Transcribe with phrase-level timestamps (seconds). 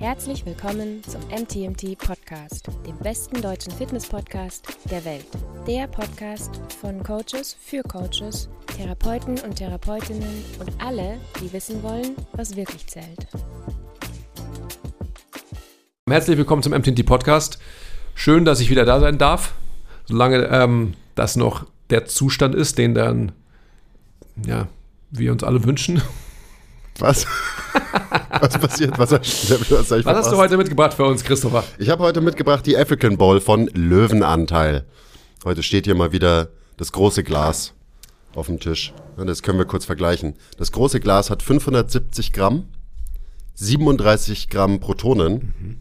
[0.00, 5.26] Herzlich willkommen zum MTMT Podcast, dem besten deutschen Fitness-Podcast der Welt.
[5.66, 12.56] Der Podcast von Coaches für Coaches, Therapeuten und Therapeutinnen und alle, die wissen wollen, was
[12.56, 13.26] wirklich zählt.
[16.08, 17.58] Herzlich willkommen zum MTMT Podcast.
[18.14, 19.52] Schön, dass ich wieder da sein darf,
[20.06, 23.32] solange ähm, das noch der Zustand ist, den dann
[24.46, 24.66] ja,
[25.10, 26.00] wir uns alle wünschen.
[26.98, 27.26] Was?
[28.40, 28.98] was passiert?
[28.98, 31.64] Was, was, was hast du heute mitgebracht für uns, Christopher?
[31.78, 34.84] Ich habe heute mitgebracht die African Bowl von Löwenanteil.
[35.44, 37.74] Heute steht hier mal wieder das große Glas
[38.34, 38.92] auf dem Tisch.
[39.16, 40.34] Das können wir kurz vergleichen.
[40.58, 42.68] Das große Glas hat 570 Gramm,
[43.54, 45.80] 37 Gramm Protonen,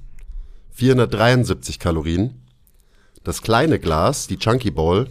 [0.72, 2.42] 473 Kalorien.
[3.24, 5.08] Das kleine Glas, die Chunky Bowl,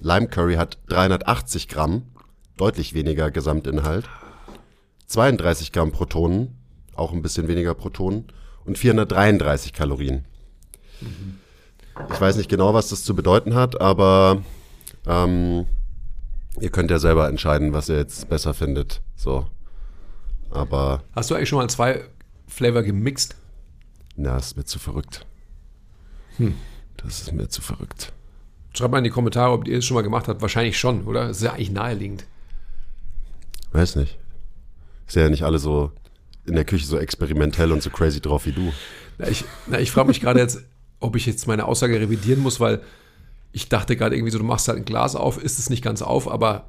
[0.00, 2.02] Lime Curry hat 380 Gramm,
[2.56, 4.08] deutlich weniger Gesamtinhalt.
[5.06, 6.57] 32 Gramm Protonen,
[6.98, 8.24] auch ein bisschen weniger Protonen
[8.64, 10.24] und 433 Kalorien.
[11.00, 11.38] Mhm.
[12.12, 14.42] Ich weiß nicht genau, was das zu bedeuten hat, aber
[15.06, 15.66] ähm,
[16.60, 19.02] ihr könnt ja selber entscheiden, was ihr jetzt besser findet.
[19.16, 19.46] So.
[20.50, 21.02] Aber.
[21.14, 22.04] Hast du eigentlich schon mal zwei
[22.46, 23.36] Flavor gemixt?
[24.16, 25.26] Na, das ist mir zu verrückt.
[26.36, 26.54] Hm.
[26.96, 28.12] Das ist mir zu verrückt.
[28.74, 30.40] Schreibt mal in die Kommentare, ob ihr es schon mal gemacht habt.
[30.40, 31.28] Wahrscheinlich schon, oder?
[31.28, 32.26] Das ist ja eigentlich naheliegend.
[33.72, 34.18] Weiß nicht.
[35.06, 35.92] Ist ja nicht alle so
[36.48, 38.72] in der Küche so experimentell und so crazy drauf wie du.
[39.18, 39.44] Na, ich,
[39.78, 40.62] ich frage mich gerade jetzt,
[41.00, 42.80] ob ich jetzt meine Aussage revidieren muss, weil
[43.52, 46.02] ich dachte gerade irgendwie so, du machst halt ein Glas auf, ist es nicht ganz
[46.02, 46.66] auf, aber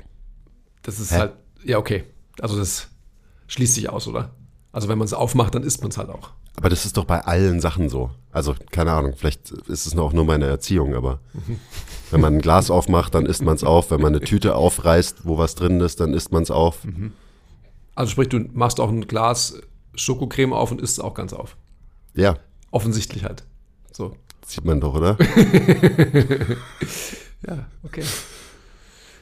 [0.83, 1.17] das ist Hä?
[1.17, 2.03] halt, ja, okay.
[2.39, 2.88] Also das
[3.47, 4.36] schließt sich aus, oder?
[4.71, 6.31] Also wenn man es aufmacht, dann isst man es halt auch.
[6.55, 8.11] Aber das ist doch bei allen Sachen so.
[8.31, 11.59] Also keine Ahnung, vielleicht ist es auch nur meine Erziehung, aber mhm.
[12.11, 13.91] wenn man ein Glas aufmacht, dann isst man es auf.
[13.91, 16.86] Wenn man eine Tüte aufreißt, wo was drin ist, dann isst man es auf.
[16.86, 17.14] Mhm.
[17.95, 19.59] Also sprich, du machst auch ein Glas
[20.02, 21.55] Schokocreme auf und isst es auch ganz auf.
[22.14, 22.38] Ja.
[22.72, 23.44] Offensichtlich halt.
[23.92, 24.16] So.
[24.45, 25.17] Sieht man doch, oder?
[27.47, 28.03] ja, okay.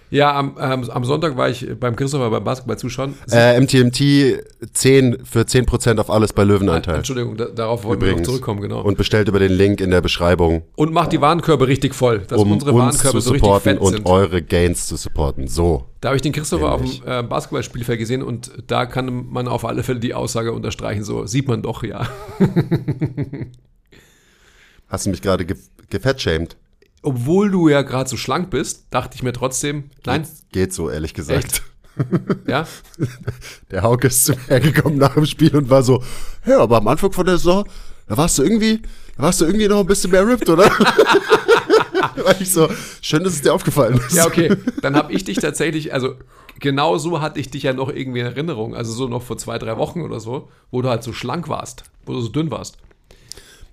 [0.09, 3.15] Ja, am, ähm, am Sonntag war ich beim Christopher beim Basketball zuschauen.
[3.29, 4.41] Äh, MTMT
[4.73, 6.95] 10 für 10% auf alles bei Löwenanteil.
[6.95, 8.19] Entschuldigung, da, darauf wollten Übrigens.
[8.19, 8.81] wir noch zurückkommen, genau.
[8.81, 10.63] Und bestellt über den Link in der Beschreibung.
[10.75, 14.05] Und macht die Warenkörbe richtig voll, dass um unsere Warenkörbe so richtig fett und sind.
[14.05, 15.47] und eure Gains zu supporten.
[15.47, 15.85] So.
[15.99, 16.99] Da habe ich den Christopher Nämlich.
[16.99, 21.03] auf dem äh, Basketballspielfeld gesehen und da kann man auf alle Fälle die Aussage unterstreichen,
[21.03, 22.07] so sieht man doch, ja.
[24.87, 25.57] Hast du mich gerade ge
[25.89, 26.55] gefettshamed?
[27.01, 30.23] Obwohl du ja gerade so schlank bist, dachte ich mir trotzdem, nein.
[30.23, 31.45] Geht, geht so, ehrlich gesagt.
[31.45, 31.63] Echt?
[32.47, 32.67] Ja?
[33.71, 36.03] Der Hauke ist zu mir gekommen nach dem Spiel und war so,
[36.45, 37.67] ja, aber am Anfang von der Saison,
[38.07, 38.81] da warst du irgendwie,
[39.17, 40.65] da warst du irgendwie noch ein bisschen mehr ripped, oder?
[42.23, 42.69] war ich so,
[43.01, 44.15] schön, dass es dir aufgefallen ist.
[44.15, 44.55] Ja, okay.
[44.81, 46.15] Dann habe ich dich tatsächlich, also
[46.59, 49.57] genau so hatte ich dich ja noch irgendwie in Erinnerung, also so noch vor zwei,
[49.57, 52.77] drei Wochen oder so, wo du halt so schlank warst, wo du so dünn warst.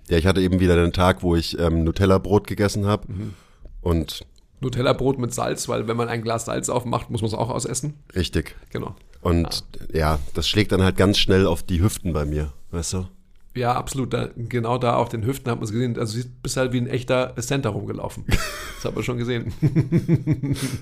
[0.09, 3.11] Ja, ich hatte eben wieder den Tag, wo ich ähm, Nutella-Brot gegessen habe.
[3.11, 3.33] Mhm.
[3.81, 4.25] Und
[4.61, 7.95] Nutella-Brot mit Salz, weil wenn man ein Glas Salz aufmacht, muss man es auch ausessen.
[8.15, 8.55] Richtig.
[8.71, 8.95] Genau.
[9.21, 9.97] Und ja.
[9.97, 13.07] ja, das schlägt dann halt ganz schnell auf die Hüften bei mir, weißt du?
[13.55, 14.13] Ja, absolut.
[14.13, 15.97] Da, genau da auf den Hüften hat man es gesehen.
[15.97, 18.25] Also du bist halt wie ein echter Center rumgelaufen.
[18.75, 19.51] Das hat man schon gesehen.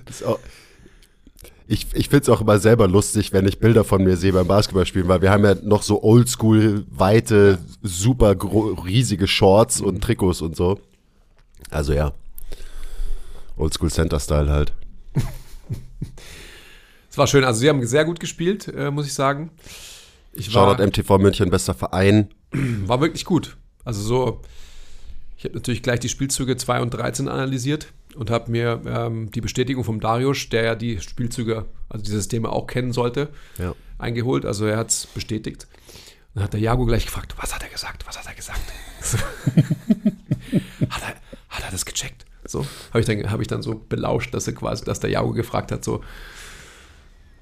[0.05, 0.39] das auch,
[1.67, 4.47] ich, ich finde es auch immer selber lustig, wenn ich Bilder von mir sehe beim
[4.47, 8.35] Basketballspielen, weil wir haben ja noch so oldschool, weite, super
[8.85, 10.79] riesige Shorts und Trikots und so.
[11.69, 12.13] Also ja,
[13.57, 14.73] oldschool Center-Style halt.
[17.09, 19.51] Es war schön, also sie haben sehr gut gespielt, äh, muss ich sagen.
[20.33, 22.29] Ich Shoutout MTV München, bester Verein.
[22.87, 23.55] War wirklich gut.
[23.85, 24.41] Also so,
[25.37, 29.41] ich habe natürlich gleich die Spielzüge 2 und 13 analysiert und habe mir ähm, die
[29.41, 33.75] Bestätigung vom Darius, der ja die Spielzüge, also die Systeme auch kennen sollte, ja.
[33.97, 34.45] eingeholt.
[34.45, 35.67] Also er hat es bestätigt.
[36.33, 38.07] Dann hat der Jago gleich gefragt, was hat er gesagt?
[38.07, 38.61] Was hat er gesagt?
[40.89, 41.15] hat, er,
[41.49, 42.25] hat er das gecheckt?
[42.45, 45.31] So habe ich, dann, hab ich dann so belauscht, dass er quasi, dass der Jago
[45.31, 46.03] gefragt hat, so,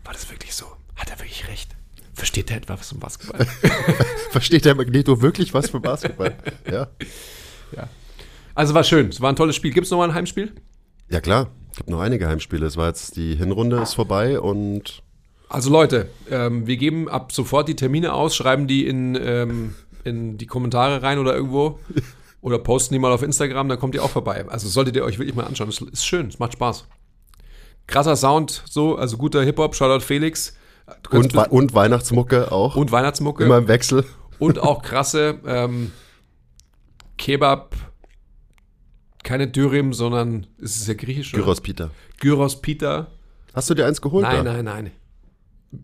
[0.03, 0.65] war das wirklich so?
[0.95, 1.75] Hat er wirklich recht?
[2.13, 3.45] Versteht er etwas vom Basketball?
[4.31, 6.35] Versteht der Magneto wirklich was vom Basketball?
[6.69, 6.87] Ja.
[7.75, 7.89] Ja.
[8.53, 9.09] Also war schön.
[9.09, 9.71] Es war ein tolles Spiel.
[9.71, 10.53] Gibt es noch mal ein Heimspiel?
[11.11, 11.51] Ja, klar.
[11.71, 12.65] Es gibt noch einige Heimspiele.
[12.65, 15.03] Es war jetzt die Hinrunde ist vorbei und.
[15.49, 19.75] Also Leute, ähm, wir geben ab sofort die Termine aus, schreiben die in, ähm,
[20.05, 21.79] in die Kommentare rein oder irgendwo.
[22.43, 24.43] Oder posten die mal auf Instagram, dann kommt ihr auch vorbei.
[24.47, 25.69] Also solltet ihr euch wirklich mal anschauen.
[25.69, 26.87] Es ist schön, es macht Spaß.
[27.85, 30.55] Krasser Sound, so, also guter Hip-Hop, Shoutout Felix.
[31.11, 32.75] Und, und Weihnachtsmucke auch.
[32.75, 33.43] Und Weihnachtsmucke.
[33.43, 34.05] Immer im Wechsel.
[34.39, 35.91] Und auch krasse ähm,
[37.19, 37.75] Kebab,
[39.23, 41.31] keine Dürüm, sondern es ist ja griechisch.
[41.31, 41.91] Gyros Pita.
[42.19, 43.07] Gyros Pita.
[43.53, 44.23] Hast du dir eins geholt?
[44.23, 44.53] Nein, da?
[44.53, 44.91] nein, nein.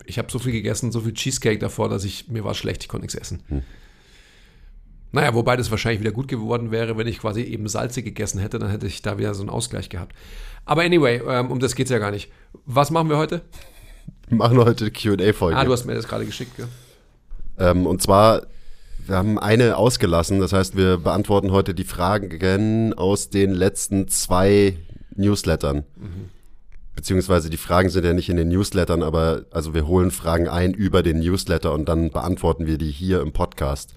[0.05, 2.89] Ich habe so viel gegessen, so viel Cheesecake davor, dass ich mir war schlecht, ich
[2.89, 3.43] konnte nichts essen.
[3.47, 3.61] Hm.
[5.11, 8.59] Naja, wobei das wahrscheinlich wieder gut geworden wäre, wenn ich quasi eben Salze gegessen hätte,
[8.59, 10.13] dann hätte ich da wieder so einen Ausgleich gehabt.
[10.65, 12.29] Aber anyway, ähm, um das geht es ja gar nicht.
[12.65, 13.41] Was machen wir heute?
[14.29, 15.57] Wir machen heute eine QA-Folge.
[15.57, 16.67] Ah, du hast mir das gerade geschickt, gell?
[17.57, 18.45] Ähm, und zwar,
[19.07, 20.39] wir haben eine ausgelassen.
[20.39, 24.77] Das heißt, wir beantworten heute die Fragen aus den letzten zwei
[25.15, 25.83] Newslettern.
[25.95, 26.29] Mhm.
[26.95, 30.73] Beziehungsweise die Fragen sind ja nicht in den Newslettern, aber also wir holen Fragen ein
[30.73, 33.93] über den Newsletter und dann beantworten wir die hier im Podcast.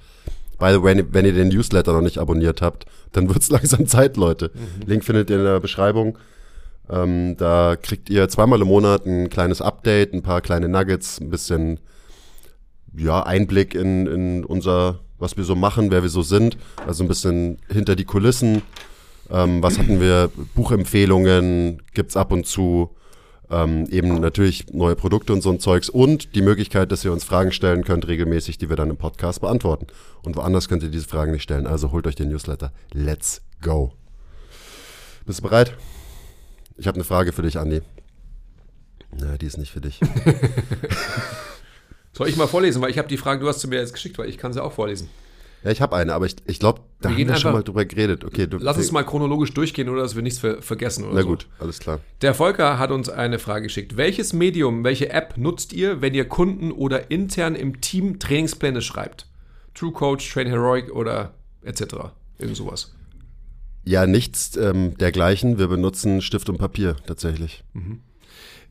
[0.58, 4.16] By the way, wenn ihr den Newsletter noch nicht abonniert habt, dann wird's langsam Zeit,
[4.16, 4.50] Leute.
[4.52, 4.86] Mhm.
[4.86, 6.18] Link findet ihr in der Beschreibung.
[6.90, 11.30] Ähm, da kriegt ihr zweimal im Monat ein kleines Update, ein paar kleine Nuggets, ein
[11.30, 11.80] bisschen
[12.96, 16.56] ja, Einblick in, in unser, was wir so machen, wer wir so sind.
[16.86, 18.62] Also ein bisschen hinter die Kulissen.
[19.30, 20.30] Ähm, was hatten wir?
[20.54, 22.90] Buchempfehlungen gibt's ab und zu.
[23.50, 27.24] Ähm, eben natürlich neue Produkte und so ein Zeugs und die Möglichkeit, dass ihr uns
[27.24, 29.88] Fragen stellen könnt regelmäßig, die wir dann im Podcast beantworten.
[30.22, 31.66] Und woanders könnt ihr diese Fragen nicht stellen.
[31.66, 32.72] Also holt euch den Newsletter.
[32.92, 33.92] Let's go.
[35.26, 35.76] Bist du bereit?
[36.76, 37.82] Ich habe eine Frage für dich, Andi.
[39.18, 40.00] Na, die ist nicht für dich.
[42.20, 42.82] Soll ich mal vorlesen?
[42.82, 44.62] Weil ich habe die Frage, du hast sie mir jetzt geschickt, weil ich kann sie
[44.62, 45.08] auch vorlesen.
[45.64, 47.86] Ja, ich habe eine, aber ich, ich glaube, da wir haben wir schon mal drüber
[47.86, 48.26] geredet.
[48.26, 51.06] Okay, du, lass uns mal chronologisch durchgehen, oder dass wir nichts ver vergessen.
[51.06, 51.64] Oder Na gut, so.
[51.64, 52.00] alles klar.
[52.20, 53.96] Der Volker hat uns eine Frage geschickt.
[53.96, 59.26] Welches Medium, welche App nutzt ihr, wenn ihr Kunden oder intern im Team Trainingspläne schreibt?
[59.74, 61.32] True Coach, Train Heroic oder
[61.62, 62.12] etc.
[62.36, 62.94] Irgend sowas.
[63.86, 65.56] Ja, nichts ähm, dergleichen.
[65.58, 67.64] Wir benutzen Stift und Papier tatsächlich.
[67.72, 68.02] Mhm.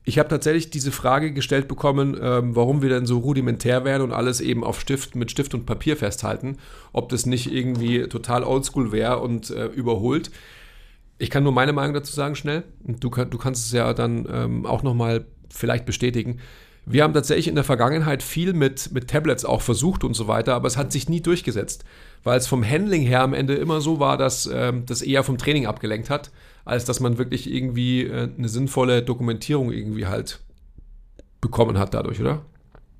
[0.05, 4.11] Ich habe tatsächlich diese Frage gestellt bekommen, ähm, warum wir denn so rudimentär werden und
[4.11, 6.57] alles eben auf Stift mit Stift und Papier festhalten.
[6.93, 10.31] Ob das nicht irgendwie total oldschool wäre und äh, überholt.
[11.17, 12.63] Ich kann nur meine Meinung dazu sagen, schnell.
[12.79, 16.39] Du, du kannst es ja dann ähm, auch nochmal vielleicht bestätigen.
[16.85, 20.55] Wir haben tatsächlich in der Vergangenheit viel mit, mit Tablets auch versucht und so weiter,
[20.55, 21.83] aber es hat sich nie durchgesetzt,
[22.23, 25.37] weil es vom Handling her am Ende immer so war, dass ähm, das eher vom
[25.37, 26.31] Training abgelenkt hat
[26.69, 30.39] als dass man wirklich irgendwie äh, eine sinnvolle Dokumentierung irgendwie halt
[31.41, 32.45] bekommen hat dadurch, oder?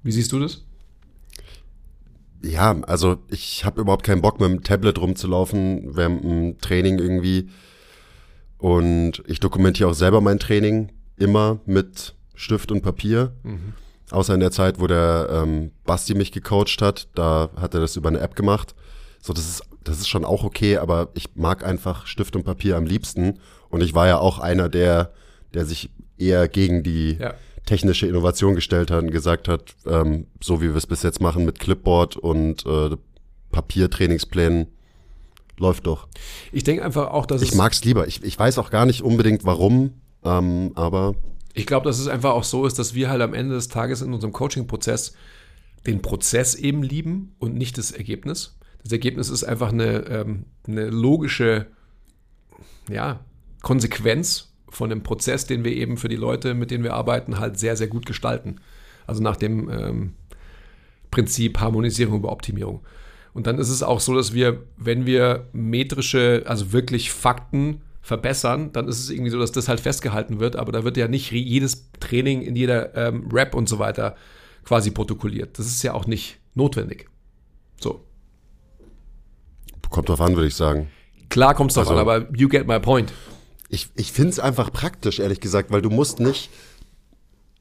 [0.01, 0.63] Wie siehst du das?
[2.42, 7.50] Ja, also ich habe überhaupt keinen Bock mit dem Tablet rumzulaufen während dem Training irgendwie.
[8.57, 13.33] Und ich dokumentiere auch selber mein Training immer mit Stift und Papier.
[13.44, 13.74] Mhm.
[14.10, 17.95] Außer in der Zeit, wo der ähm, Basti mich gecoacht hat, da hat er das
[17.98, 18.74] über eine App gemacht.
[19.21, 22.78] So, das ist, das ist schon auch okay, aber ich mag einfach Stift und Papier
[22.78, 23.40] am liebsten.
[23.70, 25.12] Und ich war ja auch einer, der,
[25.54, 27.34] der sich eher gegen die ja.
[27.66, 31.46] technische Innovation gestellt hat und gesagt hat, ähm, so wie wir es bis jetzt machen
[31.46, 32.96] mit Clipboard und äh,
[33.52, 34.68] Papiertrainingsplänen,
[35.58, 36.08] läuft doch.
[36.52, 37.54] Ich denke einfach auch, dass ich es.
[37.54, 38.08] Ich mag es lieber.
[38.08, 39.94] Ich, ich weiß auch gar nicht unbedingt warum,
[40.24, 41.16] ähm, aber.
[41.54, 44.02] Ich glaube, dass es einfach auch so ist, dass wir halt am Ende des Tages
[44.02, 45.14] in unserem Coaching-Prozess
[45.88, 48.59] den Prozess eben lieben und nicht das Ergebnis.
[48.84, 51.68] Das Ergebnis ist einfach eine, ähm, eine logische,
[52.90, 53.20] ja,
[53.62, 57.60] Konsequenz von dem Prozess, den wir eben für die Leute, mit denen wir arbeiten, halt
[57.60, 58.58] sehr, sehr gut gestalten.
[59.06, 60.14] Also nach dem ähm,
[61.12, 62.81] Prinzip Harmonisierung über Optimierung.
[63.34, 68.72] Und dann ist es auch so, dass wir, wenn wir metrische, also wirklich Fakten verbessern,
[68.72, 71.31] dann ist es irgendwie so, dass das halt festgehalten wird, aber da wird ja nicht
[71.31, 74.16] jedes Training in jeder ähm, Rap und so weiter
[74.64, 75.60] quasi protokolliert.
[75.60, 77.09] Das ist ja auch nicht notwendig.
[79.90, 80.90] Kommt drauf an, würde ich sagen.
[81.30, 83.14] Klar kommt es drauf also, an, aber you get my point.
[83.69, 86.50] Ich, ich finde es einfach praktisch, ehrlich gesagt, weil du musst nicht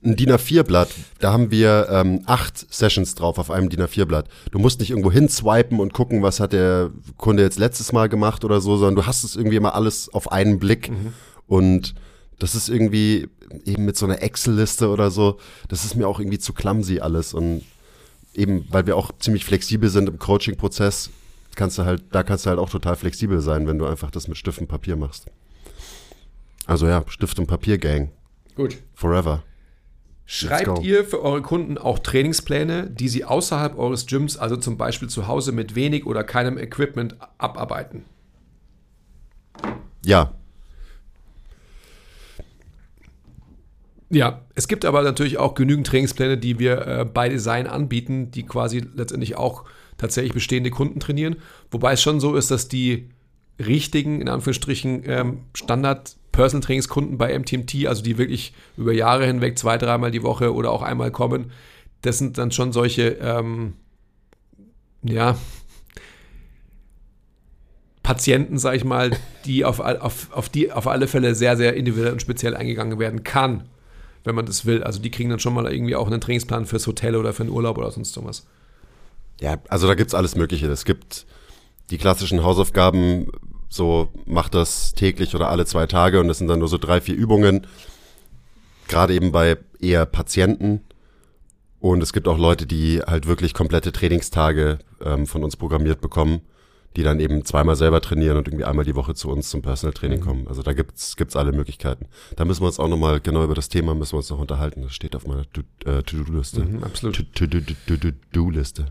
[0.05, 4.29] ein DIN A4-Blatt, da haben wir ähm, acht Sessions drauf auf einem DIN A4-Blatt.
[4.53, 8.45] Du musst nicht irgendwo hinswipen und gucken, was hat der Kunde jetzt letztes Mal gemacht
[8.45, 10.91] oder so, sondern du hast es irgendwie immer alles auf einen Blick.
[10.91, 11.13] Mhm.
[11.49, 11.95] Und
[12.39, 13.29] das ist irgendwie
[13.65, 17.35] eben mit so einer Excel-Liste oder so, das ist mir auch irgendwie zu clumsy alles.
[17.35, 17.63] Und
[18.35, 21.11] eben, weil wir auch ziemlich flexibel sind im Coaching-Prozess,
[21.59, 24.29] kannst du halt, da kannst du halt auch total flexibel sein, wenn du einfach das
[24.29, 25.27] mit Stift und Papier machst.
[26.65, 28.13] Also ja, Stift und Papier Gang.
[28.55, 28.79] Gut.
[28.95, 29.43] Forever.
[30.25, 35.09] Schreibt ihr für eure Kunden auch Trainingspläne, die sie außerhalb eures Gyms, also zum Beispiel
[35.09, 38.05] zu Hause mit wenig oder keinem Equipment abarbeiten?
[40.05, 40.35] Ja.
[44.11, 48.45] Ja, es gibt aber natürlich auch genügend Trainingspläne, die wir äh, bei Design anbieten, die
[48.45, 49.65] quasi letztendlich auch
[49.99, 51.37] tatsächlich bestehende Kunden trainieren.
[51.71, 53.11] Wobei es schon so ist, dass die
[53.59, 59.59] richtigen, in Anführungsstrichen, ähm, Standard Personal Trainingskunden bei MTMT, also die wirklich über Jahre hinweg
[59.59, 61.51] zwei, dreimal die Woche oder auch einmal kommen,
[62.03, 63.75] das sind dann schon solche, ähm,
[65.03, 65.37] ja,
[68.09, 69.11] Patienten, sag ich mal,
[69.45, 73.23] die auf, auf, auf, die auf alle Fälle sehr, sehr individuell und speziell eingegangen werden
[73.23, 73.69] kann,
[74.25, 74.83] wenn man das will.
[74.83, 77.53] Also die kriegen dann schon mal irgendwie auch einen Trainingsplan fürs Hotel oder für einen
[77.53, 78.47] Urlaub oder sonst irgendwas.
[79.41, 80.67] Ja, also da gibt es alles Mögliche.
[80.69, 81.27] Es gibt
[81.91, 83.31] die klassischen Hausaufgaben,
[83.69, 87.01] so macht das täglich oder alle zwei Tage und das sind dann nur so drei,
[87.01, 87.67] vier Übungen.
[88.89, 90.81] Gerade eben bei eher Patienten.
[91.81, 96.41] Und es gibt auch Leute, die halt wirklich komplette Trainingstage ähm, von uns programmiert bekommen,
[96.97, 99.93] die dann eben zweimal selber trainieren und irgendwie einmal die Woche zu uns zum Personal
[99.93, 100.49] Training kommen.
[100.49, 102.07] Also da gibt's gibt's alle Möglichkeiten.
[102.35, 104.83] Da müssen wir uns auch nochmal genau über das Thema müssen wir uns noch unterhalten.
[104.83, 105.43] Das steht auf meiner
[105.85, 106.65] äh, To-Do-Liste.
[106.65, 107.15] Mhm, absolut.
[107.17, 108.87] To- To- To- To- To-Do-Liste.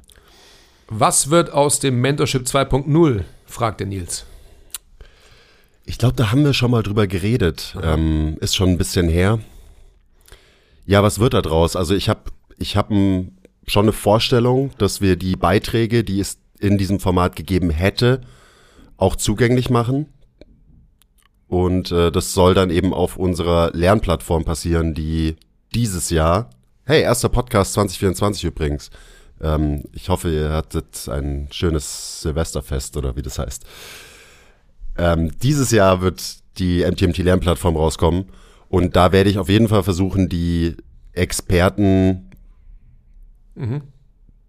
[0.89, 3.23] Was wird aus dem Mentorship 2.0?
[3.45, 4.25] fragt der Nils.
[5.85, 7.75] Ich glaube, da haben wir schon mal drüber geredet.
[7.81, 9.39] Ähm, ist schon ein bisschen her.
[10.85, 11.75] Ja, was wird da draus?
[11.75, 12.21] Also ich habe
[12.57, 17.69] ich hab schon eine Vorstellung, dass wir die Beiträge, die es in diesem Format gegeben
[17.69, 18.21] hätte,
[18.95, 20.07] auch zugänglich machen.
[21.47, 25.35] Und äh, das soll dann eben auf unserer Lernplattform passieren, die
[25.73, 26.49] dieses Jahr,
[26.85, 28.89] hey, erster Podcast 2024 übrigens.
[29.41, 33.65] Ähm, ich hoffe, ihr hattet ein schönes Silvesterfest oder wie das heißt.
[34.97, 38.25] Ähm, dieses Jahr wird die MTMT Lernplattform rauskommen
[38.69, 40.75] und da werde ich auf jeden Fall versuchen, die
[41.13, 42.23] Experten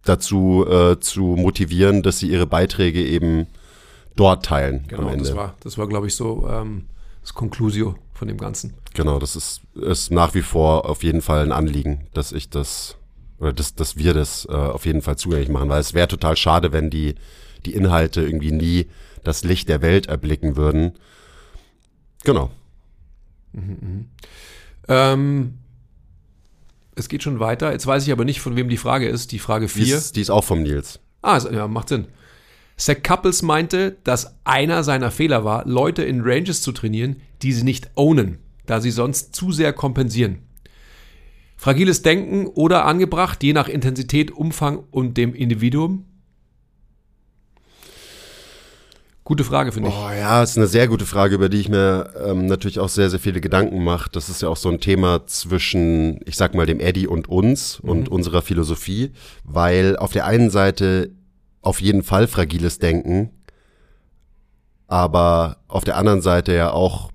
[0.04, 3.46] dazu äh, zu motivieren, dass sie ihre Beiträge eben
[4.16, 5.24] dort teilen am Genau, Ende.
[5.24, 6.86] das war, das war glaube ich, so ähm,
[7.22, 8.74] das Conclusio von dem Ganzen.
[8.94, 12.97] Genau, das ist, ist nach wie vor auf jeden Fall ein Anliegen, dass ich das
[13.38, 16.36] oder dass, dass wir das äh, auf jeden Fall zugänglich machen, weil es wäre total
[16.36, 17.14] schade, wenn die,
[17.64, 18.86] die Inhalte irgendwie nie
[19.24, 20.92] das Licht der Welt erblicken würden.
[22.24, 22.50] Genau.
[24.88, 25.58] Ähm,
[26.94, 27.72] es geht schon weiter.
[27.72, 29.32] Jetzt weiß ich aber nicht, von wem die Frage ist.
[29.32, 29.96] Die Frage Die 4.
[29.96, 31.00] ist, die ist auch vom Nils.
[31.22, 32.08] Ah, ja, macht Sinn.
[32.76, 37.64] Zach Couples meinte, dass einer seiner Fehler war, Leute in Ranges zu trainieren, die sie
[37.64, 40.38] nicht ownen, da sie sonst zu sehr kompensieren.
[41.58, 46.04] Fragiles Denken oder angebracht, je nach Intensität, Umfang und dem Individuum?
[49.24, 49.94] Gute Frage, finde ich.
[49.94, 53.10] Oh ja, ist eine sehr gute Frage, über die ich mir ähm, natürlich auch sehr,
[53.10, 54.08] sehr viele Gedanken mache.
[54.10, 57.80] Das ist ja auch so ein Thema zwischen, ich sag mal, dem Eddie und uns
[57.80, 59.10] und unserer Philosophie,
[59.42, 61.10] weil auf der einen Seite
[61.60, 63.30] auf jeden Fall fragiles Denken,
[64.86, 67.10] aber auf der anderen Seite ja auch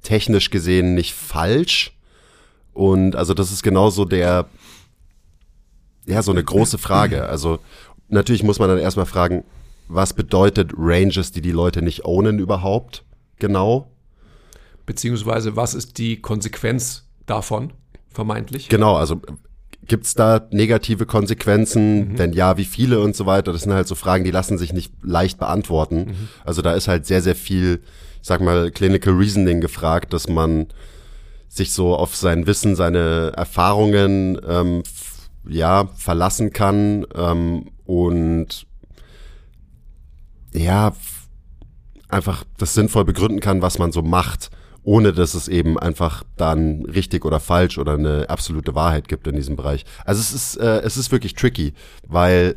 [0.00, 1.99] technisch gesehen nicht falsch.
[2.72, 4.46] Und also das ist genauso der,
[6.06, 7.26] ja, so eine große Frage.
[7.26, 7.58] Also
[8.08, 9.44] natürlich muss man dann erstmal fragen,
[9.88, 13.04] was bedeutet Ranges, die die Leute nicht ownen überhaupt?
[13.38, 13.90] Genau.
[14.86, 17.72] Beziehungsweise, was ist die Konsequenz davon,
[18.08, 18.68] vermeintlich?
[18.68, 19.20] Genau, also
[19.86, 22.18] gibt's da negative Konsequenzen?
[22.18, 23.52] Wenn ja, wie viele und so weiter?
[23.52, 26.28] Das sind halt so Fragen, die lassen sich nicht leicht beantworten.
[26.44, 27.80] Also da ist halt sehr, sehr viel,
[28.20, 30.68] ich sag mal, Clinical Reasoning gefragt, dass man
[31.50, 34.82] sich so auf sein Wissen, seine Erfahrungen ähm,
[35.46, 38.66] ja verlassen kann ähm, und
[40.54, 40.92] ja
[42.08, 44.50] einfach das sinnvoll begründen kann, was man so macht,
[44.84, 49.36] ohne dass es eben einfach dann richtig oder falsch oder eine absolute Wahrheit gibt in
[49.36, 49.84] diesem Bereich.
[50.04, 51.74] Also es ist äh, es ist wirklich tricky,
[52.06, 52.56] weil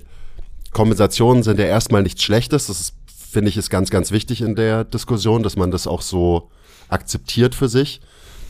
[0.71, 2.67] Kompensationen sind ja erstmal nichts Schlechtes.
[2.67, 6.51] Das finde ich, ist ganz, ganz wichtig in der Diskussion, dass man das auch so
[6.89, 8.01] akzeptiert für sich,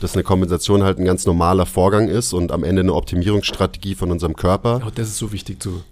[0.04, 4.10] dass eine Kompensation halt ein ganz normaler Vorgang ist und am Ende eine Optimierungsstrategie von
[4.10, 4.82] unserem Körper.
[4.84, 5.82] Auch das ist so wichtig zu,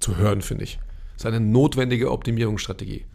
[0.00, 0.78] zu hören, finde ich.
[1.14, 3.06] Das ist eine notwendige Optimierungsstrategie.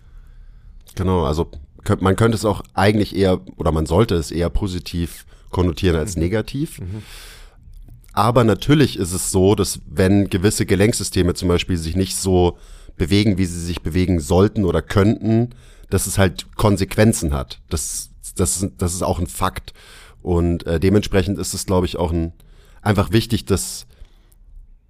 [0.95, 1.51] Genau, also
[1.99, 6.81] man könnte es auch eigentlich eher, oder man sollte es eher positiv konnotieren als negativ.
[8.13, 12.57] Aber natürlich ist es so, dass wenn gewisse Gelenksysteme zum Beispiel sich nicht so
[12.97, 15.49] bewegen, wie sie sich bewegen sollten oder könnten,
[15.91, 17.61] dass es halt Konsequenzen hat.
[17.69, 19.73] Das, das, das ist auch ein Fakt.
[20.21, 22.33] Und äh, dementsprechend ist es, glaube ich, auch ein,
[22.81, 23.85] einfach wichtig, dass,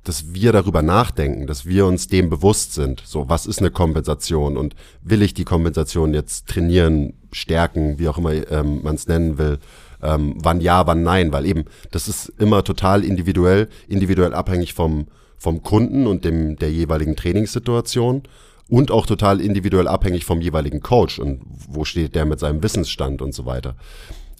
[0.03, 3.01] dass wir darüber nachdenken, dass wir uns dem bewusst sind.
[3.05, 8.17] So, was ist eine Kompensation und will ich die Kompensation jetzt trainieren, stärken, wie auch
[8.17, 9.59] immer ähm, man es nennen will,
[10.01, 15.07] ähm, wann ja, wann nein, weil eben das ist immer total individuell, individuell abhängig vom
[15.39, 18.23] vom Kunden und dem der jeweiligen Trainingssituation
[18.67, 23.21] und auch total individuell abhängig vom jeweiligen Coach und wo steht der mit seinem Wissensstand
[23.21, 23.75] und so weiter.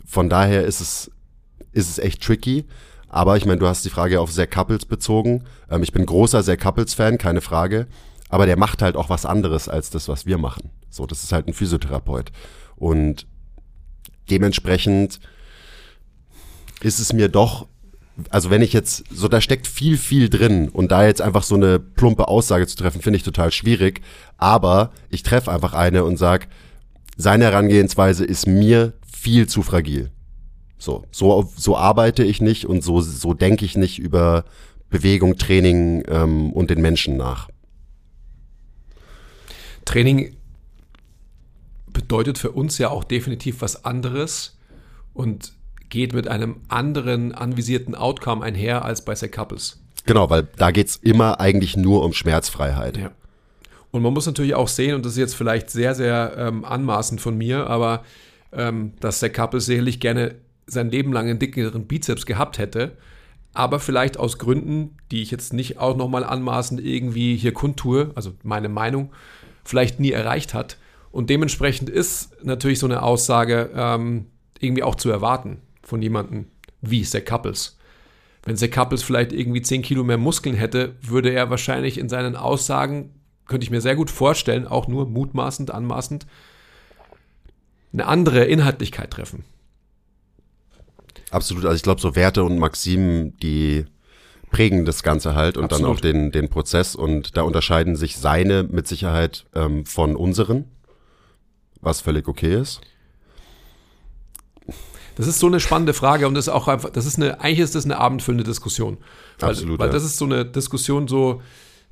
[0.09, 1.11] Von daher ist es
[1.71, 2.65] ist es echt tricky.
[3.07, 5.43] Aber ich meine, du hast die Frage auf Zach Couples bezogen.
[5.69, 7.87] Ähm, ich bin großer Zach Couples-Fan, keine Frage.
[8.29, 10.71] Aber der macht halt auch was anderes als das, was wir machen.
[10.89, 12.31] So, das ist halt ein Physiotherapeut.
[12.75, 13.27] Und
[14.29, 15.19] dementsprechend
[16.81, 17.67] ist es mir doch,
[18.29, 21.55] also wenn ich jetzt, so da steckt viel, viel drin und da jetzt einfach so
[21.55, 24.01] eine plumpe Aussage zu treffen, finde ich total schwierig.
[24.37, 26.47] Aber ich treffe einfach eine und sag,
[27.19, 30.09] seine Herangehensweise ist mir viel zu fragil.
[30.77, 34.45] So, so, so arbeite ich nicht und so, so denke ich nicht über
[34.89, 37.49] Bewegung, Training ähm, und den Menschen nach.
[39.83, 40.38] Training
[41.91, 44.57] bedeutet für uns ja auch definitiv was anderes
[45.13, 45.51] und
[45.89, 49.81] geht mit einem anderen anvisierten Outcome einher als bei Zach Couples.
[50.05, 52.95] Genau, weil da geht es immer eigentlich nur um Schmerzfreiheit.
[52.95, 53.11] Ja.
[53.91, 57.22] Und man muss natürlich auch sehen, und das ist jetzt vielleicht sehr, sehr ähm, anmaßend
[57.22, 58.03] von mir, aber
[58.51, 60.36] ähm, dass der Couples sicherlich gerne
[60.67, 62.98] sein Leben lang einen dickeren Bizeps gehabt hätte,
[63.53, 68.34] aber vielleicht aus Gründen, die ich jetzt nicht auch nochmal anmaßend irgendwie hier kundtue, also
[68.43, 69.12] meine Meinung,
[69.63, 70.77] vielleicht nie erreicht hat.
[71.12, 74.27] Und dementsprechend ist natürlich so eine Aussage ähm,
[74.60, 76.46] irgendwie auch zu erwarten von jemandem
[76.81, 77.77] wie Zach Couples.
[78.43, 82.36] Wenn Zach Couples vielleicht irgendwie 10 Kilo mehr Muskeln hätte, würde er wahrscheinlich in seinen
[82.36, 83.12] Aussagen,
[83.49, 86.25] könnte ich mir sehr gut vorstellen, auch nur mutmaßend, anmaßend,
[87.91, 89.43] eine andere Inhaltlichkeit treffen.
[91.31, 93.85] Absolut, also ich glaube, so Werte und Maximen, die
[94.51, 95.83] prägen das Ganze halt und Absolut.
[95.83, 100.65] dann auch den, den Prozess und da unterscheiden sich seine mit Sicherheit ähm, von unseren,
[101.81, 102.81] was völlig okay ist.
[105.15, 107.59] Das ist so eine spannende Frage und das ist auch einfach, das ist eine, eigentlich
[107.59, 108.97] ist das eine abendfüllende Diskussion.
[109.37, 109.79] Weil, Absolut.
[109.79, 109.93] Weil ja.
[109.93, 111.41] das ist so eine Diskussion so,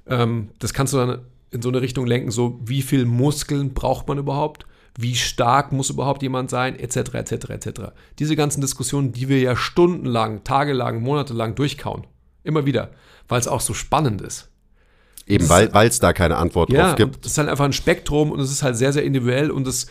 [0.08, 1.22] ähm, das kannst du dann
[1.52, 4.66] in so eine Richtung lenken, so wie viel Muskeln braucht man überhaupt?
[4.98, 7.70] wie stark muss überhaupt jemand sein, etc., etc., etc.
[8.18, 12.08] Diese ganzen Diskussionen, die wir ja stundenlang, tagelang, monatelang durchkauen.
[12.44, 12.90] Immer wieder,
[13.28, 14.50] weil es auch so spannend ist.
[15.28, 17.26] Eben, weil es da keine Antwort ja, drauf gibt.
[17.26, 19.88] Es ist halt einfach ein Spektrum und es ist halt sehr, sehr individuell und es,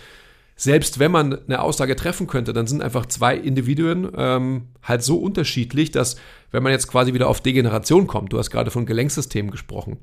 [0.57, 5.19] selbst wenn man eine Aussage treffen könnte, dann sind einfach zwei Individuen ähm, halt so
[5.19, 6.17] unterschiedlich, dass,
[6.51, 9.99] wenn man jetzt quasi wieder auf Degeneration kommt, du hast gerade von Gelenksystemen gesprochen.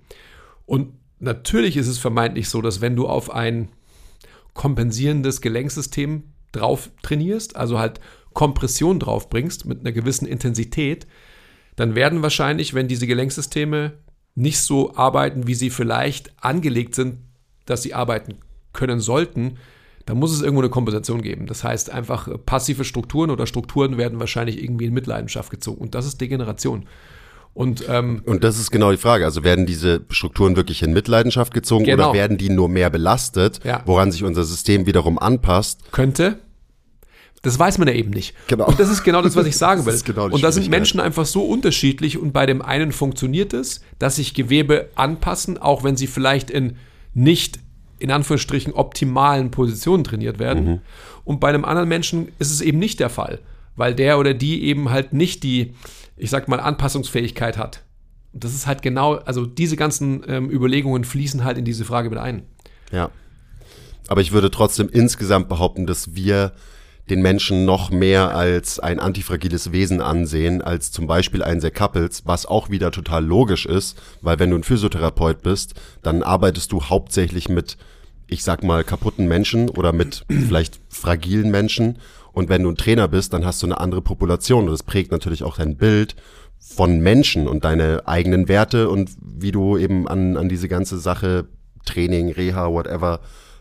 [0.65, 3.69] Und natürlich ist es vermeintlich so, dass wenn du auf ein
[4.53, 7.99] kompensierendes Gelenksystem drauf trainierst, also halt
[8.33, 11.07] Kompression drauf bringst mit einer gewissen Intensität,
[11.75, 13.93] dann werden wahrscheinlich, wenn diese Gelenksysteme
[14.35, 17.17] nicht so arbeiten, wie sie vielleicht angelegt sind,
[17.65, 18.35] dass sie arbeiten
[18.73, 19.57] können sollten,
[20.05, 21.47] dann muss es irgendwo eine Kompensation geben.
[21.47, 25.79] Das heißt, einfach passive Strukturen oder Strukturen werden wahrscheinlich irgendwie in Mitleidenschaft gezogen.
[25.79, 26.85] Und das ist Degeneration.
[27.53, 29.25] Und, ähm, und das ist genau die Frage.
[29.25, 32.09] Also werden diese Strukturen wirklich in Mitleidenschaft gezogen genau.
[32.09, 33.83] oder werden die nur mehr belastet, ja.
[33.85, 35.91] woran sich unser System wiederum anpasst?
[35.91, 36.39] Könnte.
[37.43, 38.33] Das weiß man ja eben nicht.
[38.47, 38.65] Genau.
[38.65, 39.99] Und das ist genau das, was ich sagen will.
[40.03, 44.15] Genau und da sind Menschen einfach so unterschiedlich und bei dem einen funktioniert es, dass
[44.15, 46.77] sich Gewebe anpassen, auch wenn sie vielleicht in
[47.13, 47.59] nicht
[47.99, 50.65] in Anführungsstrichen optimalen Positionen trainiert werden.
[50.65, 50.79] Mhm.
[51.25, 53.39] Und bei einem anderen Menschen ist es eben nicht der Fall,
[53.75, 55.73] weil der oder die eben halt nicht die
[56.15, 57.83] ich sag mal, Anpassungsfähigkeit hat.
[58.33, 62.09] Und das ist halt genau, also diese ganzen ähm, Überlegungen fließen halt in diese Frage
[62.09, 62.43] mit ein.
[62.91, 63.09] Ja.
[64.07, 66.53] Aber ich würde trotzdem insgesamt behaupten, dass wir
[67.09, 72.23] den Menschen noch mehr als ein antifragiles Wesen ansehen, als zum Beispiel ein Zach Couples,
[72.25, 76.83] was auch wieder total logisch ist, weil wenn du ein Physiotherapeut bist, dann arbeitest du
[76.83, 77.77] hauptsächlich mit,
[78.27, 81.99] ich sag mal, kaputten Menschen oder mit vielleicht fragilen Menschen
[82.33, 85.11] und wenn du ein Trainer bist, dann hast du eine andere Population und das prägt
[85.11, 86.15] natürlich auch dein Bild
[86.59, 91.47] von Menschen und deine eigenen Werte und wie du eben an, an diese ganze Sache
[91.85, 93.19] Training, Reha, whatever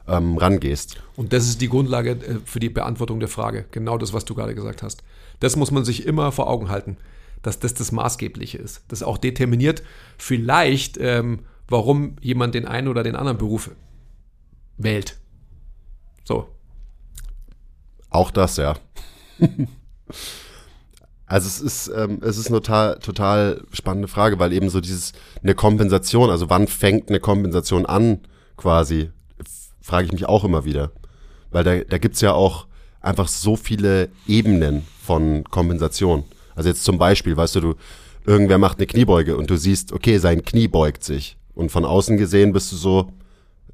[0.09, 1.03] ähm, rangehst.
[1.17, 3.67] Und das ist die Grundlage äh, für die Beantwortung der Frage.
[3.71, 5.03] Genau das, was du gerade gesagt hast.
[5.41, 6.97] Das muss man sich immer vor Augen halten,
[7.43, 8.85] dass das das Maßgebliche ist.
[8.89, 9.83] Das auch determiniert
[10.17, 13.71] vielleicht, ähm, warum jemand den einen oder den anderen Beruf
[14.79, 15.19] wählt.
[16.25, 16.49] So,
[18.15, 18.77] auch das, ja.
[21.27, 25.13] also es ist, ähm, es ist eine total, total spannende Frage, weil eben so dieses,
[25.43, 28.21] eine Kompensation, also wann fängt eine Kompensation an,
[28.57, 29.11] quasi,
[29.81, 30.93] frage ich mich auch immer wieder.
[31.51, 32.67] Weil da, da gibt's ja auch
[33.01, 36.25] einfach so viele Ebenen von Kompensation.
[36.55, 37.75] Also jetzt zum Beispiel, weißt du, du,
[38.27, 41.37] irgendwer macht eine Kniebeuge und du siehst, okay, sein Knie beugt sich.
[41.55, 43.13] Und von außen gesehen bist du so,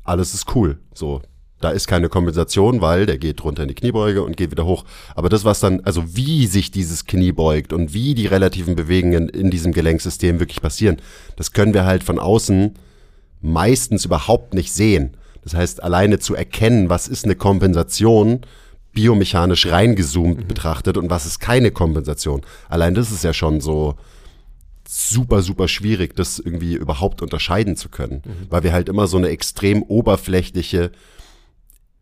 [0.02, 0.78] alles ist cool.
[0.94, 1.22] So,
[1.60, 4.84] da ist keine Kompensation, weil der geht runter in die Kniebeuge und geht wieder hoch.
[5.14, 9.28] Aber das, was dann, also wie sich dieses Knie beugt und wie die relativen Bewegungen
[9.28, 10.98] in diesem Gelenksystem wirklich passieren,
[11.36, 12.74] das können wir halt von außen
[13.40, 15.16] meistens überhaupt nicht sehen.
[15.42, 18.42] Das heißt, alleine zu erkennen, was ist eine Kompensation,
[18.92, 20.46] biomechanisch reingezoomt mhm.
[20.46, 22.42] betrachtet und was ist keine Kompensation.
[22.68, 23.94] Allein das ist ja schon so
[24.88, 28.46] super, super schwierig, das irgendwie überhaupt unterscheiden zu können, mhm.
[28.48, 30.90] weil wir halt immer so eine extrem oberflächliche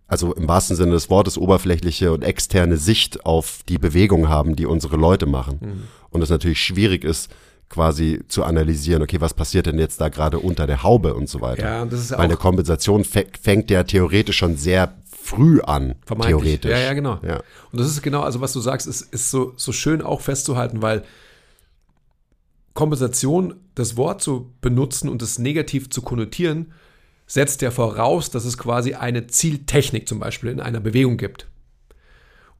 [0.06, 4.66] also im wahrsten Sinne des Wortes oberflächliche und externe Sicht auf die Bewegung haben, die
[4.66, 5.58] unsere Leute machen.
[5.60, 5.82] Mhm.
[6.10, 7.30] Und es natürlich schwierig ist,
[7.68, 11.40] quasi zu analysieren, okay, was passiert denn jetzt da gerade unter der Haube und so
[11.40, 11.64] weiter.
[11.64, 16.70] Ja, das ist Weil eine Kompensation fängt ja theoretisch schon sehr früh an, theoretisch.
[16.70, 17.18] Ja, ja, genau.
[17.26, 17.42] Ja.
[17.72, 20.82] Und das ist genau, also was du sagst, ist, ist so, so schön auch festzuhalten,
[20.82, 21.02] weil
[22.74, 26.72] Kompensation, das Wort zu benutzen und es negativ zu konnotieren,
[27.26, 31.48] setzt ja voraus, dass es quasi eine Zieltechnik zum Beispiel in einer Bewegung gibt.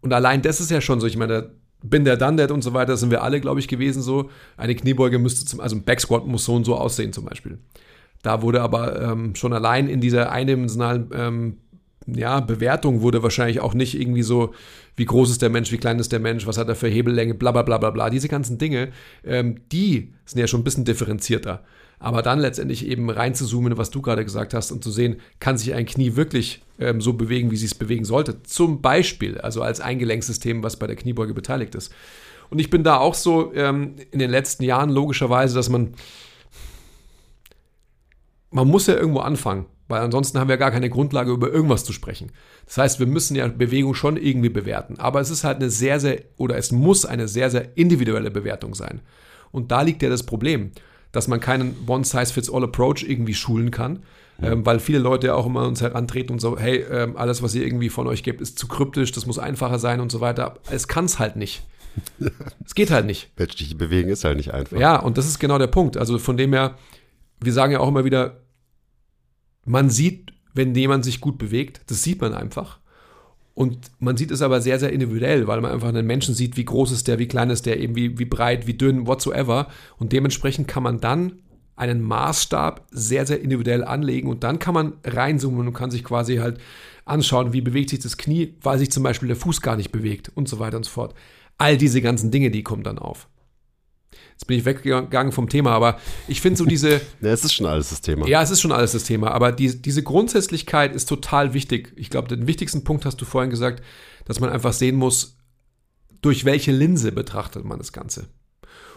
[0.01, 1.51] Und allein das ist ja schon so, ich meine,
[1.83, 4.31] bin der done und so weiter, sind wir alle, glaube ich, gewesen so.
[4.57, 7.59] Eine Kniebeuge müsste zum, also ein Backsquat muss so und so aussehen zum Beispiel.
[8.23, 11.57] Da wurde aber ähm, schon allein in dieser eindimensionalen ähm,
[12.07, 14.55] ja, Bewertung wurde wahrscheinlich auch nicht irgendwie so,
[14.95, 17.35] wie groß ist der Mensch, wie klein ist der Mensch, was hat er für Hebellänge,
[17.35, 18.11] bla bla bla bla bla.
[18.11, 18.93] Diese ganzen Dinge,
[19.25, 21.65] ähm, die sind ja schon ein bisschen differenzierter.
[21.99, 25.73] Aber dann letztendlich eben reinzuzoomen, was du gerade gesagt hast, und zu sehen, kann sich
[25.75, 28.43] ein Knie wirklich ähm, so bewegen, wie sie es bewegen sollte.
[28.43, 31.93] Zum Beispiel, also als Eingelenksystem, was bei der Kniebeuge beteiligt ist.
[32.51, 35.95] Und ich bin da auch so ähm, in den letzten Jahren logischerweise, dass man,
[38.51, 41.93] man muss ja irgendwo anfangen, weil ansonsten haben wir gar keine Grundlage, über irgendwas zu
[41.93, 42.31] sprechen.
[42.67, 44.99] Das heißt, wir müssen ja Bewegung schon irgendwie bewerten.
[44.99, 48.75] Aber es ist halt eine sehr, sehr, oder es muss eine sehr, sehr individuelle Bewertung
[48.75, 49.01] sein.
[49.51, 50.73] Und da liegt ja das Problem
[51.13, 54.01] dass man keinen One-Size-Fits-All-Approach irgendwie schulen kann.
[54.41, 54.53] Ja.
[54.53, 57.65] Ähm, weil viele Leute auch immer uns herantreten und so, hey, ähm, alles, was ihr
[57.65, 60.59] irgendwie von euch gebt, ist zu kryptisch, das muss einfacher sein und so weiter.
[60.71, 61.63] Es kann es halt nicht.
[62.65, 63.31] es geht halt nicht.
[63.39, 64.79] Menschliche Bewegen ist halt nicht einfach.
[64.79, 65.97] Ja, und das ist genau der Punkt.
[65.97, 66.77] Also von dem her,
[67.41, 68.43] wir sagen ja auch immer wieder,
[69.65, 72.79] man sieht, wenn jemand sich gut bewegt, das sieht man einfach.
[73.57, 76.67] Und man sieht es aber sehr, sehr individuell, weil man einfach einen Menschen sieht, wie
[76.67, 79.69] groß ist der, wie klein ist der, eben wie, wie breit, wie dünn, whatsoever.
[79.97, 81.39] Und dementsprechend kann man dann
[81.75, 86.37] einen Maßstab sehr, sehr individuell anlegen und dann kann man reinzoomen und kann sich quasi
[86.37, 86.59] halt
[87.07, 90.31] anschauen, wie bewegt sich das Knie, weil sich zum Beispiel der Fuß gar nicht bewegt
[90.35, 91.15] und so weiter und so fort.
[91.57, 93.27] All diese ganzen Dinge, die kommen dann auf.
[94.37, 97.01] Jetzt bin ich weggegangen vom Thema, aber ich finde so diese.
[97.21, 98.29] ja, es ist schon alles das Thema.
[98.29, 101.95] Ja, es ist schon alles das Thema, aber die, diese Grundsätzlichkeit ist total wichtig.
[101.97, 103.83] Ich glaube, den wichtigsten Punkt hast du vorhin gesagt,
[104.27, 105.39] dass man einfach sehen muss,
[106.21, 108.27] durch welche Linse betrachtet man das Ganze.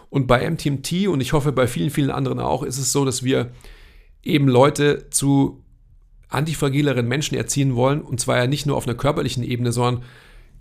[0.10, 3.24] Und bei MTMT und ich hoffe bei vielen, vielen anderen auch, ist es so, dass
[3.24, 3.52] wir
[4.22, 5.64] eben Leute zu
[6.28, 8.02] antifragileren Menschen erziehen wollen.
[8.02, 10.04] Und zwar ja nicht nur auf einer körperlichen Ebene, sondern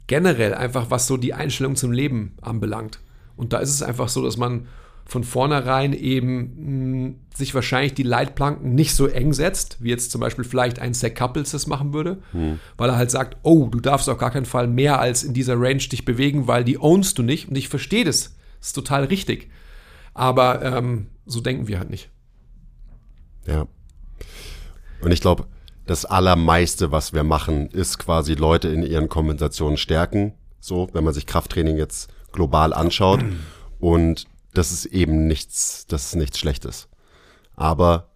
[0.06, 3.00] generell einfach, was so die Einstellung zum Leben anbelangt.
[3.38, 4.66] Und da ist es einfach so, dass man
[5.06, 10.10] von vornherein eben mh, hm, sich wahrscheinlich die Leitplanken nicht so eng setzt, wie jetzt
[10.10, 12.60] zum Beispiel vielleicht ein Zach Couples das machen würde, mhm.
[12.76, 15.58] weil er halt sagt, oh, du darfst auf gar keinen Fall mehr als in dieser
[15.58, 17.48] Range dich bewegen, weil die ownst du nicht.
[17.48, 18.34] Und ich verstehe das.
[18.58, 19.50] Das ist total richtig.
[20.12, 22.10] Aber ähm, so denken wir halt nicht.
[23.46, 23.66] Ja.
[25.00, 25.46] Und ich glaube,
[25.86, 30.34] das Allermeiste, was wir machen, ist quasi Leute in ihren Kompensationen stärken.
[30.60, 33.20] So, wenn man sich Krafttraining jetzt global anschaut.
[33.78, 36.88] Und das ist eben nichts, das ist nichts Schlechtes.
[37.54, 38.08] Aber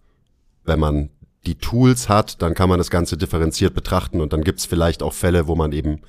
[0.64, 1.11] wenn man
[1.46, 5.03] die Tools hat, dann kann man das Ganze differenziert betrachten und dann gibt es vielleicht
[5.03, 6.01] auch Fälle, wo man eben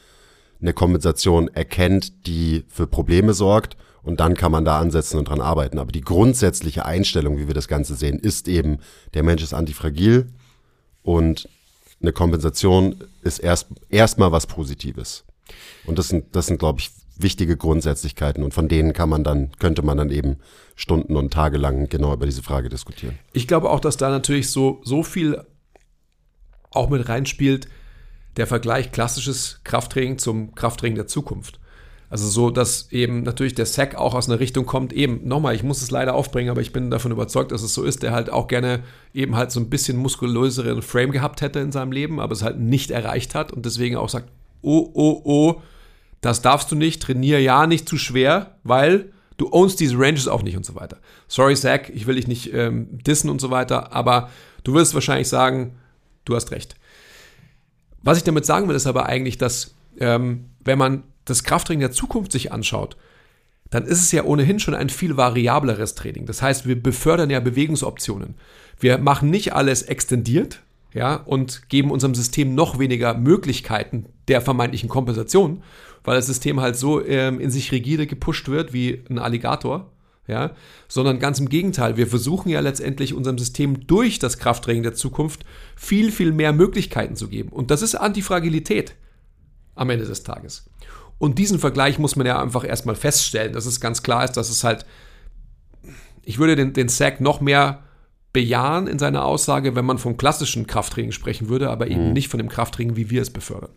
[0.62, 5.42] eine Kompensation erkennt, die für Probleme sorgt und dann kann man da ansetzen und dran
[5.42, 5.80] arbeiten.
[5.80, 8.80] Aber die grundsätzliche Einstellung, wie wir das Ganze sehen, ist eben,
[9.14, 10.28] der Mensch ist antifragil
[11.02, 11.50] und
[12.02, 15.24] eine Kompensation ist erst erstmal was Positives.
[15.86, 19.52] Und das sind, das sind, glaube ich, wichtige Grundsätzlichkeiten und von denen kann man dann,
[19.60, 20.38] könnte man dann eben
[20.76, 23.18] Stunden und Tage lang genau über diese Frage diskutieren.
[23.34, 25.44] Ich glaube auch, dass da natürlich so, so viel
[26.72, 27.68] auch mit reinspielt,
[28.38, 31.60] der Vergleich klassisches Krafttraining zum Krafttraining der Zukunft.
[32.10, 35.64] Also so, dass eben natürlich der Sack auch aus einer Richtung kommt, eben, nochmal, ich
[35.64, 38.32] muss es leider aufbringen, aber ich bin davon überzeugt, dass es so ist, der halt
[38.32, 38.84] auch gerne
[39.16, 42.60] eben halt so ein bisschen muskulöseren Frame gehabt hätte in seinem Leben, aber es halt
[42.60, 44.30] nicht erreicht hat und deswegen auch sagt,
[44.62, 45.62] oh, oh, oh,
[46.24, 50.42] das darfst du nicht, trainier ja nicht zu schwer, weil du ownst diese Ranges auch
[50.42, 50.98] nicht und so weiter.
[51.28, 54.30] Sorry, Zach, ich will dich nicht ähm, dissen und so weiter, aber
[54.64, 55.76] du wirst wahrscheinlich sagen,
[56.24, 56.78] du hast recht.
[58.02, 61.92] Was ich damit sagen will, ist aber eigentlich, dass ähm, wenn man das Krafttraining der
[61.92, 62.96] Zukunft sich anschaut,
[63.70, 66.26] dann ist es ja ohnehin schon ein viel variableres Training.
[66.26, 68.36] Das heißt, wir befördern ja Bewegungsoptionen.
[68.80, 70.62] Wir machen nicht alles extendiert,
[70.94, 75.64] ja, und geben unserem System noch weniger Möglichkeiten der vermeintlichen Kompensation,
[76.04, 79.92] weil das System halt so ähm, in sich rigide gepusht wird wie ein Alligator,
[80.28, 80.52] ja,
[80.88, 81.98] sondern ganz im Gegenteil.
[81.98, 85.44] Wir versuchen ja letztendlich unserem System durch das Krafttraining der Zukunft
[85.76, 87.50] viel, viel mehr Möglichkeiten zu geben.
[87.50, 88.96] Und das ist Antifragilität
[89.76, 90.70] am Ende des Tages.
[91.18, 94.50] Und diesen Vergleich muss man ja einfach erstmal feststellen, dass es ganz klar ist, dass
[94.50, 94.86] es halt,
[96.24, 97.84] ich würde den, den Sack noch mehr
[98.34, 102.14] bejahen in seiner Aussage, wenn man vom klassischen Krafttraining sprechen würde, aber eben mhm.
[102.14, 103.72] nicht von dem Krafttraining, wie wir es befördern.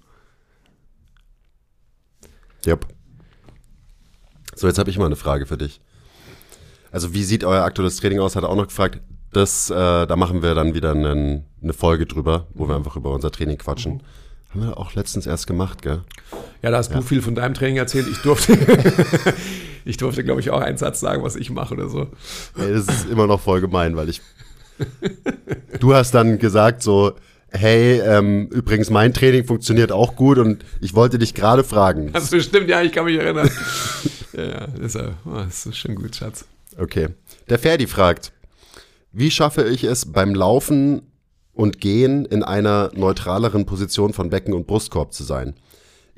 [2.64, 2.87] Yep.
[4.55, 5.81] So, jetzt habe ich mal eine Frage für dich.
[6.90, 8.37] Also, wie sieht euer aktuelles Training aus?
[8.37, 9.01] Hat er auch noch gefragt.
[9.33, 13.11] Das, äh, da machen wir dann wieder einen, eine Folge drüber, wo wir einfach über
[13.11, 13.95] unser Training quatschen.
[13.95, 14.01] Mhm.
[14.55, 16.03] Haben wir auch letztens erst gemacht, gell?
[16.62, 16.97] Ja, da hast ja.
[16.97, 18.07] du viel von deinem Training erzählt.
[18.11, 18.55] Ich durfte,
[19.85, 22.09] ich durfte, glaube ich, auch einen Satz sagen, was ich mache oder so.
[22.57, 24.23] Ey, das ist immer noch voll gemein, weil ich
[25.81, 27.12] Du hast dann gesagt so,
[27.51, 32.11] hey, ähm, übrigens mein Training funktioniert auch gut und ich wollte dich gerade fragen.
[32.15, 33.51] Also stimmt, ja, ich kann mich erinnern.
[34.33, 36.45] ja, das ist, ja- oh, das ist schon gut, Schatz.
[36.79, 37.09] Okay.
[37.49, 38.33] Der Ferdi fragt,
[39.13, 41.03] wie schaffe ich es beim Laufen
[41.53, 45.55] und Gehen in einer neutraleren Position von Becken und Brustkorb zu sein?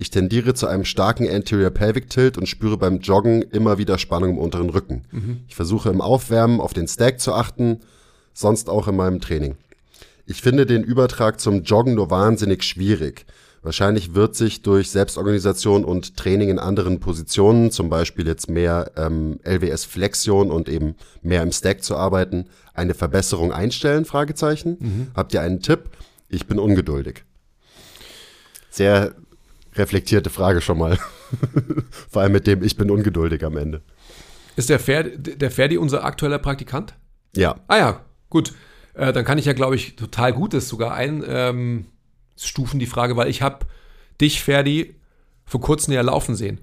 [0.01, 4.31] Ich tendiere zu einem starken Anterior Pelvic Tilt und spüre beim Joggen immer wieder Spannung
[4.31, 5.03] im unteren Rücken.
[5.49, 7.81] Ich versuche im Aufwärmen auf den Stack zu achten,
[8.33, 9.57] sonst auch in meinem Training.
[10.31, 13.25] Ich finde den Übertrag zum Joggen nur wahnsinnig schwierig.
[13.62, 19.41] Wahrscheinlich wird sich durch Selbstorganisation und Training in anderen Positionen, zum Beispiel jetzt mehr ähm,
[19.43, 24.05] LWS-Flexion und eben mehr im Stack zu arbeiten, eine Verbesserung einstellen?
[24.05, 25.11] Fragezeichen.
[25.14, 25.88] Habt ihr einen Tipp?
[26.29, 27.25] Ich bin ungeduldig.
[28.69, 29.14] Sehr
[29.77, 30.99] reflektierte Frage schon mal.
[32.11, 33.81] Vor allem mit dem Ich bin ungeduldig am Ende.
[34.57, 36.93] Ist der Ferdi, der Ferdi unser aktueller Praktikant?
[37.35, 38.53] Ja, Ah ja, gut.
[38.99, 41.87] Äh, dann kann ich ja, glaube ich, total Gutes sogar einstufen,
[42.37, 43.65] ähm, die Frage, weil ich habe
[44.21, 44.97] dich, Ferdi,
[45.47, 46.61] vor kurzem ja laufen sehen.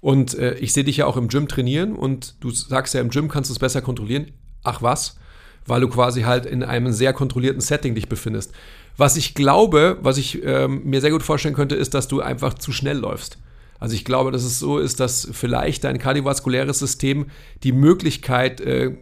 [0.00, 3.10] Und äh, ich sehe dich ja auch im Gym trainieren und du sagst ja, im
[3.10, 4.30] Gym kannst du es besser kontrollieren.
[4.62, 5.18] Ach was?
[5.66, 8.52] Weil du quasi halt in einem sehr kontrollierten Setting dich befindest.
[8.96, 12.54] Was ich glaube, was ich ähm, mir sehr gut vorstellen könnte, ist, dass du einfach
[12.54, 13.38] zu schnell läufst.
[13.80, 17.26] Also ich glaube, dass es so ist, dass vielleicht dein kardiovaskuläres System
[17.64, 18.92] die Möglichkeit, äh,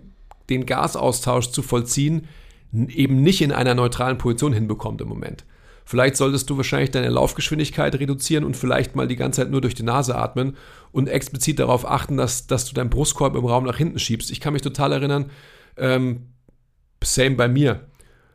[0.48, 2.26] den Gasaustausch zu vollziehen,
[2.72, 5.44] eben nicht in einer neutralen Position hinbekommt im Moment.
[5.84, 9.74] Vielleicht solltest du wahrscheinlich deine Laufgeschwindigkeit reduzieren und vielleicht mal die ganze Zeit nur durch
[9.74, 10.56] die Nase atmen
[10.92, 14.30] und explizit darauf achten, dass, dass du deinen Brustkorb im Raum nach hinten schiebst.
[14.30, 15.30] Ich kann mich total erinnern,
[15.76, 16.28] ähm,
[17.02, 17.88] same bei mir.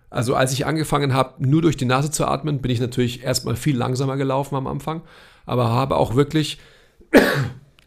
[0.09, 3.55] Also als ich angefangen habe, nur durch die Nase zu atmen, bin ich natürlich erstmal
[3.55, 5.01] viel langsamer gelaufen am Anfang,
[5.45, 6.59] aber habe auch wirklich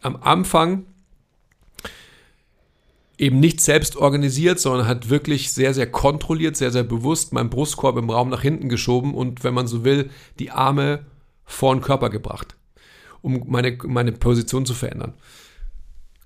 [0.02, 0.86] am Anfang
[3.18, 7.96] eben nicht selbst organisiert, sondern hat wirklich sehr, sehr kontrolliert, sehr, sehr bewusst meinen Brustkorb
[7.96, 11.00] im Raum nach hinten geschoben und, wenn man so will, die Arme
[11.44, 12.56] vor den Körper gebracht,
[13.20, 15.14] um meine, meine Position zu verändern.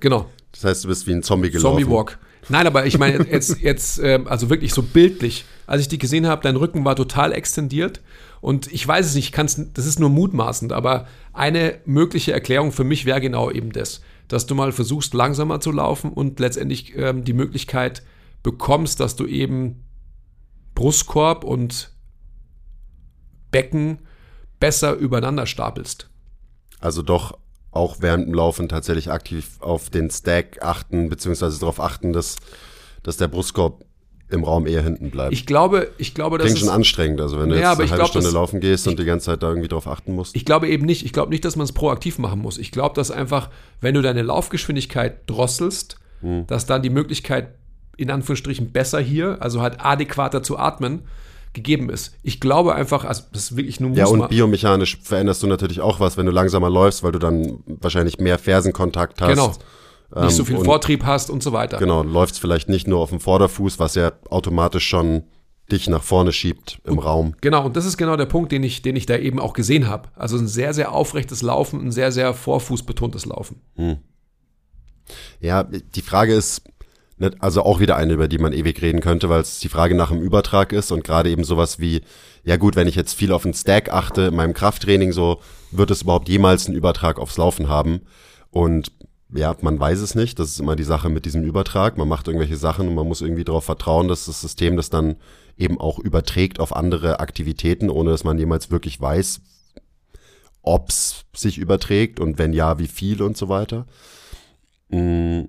[0.00, 0.28] Genau.
[0.52, 1.78] das heißt, du bist wie ein Zombie gelaufen.
[1.78, 2.18] Zombie Walk.
[2.48, 5.44] Nein, aber ich meine jetzt, jetzt ähm, also wirklich so bildlich.
[5.66, 8.00] Als ich dich gesehen habe, dein Rücken war total extendiert.
[8.40, 12.72] Und ich weiß es nicht, ich kann's, das ist nur mutmaßend, aber eine mögliche Erklärung
[12.72, 16.96] für mich wäre genau eben das, dass du mal versuchst, langsamer zu laufen und letztendlich
[16.96, 18.02] ähm, die Möglichkeit
[18.42, 19.84] bekommst, dass du eben
[20.74, 21.92] Brustkorb und
[23.50, 23.98] Becken
[24.58, 26.08] besser übereinander stapelst.
[26.80, 27.38] Also doch
[27.70, 32.36] auch während dem Laufen tatsächlich aktiv auf den Stack achten, beziehungsweise darauf achten, dass,
[33.02, 33.84] dass der Brustkorb
[34.32, 35.32] im Raum eher hinten bleibt.
[35.32, 37.90] Ich glaube, ich glaube, das Klingt ist schon anstrengend, also wenn du Ja, jetzt eine
[37.90, 40.34] halbe glaub, Stunde laufen gehst und die ganze Zeit da irgendwie drauf achten musst.
[40.36, 41.04] Ich glaube eben nicht.
[41.04, 42.58] Ich glaube nicht, dass man es proaktiv machen muss.
[42.58, 45.96] Ich glaube, dass einfach, wenn du deine Laufgeschwindigkeit drosselst,
[46.46, 47.48] dass dann die Möglichkeit,
[47.96, 51.02] in Anführungsstrichen, besser hier, also halt adäquater zu atmen,
[51.52, 52.14] gegeben ist.
[52.22, 55.80] Ich glaube einfach, also das ist wirklich nur ja, Musma- und biomechanisch veränderst du natürlich
[55.80, 59.28] auch was, wenn du langsamer läufst, weil du dann wahrscheinlich mehr Fersenkontakt hast.
[59.28, 59.52] Genau.
[60.14, 61.78] Nicht so Ähm, viel und- Vortrieb hast und so weiter.
[61.78, 65.24] Genau, läufst vielleicht nicht nur auf dem Vorderfuß, was ja automatisch schon
[65.70, 67.34] dich nach vorne schiebt im Raum.
[67.40, 69.88] Genau, und das ist genau der Punkt, den ich, den ich da eben auch gesehen
[69.88, 70.08] habe.
[70.16, 73.60] Also ein sehr, sehr aufrechtes Laufen, ein sehr, sehr vorfußbetontes Laufen.
[75.40, 76.62] Ja, die Frage ist,
[77.18, 79.94] nicht, also auch wieder eine, über die man ewig reden könnte, weil es die Frage
[79.94, 82.02] nach dem Übertrag ist und gerade eben sowas wie,
[82.44, 85.90] ja gut, wenn ich jetzt viel auf den Stack achte in meinem Krafttraining, so wird
[85.90, 88.02] es überhaupt jemals einen Übertrag aufs Laufen haben.
[88.50, 88.92] Und
[89.34, 90.38] ja, man weiß es nicht.
[90.38, 91.96] Das ist immer die Sache mit diesem Übertrag.
[91.96, 95.16] Man macht irgendwelche Sachen und man muss irgendwie darauf vertrauen, dass das System das dann
[95.56, 99.40] eben auch überträgt auf andere Aktivitäten, ohne dass man jemals wirklich weiß,
[100.62, 103.86] ob's sich überträgt und wenn ja, wie viel und so weiter.
[104.88, 105.42] Mm,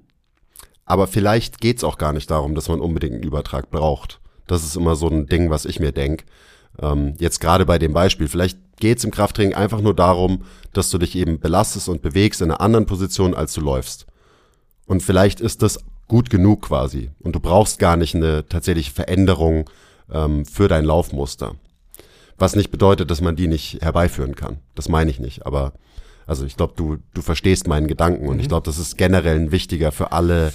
[0.86, 4.20] Aber vielleicht geht's auch gar nicht darum, dass man unbedingt einen Übertrag braucht.
[4.48, 6.26] Das ist immer so ein Ding, was ich mir denk.
[6.82, 10.98] Ähm, jetzt gerade bei dem Beispiel, vielleicht geht's im Krafttraining einfach nur darum, dass du
[10.98, 14.06] dich eben belastest und bewegst in einer anderen Position, als du läufst.
[14.86, 17.12] Und vielleicht ist das gut genug quasi.
[17.20, 19.70] Und du brauchst gar nicht eine tatsächliche Veränderung
[20.12, 21.56] ähm, für dein Laufmuster.
[22.38, 24.58] Was nicht bedeutet, dass man die nicht herbeiführen kann.
[24.76, 25.46] Das meine ich nicht.
[25.46, 25.74] Aber
[26.26, 29.52] also ich glaube, du, du verstehst meinen Gedanken und ich glaube, das ist generell ein
[29.52, 30.54] wichtiger für alle,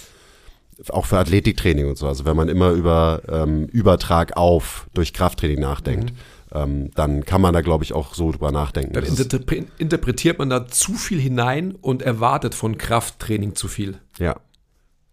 [0.88, 2.06] auch für Athletiktraining und so.
[2.06, 6.12] Also wenn man immer über ähm, Übertrag auf durch Krafttraining nachdenkt,
[6.52, 8.92] ähm, dann kann man da, glaube ich, auch so drüber nachdenken.
[8.94, 13.98] Dann interpre- interpretiert man da zu viel hinein und erwartet von Krafttraining zu viel.
[14.18, 14.36] ja,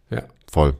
[0.09, 0.23] Ja.
[0.51, 0.75] voll.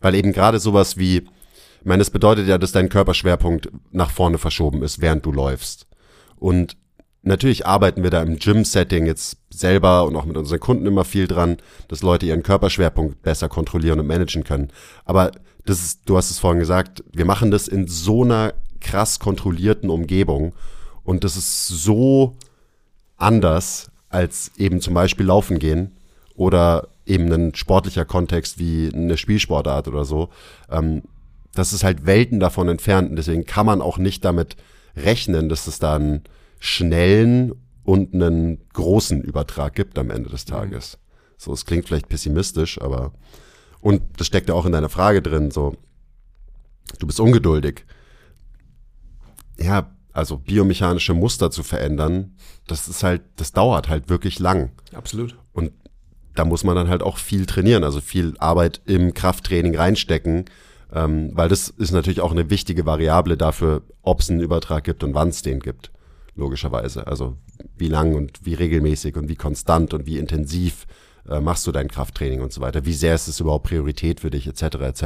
[0.00, 4.38] Weil eben gerade sowas wie, ich meine, das bedeutet ja, dass dein Körperschwerpunkt nach vorne
[4.38, 5.86] verschoben ist, während du läufst.
[6.36, 6.76] Und
[7.22, 11.26] natürlich arbeiten wir da im Gym-Setting jetzt selber und auch mit unseren Kunden immer viel
[11.26, 11.56] dran,
[11.88, 14.70] dass Leute ihren Körperschwerpunkt besser kontrollieren und managen können.
[15.04, 15.32] Aber
[15.64, 18.54] das ist, du hast es vorhin gesagt, wir machen das in so einer
[18.86, 20.54] krass kontrollierten Umgebung
[21.02, 22.36] und das ist so
[23.16, 25.96] anders als eben zum Beispiel laufen gehen
[26.36, 30.28] oder eben ein sportlicher Kontext wie eine Spielsportart oder so.
[30.70, 31.02] Ähm,
[31.52, 34.56] das ist halt Welten davon entfernt und deswegen kann man auch nicht damit
[34.96, 36.22] rechnen, dass es da einen
[36.60, 40.50] schnellen und einen großen Übertrag gibt am Ende des mhm.
[40.50, 40.98] Tages.
[41.38, 43.12] So, es klingt vielleicht pessimistisch, aber
[43.80, 45.74] und das steckt ja auch in deiner Frage drin, so
[46.98, 47.84] du bist ungeduldig.
[49.58, 54.70] Ja, also biomechanische Muster zu verändern, das ist halt, das dauert halt wirklich lang.
[54.94, 55.36] Absolut.
[55.52, 55.72] Und
[56.34, 60.46] da muss man dann halt auch viel trainieren, also viel Arbeit im Krafttraining reinstecken,
[60.92, 65.02] ähm, weil das ist natürlich auch eine wichtige Variable dafür, ob es einen Übertrag gibt
[65.04, 65.90] und wann es den gibt,
[66.34, 67.06] logischerweise.
[67.06, 67.36] Also
[67.76, 70.86] wie lang und wie regelmäßig und wie konstant und wie intensiv
[71.28, 74.30] äh, machst du dein Krafttraining und so weiter, wie sehr ist es überhaupt Priorität für
[74.30, 75.04] dich, etc., etc.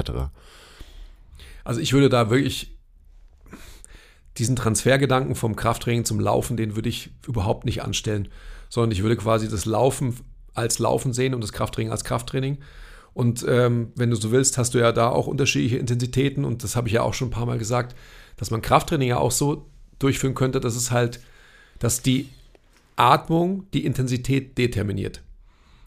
[1.65, 2.77] Also ich würde da wirklich
[4.39, 8.29] diesen Transfergedanken vom Krafttraining zum Laufen, den würde ich überhaupt nicht anstellen,
[8.69, 10.17] sondern ich würde quasi das Laufen
[10.55, 12.59] als Laufen sehen und das Krafttraining als Krafttraining.
[13.13, 16.77] Und ähm, wenn du so willst, hast du ja da auch unterschiedliche Intensitäten und das
[16.77, 17.97] habe ich ja auch schon ein paar Mal gesagt,
[18.37, 19.67] dass man Krafttraining ja auch so
[19.99, 21.21] durchführen könnte, dass es halt,
[21.79, 22.29] dass die
[22.97, 25.23] Atmung die Intensität determiniert.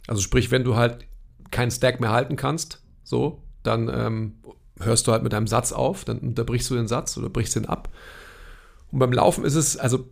[0.07, 1.05] Also sprich, wenn du halt
[1.51, 4.33] keinen Stack mehr halten kannst, so, dann ähm,
[4.79, 7.65] hörst du halt mit deinem Satz auf, dann unterbrichst du den Satz oder brichst den
[7.65, 7.89] ab.
[8.93, 10.07] Und beim Laufen ist es, also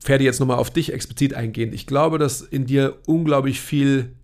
[0.00, 1.74] Ferdi jetzt nochmal auf dich explizit eingehend.
[1.74, 4.16] Ich glaube, dass in dir unglaublich viel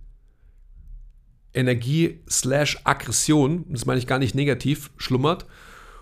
[1.52, 5.44] Energie slash Aggression, das meine ich gar nicht negativ, schlummert.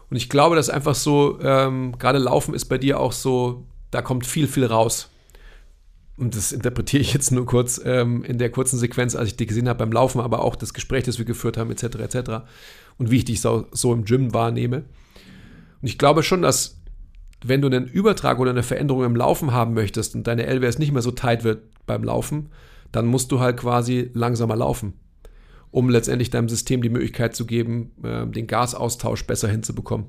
[0.09, 4.03] Und ich glaube, dass einfach so, ähm, gerade Laufen ist bei dir auch so, da
[4.03, 5.11] kommt viel, viel raus.
[6.17, 9.49] Und das interpretiere ich jetzt nur kurz ähm, in der kurzen Sequenz, als ich dich
[9.49, 12.31] gesehen habe beim Laufen, aber auch das Gespräch, das wir geführt haben, etc., etc.
[12.99, 14.85] Und wie ich dich so, so im Gym wahrnehme.
[15.83, 16.77] Und ich glaube schon, dass
[17.45, 20.93] wenn du einen Übertrag oder eine Veränderung im Laufen haben möchtest und deine LWS nicht
[20.93, 22.51] mehr so tight wird beim Laufen,
[22.93, 24.95] dann musst du halt quasi langsamer laufen,
[25.71, 30.07] um letztendlich deinem System die Möglichkeit zu geben, äh, den Gasaustausch besser hinzubekommen.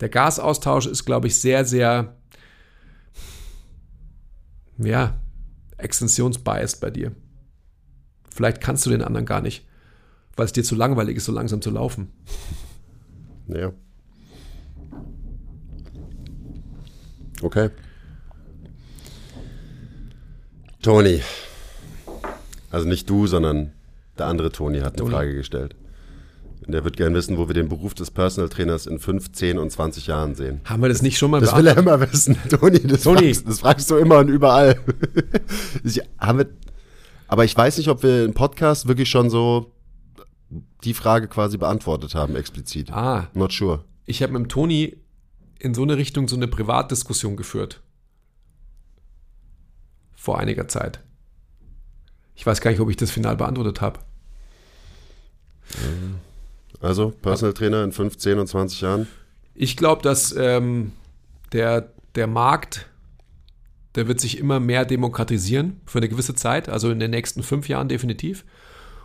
[0.00, 2.16] Der Gasaustausch ist, glaube ich, sehr, sehr,
[4.78, 5.20] ja,
[5.78, 7.12] extensionsbiased bei dir.
[8.30, 9.66] Vielleicht kannst du den anderen gar nicht,
[10.36, 12.08] weil es dir zu langweilig ist, so langsam zu laufen.
[13.48, 13.72] Ja.
[17.42, 17.70] Okay.
[20.80, 21.20] Toni.
[22.70, 23.72] Also nicht du, sondern
[24.18, 25.10] der andere Toni hat eine.
[25.10, 25.76] Frage gestellt.
[26.64, 29.58] Und der wird gerne wissen, wo wir den Beruf des Personal Trainers in 5, 10
[29.58, 30.60] und 20 Jahren sehen.
[30.64, 32.80] Haben wir das nicht schon mal Das will er immer wissen, Toni.
[32.80, 33.34] Das, Toni.
[33.34, 34.78] Fragst, das fragst du immer und überall.
[36.18, 36.46] haben wir,
[37.26, 39.72] aber ich weiß nicht, ob wir im Podcast wirklich schon so
[40.84, 42.92] die Frage quasi beantwortet haben, explizit.
[42.92, 43.28] Ah.
[43.34, 43.84] Not sure.
[44.04, 45.01] Ich habe mit dem Toni
[45.58, 47.82] in so eine Richtung so eine Privatdiskussion geführt.
[50.14, 51.00] Vor einiger Zeit.
[52.34, 54.00] Ich weiß gar nicht, ob ich das final beantwortet habe.
[56.80, 59.08] Also, Personal Trainer in 15 und 20 Jahren?
[59.54, 60.92] Ich glaube, dass ähm,
[61.52, 62.86] der, der Markt,
[63.94, 67.68] der wird sich immer mehr demokratisieren für eine gewisse Zeit, also in den nächsten fünf
[67.68, 68.44] Jahren definitiv.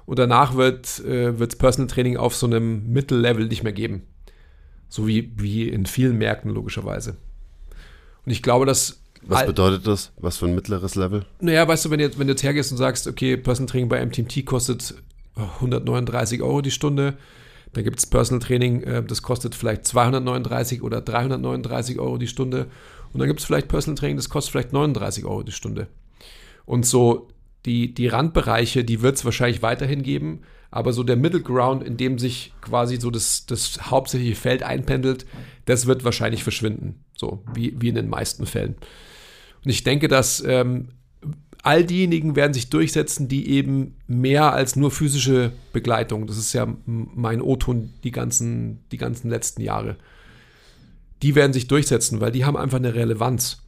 [0.06, 4.04] Und danach wird es äh, Personal Training auf so einem Mittellevel nicht mehr geben.
[4.90, 7.18] So wie, wie in vielen Märkten logischerweise.
[8.26, 9.02] Und ich glaube, dass.
[9.24, 10.12] Was bedeutet das?
[10.18, 11.26] Was für ein mittleres Level?
[11.42, 14.06] Naja, weißt du, wenn, du, wenn du jetzt hergehst und sagst, okay, Personal Training bei
[14.06, 14.96] MTMT kostet
[15.36, 17.18] 139 Euro die Stunde,
[17.74, 22.68] dann gibt es Personal Training, äh, das kostet vielleicht 239 oder 339 Euro die Stunde.
[23.14, 25.88] Und dann gibt es vielleicht Personal Training, das kostet vielleicht 39 Euro die Stunde.
[26.66, 27.30] Und so
[27.66, 31.98] die, die Randbereiche, die wird es wahrscheinlich weiterhin geben, aber so der Middle Ground, in
[31.98, 35.26] dem sich quasi so das, das hauptsächliche Feld einpendelt,
[35.66, 37.04] das wird wahrscheinlich verschwinden.
[37.16, 38.76] So wie, wie in den meisten Fällen.
[39.64, 40.90] Und ich denke, dass ähm,
[41.64, 46.68] all diejenigen werden sich durchsetzen, die eben mehr als nur physische Begleitung, das ist ja
[46.86, 49.98] mein O-Ton die ganzen, die ganzen letzten Jahre,
[51.24, 53.64] die werden sich durchsetzen, weil die haben einfach eine Relevanz.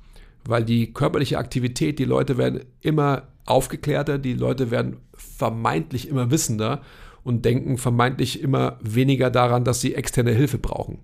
[0.46, 4.98] Weil die körperliche Aktivität, die Leute werden immer aufgeklärter, die Leute werden
[5.40, 6.82] vermeintlich immer wissender
[7.24, 11.00] und denken vermeintlich immer weniger daran, dass sie externe Hilfe brauchen.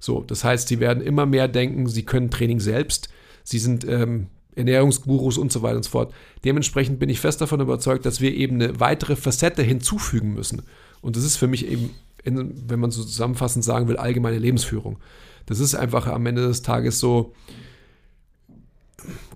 [0.00, 3.08] So, das heißt, sie werden immer mehr denken, sie können Training selbst,
[3.42, 6.14] sie sind ähm, Ernährungsgurus und so weiter und so fort.
[6.44, 10.62] Dementsprechend bin ich fest davon überzeugt, dass wir eben eine weitere Facette hinzufügen müssen.
[11.00, 11.90] Und das ist für mich eben,
[12.24, 14.98] wenn man so zusammenfassend sagen will, allgemeine Lebensführung.
[15.46, 17.34] Das ist einfach am Ende des Tages so,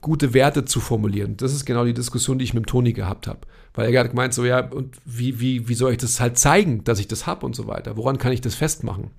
[0.01, 1.37] gute Werte zu formulieren.
[1.37, 3.41] Das ist genau die Diskussion, die ich mit Toni gehabt habe.
[3.75, 6.85] Weil er hat gemeint, so ja, und wie, wie, wie soll ich das halt zeigen,
[6.85, 7.97] dass ich das habe und so weiter?
[7.97, 9.11] Woran kann ich das festmachen?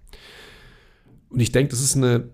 [1.30, 2.30] Und ich denke, das ist eine,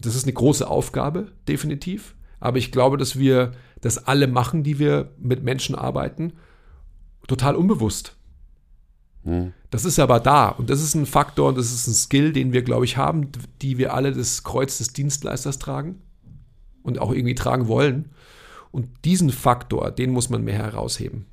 [0.00, 2.14] das ist eine große Aufgabe, definitiv.
[2.40, 6.34] Aber ich glaube, dass wir das alle machen, die wir mit Menschen arbeiten,
[7.26, 8.16] total unbewusst.
[9.24, 9.52] Hm.
[9.70, 12.52] Das ist aber da und das ist ein Faktor und das ist ein Skill, den
[12.52, 13.28] wir, glaube ich, haben,
[13.60, 16.00] die wir alle das Kreuz des Dienstleisters tragen
[16.82, 18.10] und auch irgendwie tragen wollen.
[18.70, 21.26] Und diesen Faktor, den muss man mehr herausheben.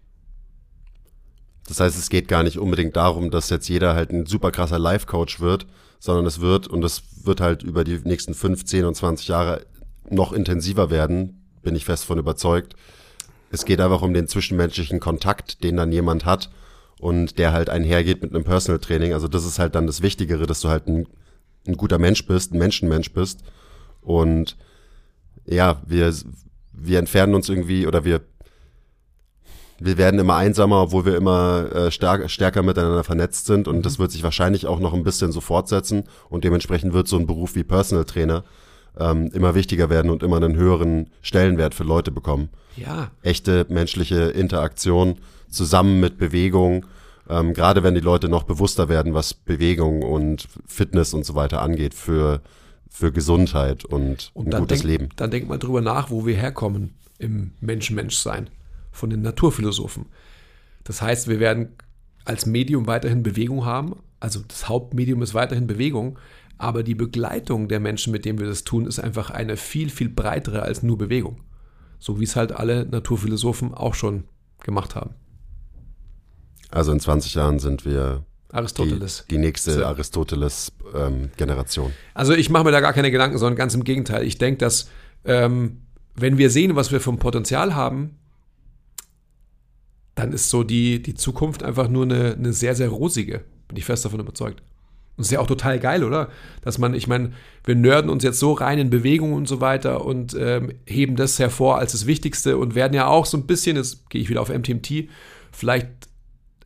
[1.67, 4.79] Das heißt, es geht gar nicht unbedingt darum, dass jetzt jeder halt ein super krasser
[4.79, 5.65] Life-Coach wird,
[5.99, 9.65] sondern es wird, und es wird halt über die nächsten 5, 10 und 20 Jahre
[10.09, 12.75] noch intensiver werden, bin ich fest von überzeugt.
[13.51, 16.51] Es geht einfach um den zwischenmenschlichen Kontakt, den dann jemand hat
[16.99, 19.13] und der halt einhergeht mit einem Personal Training.
[19.13, 21.07] Also das ist halt dann das Wichtigere, dass du halt ein,
[21.67, 23.43] ein guter Mensch bist, ein Menschenmensch bist.
[24.01, 24.57] Und
[25.45, 26.13] ja, wir,
[26.73, 28.21] wir entfernen uns irgendwie oder wir
[29.79, 33.81] wir werden immer einsamer, obwohl wir immer äh, stark, stärker miteinander vernetzt sind und mhm.
[33.81, 37.27] das wird sich wahrscheinlich auch noch ein bisschen so fortsetzen und dementsprechend wird so ein
[37.27, 38.43] Beruf wie Personal Trainer
[38.97, 42.49] ähm, immer wichtiger werden und immer einen höheren Stellenwert für Leute bekommen.
[42.77, 43.11] Ja.
[43.21, 45.17] Echte menschliche Interaktion
[45.49, 46.85] zusammen mit Bewegung,
[47.29, 51.61] ähm, gerade wenn die Leute noch bewusster werden, was Bewegung und Fitness und so weiter
[51.61, 52.41] angeht für,
[52.89, 55.09] für Gesundheit und, und ein gutes denk, Leben.
[55.15, 58.49] Dann denkt mal drüber nach, wo wir herkommen im Mensch-Mensch-Sein
[58.91, 60.05] von den Naturphilosophen.
[60.83, 61.75] Das heißt, wir werden
[62.23, 63.97] als Medium weiterhin Bewegung haben.
[64.19, 66.17] Also das Hauptmedium ist weiterhin Bewegung,
[66.57, 70.09] aber die Begleitung der Menschen, mit denen wir das tun, ist einfach eine viel, viel
[70.09, 71.41] breitere als nur Bewegung.
[71.99, 74.25] So wie es halt alle Naturphilosophen auch schon
[74.63, 75.15] gemacht haben.
[76.71, 78.25] Also in 20 Jahren sind wir
[78.55, 79.25] Aristoteles.
[79.29, 81.87] Die, die nächste Aristoteles-Generation.
[81.87, 84.23] Ähm, also ich mache mir da gar keine Gedanken, sondern ganz im Gegenteil.
[84.23, 84.89] Ich denke, dass
[85.25, 85.81] ähm,
[86.15, 88.17] wenn wir sehen, was wir vom Potenzial haben,
[90.15, 93.43] dann ist so die, die Zukunft einfach nur eine, eine sehr, sehr rosige.
[93.67, 94.63] Bin ich fest davon überzeugt.
[95.17, 96.29] Und ist ja auch total geil, oder?
[96.61, 97.31] Dass man, ich meine,
[97.63, 101.39] wir nörden uns jetzt so rein in Bewegung und so weiter und ähm, heben das
[101.39, 104.41] hervor als das Wichtigste und werden ja auch so ein bisschen, jetzt gehe ich wieder
[104.41, 105.09] auf MTMT,
[105.51, 105.87] vielleicht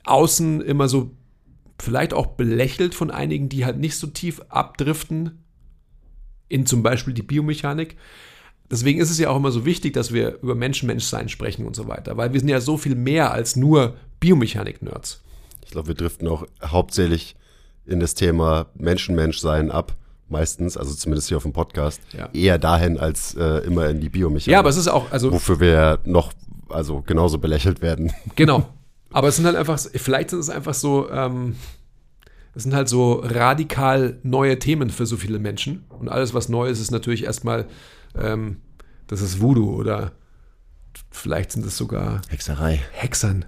[0.04, 1.12] außen immer so,
[1.82, 5.44] vielleicht auch belächelt von einigen, die halt nicht so tief abdriften
[6.48, 7.96] in zum Beispiel die Biomechanik.
[8.72, 11.88] Deswegen ist es ja auch immer so wichtig, dass wir über Menschen-Mensch-Sein sprechen und so
[11.88, 15.22] weiter, weil wir sind ja so viel mehr als nur Biomechanik-Nerds.
[15.66, 17.36] Ich glaube, wir driften auch hauptsächlich
[17.86, 19.96] in das Thema Menschen-Mensch-Sein ab
[20.30, 22.30] meistens, also zumindest hier auf dem Podcast, ja.
[22.34, 24.52] eher dahin als äh, immer in die Biomechanik.
[24.52, 25.32] Ja, aber es ist auch, also.
[25.32, 26.34] Wofür wir noch,
[26.70, 28.14] also genauso belächelt werden.
[28.36, 28.70] Genau.
[29.12, 31.56] Aber es sind halt einfach, vielleicht sind es einfach so, ähm,
[32.54, 35.86] es sind halt so radikal neue Themen für so viele Menschen.
[35.90, 37.68] Und alles, was neu ist, ist natürlich erstmal
[38.16, 38.58] ähm,
[39.10, 40.12] das ist Voodoo oder
[41.12, 42.80] vielleicht sind es sogar Hexerei.
[42.92, 43.46] Hexern,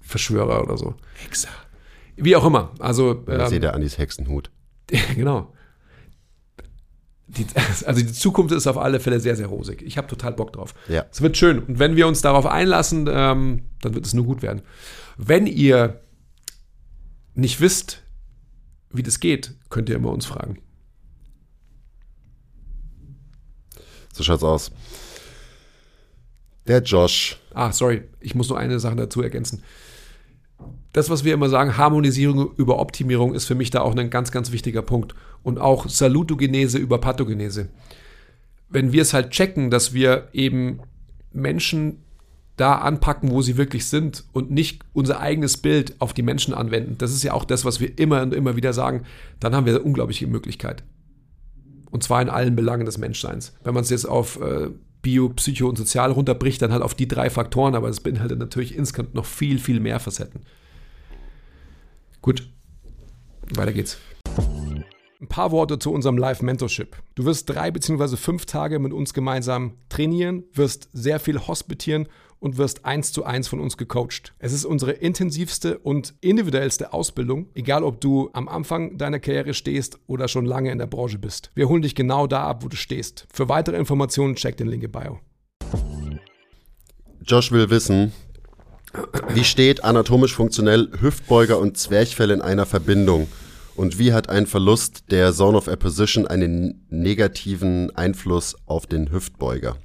[0.00, 0.94] Verschwörer oder so.
[1.14, 1.48] Hexer.
[2.16, 2.72] Wie auch immer.
[2.78, 4.50] Also, ähm, ich sehe der Anis Hexenhut.
[5.16, 5.52] genau.
[7.26, 7.46] Die,
[7.86, 9.80] also die Zukunft ist auf alle Fälle sehr, sehr rosig.
[9.82, 10.74] Ich habe total Bock drauf.
[10.88, 11.06] Ja.
[11.10, 11.60] Es wird schön.
[11.60, 14.62] Und wenn wir uns darauf einlassen, ähm, dann wird es nur gut werden.
[15.16, 16.00] Wenn ihr
[17.34, 18.02] nicht wisst,
[18.90, 20.58] wie das geht, könnt ihr immer uns fragen.
[24.12, 24.70] So schaut's aus.
[26.66, 27.38] Der Josh.
[27.54, 29.62] Ah, sorry, ich muss nur eine Sache dazu ergänzen.
[30.92, 34.30] Das, was wir immer sagen, Harmonisierung über Optimierung, ist für mich da auch ein ganz,
[34.30, 35.14] ganz wichtiger Punkt.
[35.42, 37.68] Und auch Salutogenese über Pathogenese.
[38.68, 40.80] Wenn wir es halt checken, dass wir eben
[41.32, 42.04] Menschen
[42.56, 46.96] da anpacken, wo sie wirklich sind und nicht unser eigenes Bild auf die Menschen anwenden,
[46.98, 49.04] das ist ja auch das, was wir immer und immer wieder sagen,
[49.40, 50.84] dann haben wir eine unglaubliche Möglichkeit.
[51.90, 53.54] Und zwar in allen Belangen des Menschseins.
[53.64, 54.70] Wenn man es jetzt auf äh,
[55.02, 58.76] Bio, Psycho und Sozial runterbricht, dann halt auf die drei Faktoren, aber es beinhaltet natürlich
[58.76, 60.42] insgesamt noch viel, viel mehr Facetten.
[62.20, 62.48] Gut,
[63.54, 63.98] weiter geht's.
[65.20, 66.96] Ein paar Worte zu unserem Live-Mentorship.
[67.14, 68.16] Du wirst drei bzw.
[68.16, 72.08] fünf Tage mit uns gemeinsam trainieren, wirst sehr viel hospitieren
[72.42, 74.34] und wirst eins zu eins von uns gecoacht.
[74.40, 80.00] Es ist unsere intensivste und individuellste Ausbildung, egal ob du am Anfang deiner Karriere stehst
[80.08, 81.52] oder schon lange in der Branche bist.
[81.54, 83.28] Wir holen dich genau da ab, wo du stehst.
[83.32, 85.20] Für weitere Informationen check den Link in Bio.
[87.24, 88.12] Josh will wissen,
[89.28, 93.28] wie steht anatomisch funktionell Hüftbeuger und Zwerchfell in einer Verbindung?
[93.76, 99.76] Und wie hat ein Verlust der Zone of Apposition einen negativen Einfluss auf den Hüftbeuger?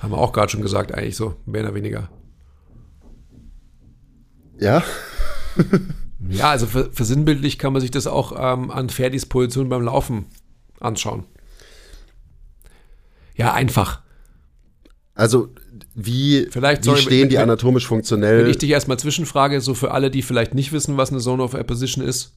[0.00, 2.08] Haben wir auch gerade schon gesagt, eigentlich so, mehr oder weniger.
[4.58, 4.82] Ja.
[6.28, 10.26] ja, also versinnbildlich kann man sich das auch ähm, an Ferdis Position beim Laufen
[10.80, 11.24] anschauen.
[13.34, 14.00] Ja, einfach.
[15.14, 15.50] Also
[15.94, 18.44] wie, Vielleicht, wie sorry, stehen die wenn- anatomisch funktionell?
[18.44, 21.42] Wenn ich dich erstmal zwischenfrage, so für alle, die vielleicht nicht wissen, was eine Zone
[21.42, 22.34] of Apposition ist.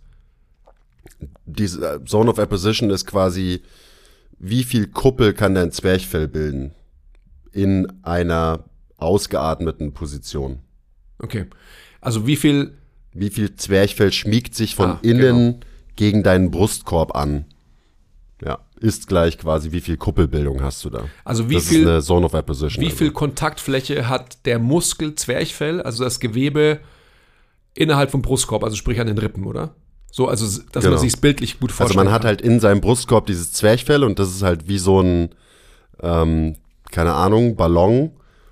[1.48, 3.62] äh, Zone of Apposition ist quasi,
[4.38, 6.74] wie viel Kuppel kann dein Zwerchfell bilden
[7.54, 8.66] in einer
[8.98, 10.60] ausgeatmeten Position?
[11.20, 11.46] Okay.
[12.02, 12.74] Also wie viel,
[13.14, 15.64] Wie viel Zwerchfell schmiegt sich von Ah, innen
[15.96, 17.46] gegen deinen Brustkorb an?
[18.44, 21.06] Ja, ist gleich quasi, wie viel Kuppelbildung hast du da?
[21.24, 22.82] also wie das ist viel, eine Zone of Apposition.
[22.82, 22.98] wie also.
[22.98, 26.80] viel Kontaktfläche hat der Muskel Zwerchfell, also das Gewebe
[27.76, 29.76] innerhalb vom Brustkorb, also sprich an den Rippen, oder?
[30.12, 30.96] So, also dass Genau.
[30.96, 34.20] man sich bildlich gut Also vorstellen man hat halt in seinem Brustkorb dieses Zwerchfell und
[34.20, 35.30] das ist halt wie so ein,
[36.02, 36.56] ähm,
[36.94, 38.12] keine Ahnung, Ballon.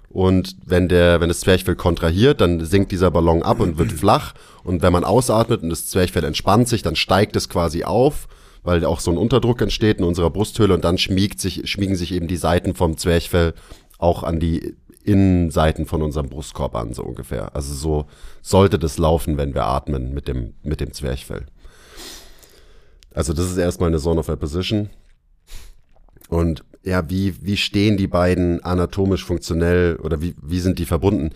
[0.09, 4.33] Und wenn der, wenn das Zwerchfell kontrahiert, dann sinkt dieser Ballon ab und wird flach.
[4.65, 8.27] Und wenn man ausatmet und das Zwerchfell entspannt sich, dann steigt es quasi auf,
[8.63, 12.11] weil auch so ein Unterdruck entsteht in unserer Brusthöhle und dann schmiegt sich, schmiegen sich
[12.11, 13.53] eben die Seiten vom Zwerchfell
[13.99, 17.55] auch an die Innenseiten von unserem Brustkorb an, so ungefähr.
[17.55, 18.05] Also so
[18.41, 21.45] sollte das laufen, wenn wir atmen mit dem, mit dem Zwerchfell.
[23.13, 24.89] Also das ist erstmal eine Zone of Apposition.
[26.27, 31.31] Und ja, wie, wie stehen die beiden anatomisch funktionell oder wie, wie sind die verbunden?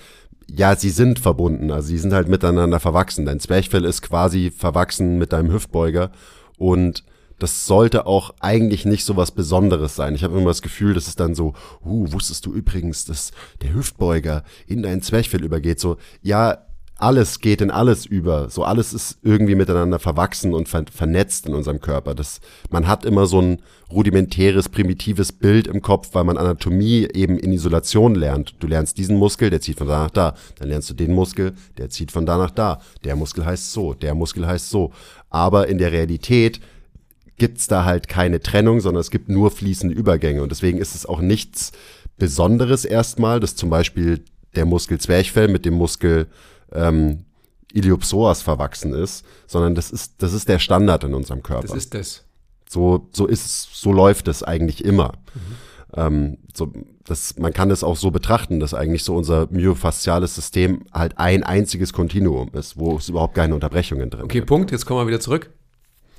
[0.47, 3.25] Ja, sie sind verbunden, also sie sind halt miteinander verwachsen.
[3.25, 6.11] Dein Zwerchfell ist quasi verwachsen mit deinem Hüftbeuger
[6.57, 7.03] und
[7.39, 10.15] das sollte auch eigentlich nicht so was Besonderes sein.
[10.15, 13.31] Ich habe immer das Gefühl, das ist dann so, uh, wusstest du übrigens, dass
[13.61, 15.79] der Hüftbeuger in dein Zwerchfell übergeht?
[15.79, 16.59] So, ja,
[16.97, 18.49] alles geht in alles über.
[18.49, 22.15] So alles ist irgendwie miteinander verwachsen und ver vernetzt in unserem Körper.
[22.15, 22.39] Das,
[22.69, 27.51] man hat immer so ein rudimentäres, primitives Bild im Kopf, weil man Anatomie eben in
[27.51, 28.55] Isolation lernt.
[28.59, 30.35] Du lernst diesen Muskel, der zieht von da nach da.
[30.57, 32.79] Dann lernst du den Muskel, der zieht von da nach da.
[33.03, 34.93] Der Muskel heißt so, der Muskel heißt so.
[35.29, 36.61] Aber in der Realität
[37.37, 40.41] gibt's da halt keine Trennung, sondern es gibt nur fließende Übergänge.
[40.41, 41.73] Und deswegen ist es auch nichts
[42.17, 44.23] Besonderes erstmal, dass zum Beispiel
[44.55, 46.27] der Muskel Zwerchfell mit dem Muskel
[46.71, 47.25] ähm,
[47.73, 51.67] Iliopsoas verwachsen ist, sondern das ist, das ist der Standard in unserem Körper.
[51.67, 52.23] Das ist das.
[52.69, 55.13] so, so ist es, so läuft es eigentlich immer.
[55.95, 56.71] Ähm, so,
[57.05, 61.43] das, man kann es auch so betrachten, dass eigentlich so unser myofasziales System halt ein
[61.43, 64.71] einziges Kontinuum ist, wo es überhaupt keine Unterbrechungen drin Okay, Punkt.
[64.71, 65.51] Jetzt kommen wir wieder zurück.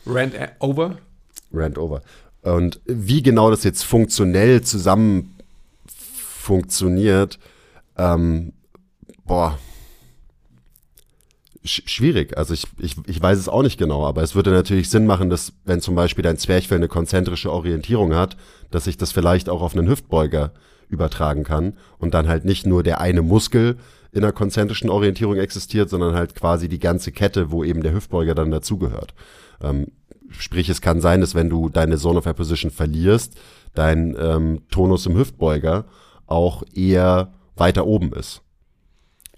[0.07, 0.99] Rand over.
[1.53, 2.03] Rand over.
[2.43, 5.35] Und wie genau das jetzt funktionell zusammen
[5.87, 7.41] funktioniert,
[7.97, 8.53] ähm,
[9.25, 9.59] boah,
[11.67, 12.37] schwierig.
[12.37, 15.31] Also ich, ich, ich weiß es auch nicht genau, aber es würde natürlich Sinn machen,
[15.31, 18.37] dass wenn zum Beispiel dein Zwerchfell eine konzentrische Orientierung hat,
[18.71, 20.53] dass ich das vielleicht auch auf einen Hüftbeuger
[20.89, 23.77] übertragen kann und dann halt nicht nur der eine Muskel
[24.13, 28.35] in einer konzentrischen Orientierung existiert, sondern halt quasi die ganze Kette, wo eben der Hüftbeuger
[28.35, 29.15] dann dazugehört.
[29.61, 29.89] Ähm,
[30.31, 33.37] sprich, es kann sein, dass wenn du deine Zone of Apposition verlierst,
[33.75, 35.85] dein ähm, Tonus im Hüftbeuger
[36.27, 38.43] auch eher weiter oben ist.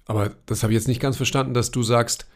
[0.09, 2.27] Aber das habe ich jetzt nicht ganz verstanden, dass du sagst,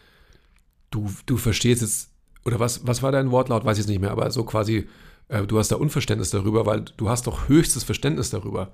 [0.90, 2.10] du, du verstehst jetzt,
[2.44, 4.88] oder was, was war dein Wortlaut, weiß ich jetzt nicht mehr, aber so quasi,
[5.28, 8.72] äh, du hast da Unverständnis darüber, weil du hast doch höchstes Verständnis darüber,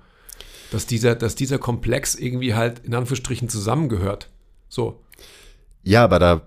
[0.72, 4.28] dass dieser, dass dieser Komplex irgendwie halt in Anführungsstrichen zusammengehört.
[4.68, 5.02] So.
[5.84, 6.42] Ja, aber da,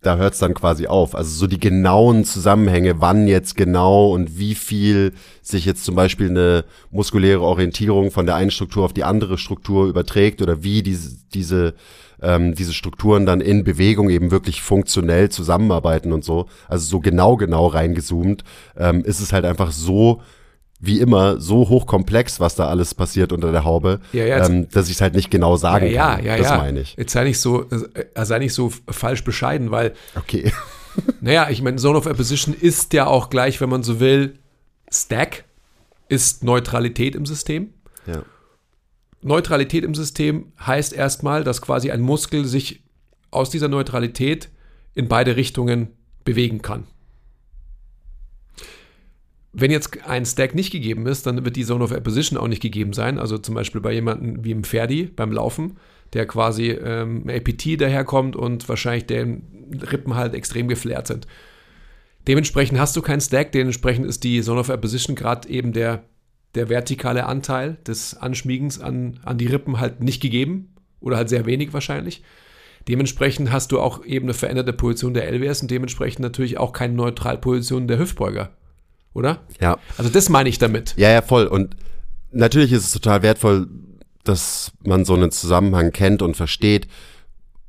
[0.00, 1.14] da hört es dann quasi auf.
[1.14, 6.30] Also so die genauen Zusammenhänge, wann jetzt genau und wie viel sich jetzt zum Beispiel
[6.30, 11.16] eine muskuläre Orientierung von der einen Struktur auf die andere Struktur überträgt oder wie diese,
[11.34, 11.74] diese,
[12.22, 16.46] ähm, diese Strukturen dann in Bewegung eben wirklich funktionell zusammenarbeiten und so.
[16.68, 18.44] Also so genau, genau reingezoomt,
[18.76, 20.20] ähm, ist es halt einfach so,
[20.80, 24.88] wie immer, so hochkomplex, was da alles passiert unter der Haube, Ja, ja, ähm, dass
[24.88, 26.24] ich es halt nicht genau sagen ja, kann.
[26.24, 26.56] ja, das ja.
[26.58, 26.94] meine ich.
[26.96, 30.52] Jetzt sei nicht so, äh, sei nicht so falsch bescheiden, weil Okay.
[31.20, 34.34] Naja, ich meine, Zone of Apposition ist ja auch gleich, wenn man so will,
[34.90, 35.44] Stack
[36.08, 37.72] ist Neutralität im System.
[38.06, 38.22] ja.
[39.20, 42.82] Neutralität im System heißt erstmal, dass quasi ein Muskel sich
[43.30, 44.48] aus dieser Neutralität
[44.94, 45.88] in beide Richtungen
[46.24, 46.84] bewegen kann.
[49.60, 52.62] Wenn jetzt ein Stack nicht gegeben ist, dann wird die Zone of Apposition auch nicht
[52.62, 53.18] gegeben sein.
[53.18, 55.78] Also zum Beispiel bei jemandem wie im Ferdi beim Laufen,
[56.12, 59.42] der quasi ähm, APT daherkommt und wahrscheinlich den
[59.90, 61.26] Rippen halt extrem geflärt sind.
[62.28, 66.04] Dementsprechend hast du keinen Stack, dementsprechend ist die Zone of Apposition gerade eben der,
[66.54, 71.46] der vertikale Anteil des Anschmiegens an, an die Rippen halt nicht gegeben oder halt sehr
[71.46, 72.22] wenig wahrscheinlich.
[72.86, 76.94] Dementsprechend hast du auch eben eine veränderte Position der LWS und dementsprechend natürlich auch keine
[76.94, 78.52] Neutralposition der Hüftbeuger.
[79.14, 79.40] Oder?
[79.60, 79.78] Ja.
[79.96, 80.94] Also das meine ich damit.
[80.96, 81.46] Ja, ja, voll.
[81.46, 81.76] Und
[82.30, 83.68] natürlich ist es total wertvoll,
[84.24, 86.86] dass man so einen Zusammenhang kennt und versteht,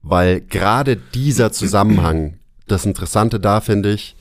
[0.01, 4.15] weil gerade dieser Zusammenhang, das Interessante da finde ich,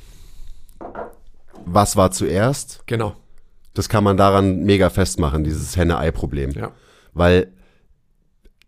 [1.66, 2.80] was war zuerst?
[2.86, 3.14] Genau.
[3.74, 6.50] das kann man daran mega festmachen, dieses Henne-Ei-Problem.
[6.52, 6.72] Ja.
[7.14, 7.52] Weil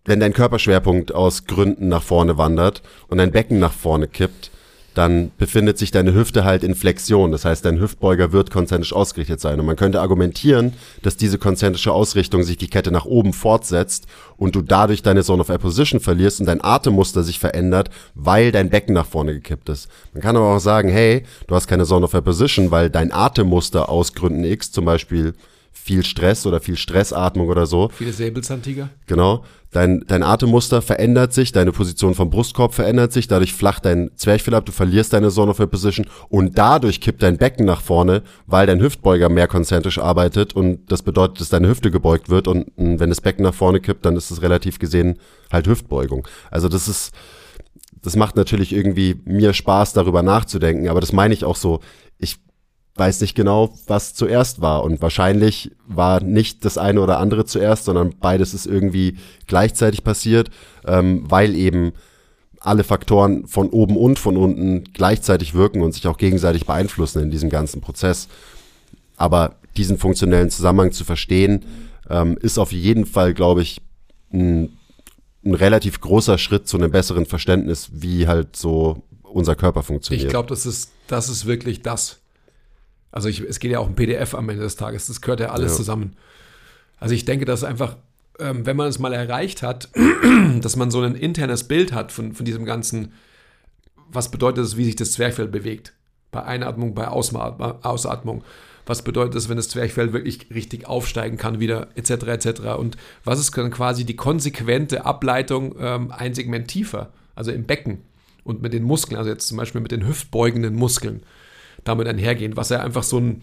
[0.05, 4.50] wenn dein Körperschwerpunkt aus Gründen nach vorne wandert und dein Becken nach vorne kippt,
[4.95, 7.33] dann befindet sich deine Hüfte halt in Flexion.
[7.33, 9.61] Das heißt, dein Hüftbeuger wird konzentrisch ausgerichtet sein.
[9.61, 10.73] Und man könnte argumentieren,
[11.03, 15.43] dass diese konzentrische Ausrichtung sich die Kette nach oben fortsetzt und du dadurch deine Zone
[15.43, 19.89] of Apposition verlierst und dein Atemmuster sich verändert, weil dein Becken nach vorne gekippt ist.
[20.13, 23.89] Man kann aber auch sagen, hey, du hast keine Zone of Apposition, weil dein Atemmuster
[23.89, 25.35] aus Gründen X, zum Beispiel
[25.83, 28.91] viel Stress oder viel Stressatmung oder so, Viele Säbelzahntiger.
[29.07, 29.45] Genau.
[29.73, 34.55] Dein, dein Atemmuster verändert sich, deine Position vom Brustkorb verändert sich, dadurch flacht dein Zwerchfell
[34.55, 38.67] ab, du verlierst deine Zone of Position und dadurch kippt dein Becken nach vorne, weil
[38.67, 42.99] dein Hüftbeuger mehr konzentrisch arbeitet und das bedeutet, dass deine Hüfte gebeugt wird und mh,
[42.99, 45.19] wenn das Becken nach vorne kippt, dann ist es relativ gesehen
[45.53, 46.27] halt Hüftbeugung.
[46.51, 47.13] Also das ist,
[48.03, 51.81] das macht natürlich irgendwie mir Spaß, darüber nachzudenken, aber das meine ich auch so,
[53.01, 54.85] weiß nicht genau, was zuerst war.
[54.85, 60.51] Und wahrscheinlich war nicht das eine oder andere zuerst, sondern beides ist irgendwie gleichzeitig passiert,
[60.87, 61.93] ähm, weil eben
[62.61, 67.31] alle Faktoren von oben und von unten gleichzeitig wirken und sich auch gegenseitig beeinflussen in
[67.31, 68.29] diesem ganzen Prozess.
[69.17, 71.65] Aber diesen funktionellen Zusammenhang zu verstehen,
[72.11, 73.81] ähm, ist auf jeden Fall, glaube ich,
[74.31, 74.77] ein,
[75.43, 80.27] ein relativ großer Schritt zu einem besseren Verständnis, wie halt so unser Körper funktioniert.
[80.27, 82.20] Ich glaube, das ist, das ist wirklich das.
[83.13, 85.07] Also ich, es geht ja auch um PDF am Ende des Tages.
[85.07, 85.77] Das gehört ja alles Ja.
[85.79, 86.17] zusammen.
[86.99, 87.97] Also ich denke, dass einfach,
[88.39, 89.89] ähm, wenn man es mal erreicht hat,
[90.61, 93.13] dass man so ein internes Bild hat von, von diesem ganzen,
[94.13, 95.93] was bedeutet es, wie sich das Zwerchfell bewegt.
[96.31, 98.45] Bei Einatmung, bei Ausatmung.
[98.87, 102.61] Was bedeutet es, wenn das Zwerchfell wirklich richtig aufsteigen kann wieder, etc., etc.
[102.79, 107.99] Und was ist dann quasi die konsequente Ableitung ähm, ein Segment tiefer, also im Becken
[108.45, 111.23] und mit den Muskeln, also jetzt zum Beispiel mit den hüftbeugenden Muskeln
[111.85, 113.41] damit einhergehen, was ja einfach so ein,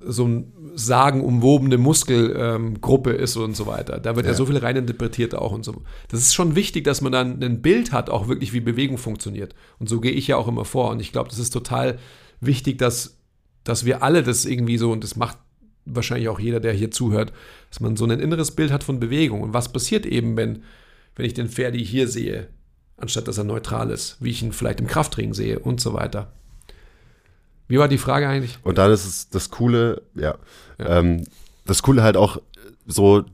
[0.00, 3.98] so ein sagenumwobene Muskelgruppe ähm, ist und so weiter.
[3.98, 4.32] Da wird ja.
[4.32, 4.36] Ja.
[4.36, 5.82] so viel reininterpretiert auch und so.
[6.08, 9.54] Das ist schon wichtig, dass man dann ein Bild hat, auch wirklich wie Bewegung funktioniert.
[9.78, 10.90] Und so gehe ich ja auch immer vor.
[10.90, 11.98] Und ich glaube, das ist total
[12.40, 13.18] wichtig, dass,
[13.64, 15.38] dass wir alle das irgendwie so, und das macht
[15.86, 17.32] wahrscheinlich auch jeder, der hier zuhört,
[17.70, 19.40] dass man so ein inneres Bild hat von Bewegung.
[19.40, 20.62] Und was passiert eben, wenn,
[21.14, 22.48] wenn ich den Ferdi hier sehe,
[22.96, 26.32] anstatt dass er neutral ist, wie ich ihn vielleicht im Krafttraining sehe und so weiter.
[27.68, 28.58] Wie war die Frage eigentlich?
[28.62, 30.36] Und dann ist es das Coole, ja,
[30.78, 31.24] Ähm,
[31.64, 32.40] das Coole halt auch
[32.86, 33.24] so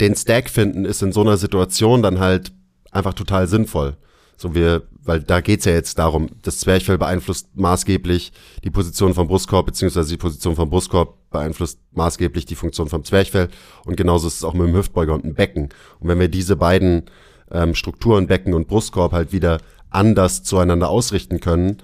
[0.00, 2.52] den Stack finden ist in so einer Situation dann halt
[2.90, 3.96] einfach total sinnvoll.
[4.36, 8.32] So wir, weil da geht's ja jetzt darum, das Zwerchfell beeinflusst maßgeblich
[8.64, 13.48] die Position vom Brustkorb, beziehungsweise die Position vom Brustkorb beeinflusst maßgeblich die Funktion vom Zwerchfell
[13.84, 15.68] und genauso ist es auch mit dem Hüftbeuger und dem Becken.
[15.98, 17.04] Und wenn wir diese beiden
[17.50, 19.58] ähm, Strukturen, Becken und Brustkorb halt wieder
[19.90, 21.78] anders zueinander ausrichten können,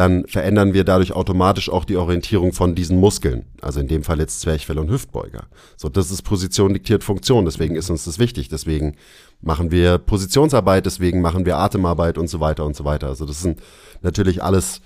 [0.00, 3.44] dann verändern wir dadurch automatisch auch die Orientierung von diesen Muskeln.
[3.60, 5.44] Also in dem Fall jetzt Zwerchfell und Hüftbeuger.
[5.76, 7.44] So, das ist Position diktiert Funktion.
[7.44, 8.48] Deswegen ist uns das wichtig.
[8.48, 8.96] Deswegen
[9.42, 13.08] machen wir Positionsarbeit, deswegen machen wir Atemarbeit und so weiter und so weiter.
[13.08, 13.60] Also das sind
[14.00, 14.80] natürlich alles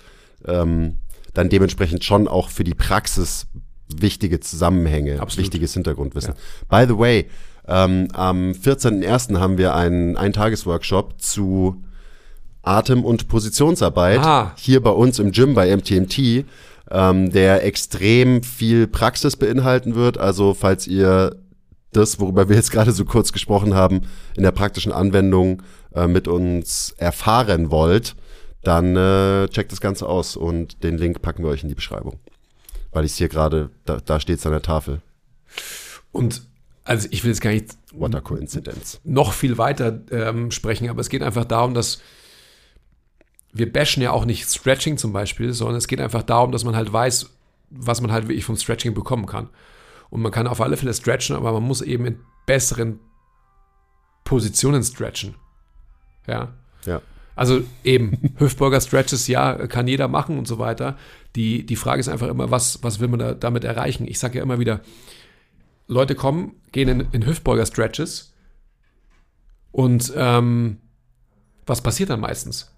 [0.45, 0.97] ähm,
[1.33, 3.47] dann dementsprechend schon auch für die Praxis
[3.87, 5.45] wichtige Zusammenhänge, Absolut.
[5.45, 6.33] wichtiges Hintergrundwissen.
[6.67, 7.29] By the way,
[7.69, 9.39] ähm, am 14.01.
[9.39, 11.84] haben wir einen Eintagesworkshop zu
[12.65, 14.53] Atem- und Positionsarbeit Ah.
[14.57, 16.45] hier bei uns im Gym bei MTMT,
[16.91, 20.17] ähm, der extrem viel Praxis beinhalten wird.
[20.17, 21.35] Also falls ihr
[21.93, 24.01] das, worüber wir jetzt gerade so kurz gesprochen haben,
[24.35, 25.61] in der praktischen Anwendung
[25.93, 28.15] äh, mit uns erfahren wollt,
[28.63, 32.19] dann äh, checkt das Ganze aus und den Link packen wir euch in die Beschreibung.
[32.91, 35.01] Weil ich es hier gerade, da, da steht es an der Tafel.
[36.11, 36.43] Und
[36.83, 38.99] also ich will jetzt gar nicht What a coincidence.
[39.03, 41.99] noch viel weiter ähm, sprechen, aber es geht einfach darum, dass
[43.55, 46.75] wir bashen ja auch nicht Stretching zum Beispiel, sondern es geht einfach darum, dass man
[46.75, 47.29] halt weiß,
[47.69, 49.49] was man halt wirklich vom Stretching bekommen kann.
[50.09, 52.99] Und man kann auf alle Fälle stretchen, aber man muss eben in besseren
[54.25, 55.35] Positionen stretchen.
[56.27, 56.53] Ja.
[56.85, 57.01] Ja.
[57.35, 60.97] Also eben, Hüftburger Stretches, ja, kann jeder machen und so weiter.
[61.37, 64.05] Die, die Frage ist einfach immer, was, was will man da, damit erreichen?
[64.05, 64.81] Ich sage ja immer wieder,
[65.87, 68.33] Leute kommen, gehen in, in Hüftbeuger Stretches
[69.71, 70.81] und ähm,
[71.65, 72.74] was passiert dann meistens?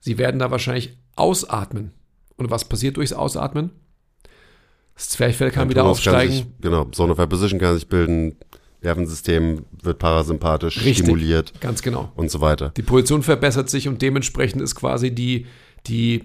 [0.00, 1.92] Sie werden da wahrscheinlich ausatmen.
[2.36, 3.70] Und was passiert durchs Ausatmen?
[4.94, 6.32] Das Zwerchfell kann wieder Tonus kann aufsteigen.
[6.32, 8.36] Sich, genau, Zone of Position kann sich bilden,
[8.82, 10.98] Nervensystem wird parasympathisch Richtig.
[10.98, 12.12] stimuliert Ganz genau.
[12.16, 12.72] und so weiter.
[12.76, 15.46] Die Position verbessert sich und dementsprechend ist quasi die,
[15.86, 16.24] die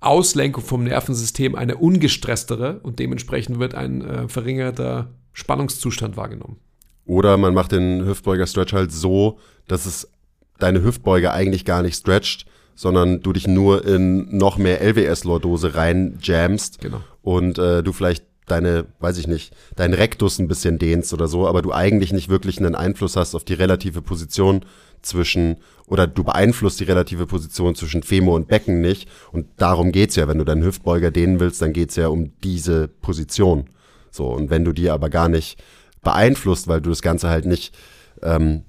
[0.00, 6.58] Auslenkung vom Nervensystem eine ungestresstere und dementsprechend wird ein äh, verringerter Spannungszustand wahrgenommen.
[7.06, 10.10] Oder man macht den Hüftbeuger-Stretch halt so, dass es
[10.58, 16.18] deine Hüftbeuge eigentlich gar nicht stretcht, sondern du dich nur in noch mehr LWS-Lordose rein
[16.22, 17.00] jammst Genau.
[17.22, 21.46] und äh, du vielleicht deine, weiß ich nicht, deinen Rektus ein bisschen dehnst oder so,
[21.48, 24.64] aber du eigentlich nicht wirklich einen Einfluss hast auf die relative Position
[25.00, 25.56] zwischen,
[25.86, 29.08] oder du beeinflusst die relative Position zwischen Femur und Becken nicht.
[29.32, 30.28] Und darum geht's ja.
[30.28, 33.66] Wenn du deinen Hüftbeuger dehnen willst, dann geht's ja um diese Position.
[34.10, 35.62] So, und wenn du die aber gar nicht
[36.02, 37.74] beeinflusst, weil du das Ganze halt nicht
[38.22, 38.62] ähm,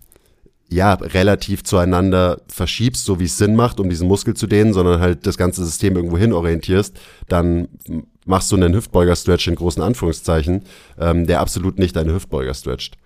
[0.70, 5.00] ja, relativ zueinander verschiebst, so wie es Sinn macht, um diesen Muskel zu dehnen, sondern
[5.00, 6.98] halt das ganze System irgendwo hin orientierst,
[7.28, 7.68] dann
[8.26, 10.64] machst du einen Hüftbeuger-Stretch in großen Anführungszeichen,
[11.00, 12.98] ähm, der absolut nicht deine Hüftbeuger stretcht.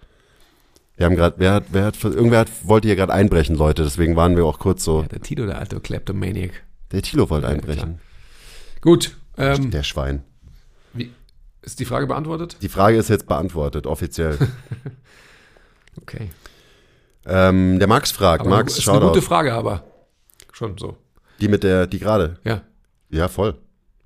[0.95, 4.15] Wir haben gerade, wer hat, wer hat, irgendwer hat, wollte hier gerade einbrechen, Leute, deswegen
[4.15, 5.01] waren wir auch kurz so.
[5.01, 6.51] Ja, der Tilo, der alte Kleptomaniac.
[6.91, 7.99] Der Tilo wollte einbrechen.
[8.81, 9.15] Gut.
[9.37, 10.23] Ähm, der Schwein.
[10.93, 11.11] Wie,
[11.61, 12.57] ist die Frage beantwortet?
[12.61, 14.37] Die Frage ist jetzt beantwortet, offiziell.
[16.01, 16.29] okay.
[17.29, 18.97] Ähm, der Max fragt, aber Max, ist Shoutout.
[18.99, 19.83] eine gute Frage, aber
[20.51, 20.97] schon so.
[21.39, 22.39] Die mit der, die gerade.
[22.43, 22.61] Ja.
[23.09, 23.55] Ja, voll.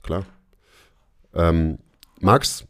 [0.04, 0.26] Klar.
[1.34, 1.80] Ähm,
[2.20, 2.66] Max,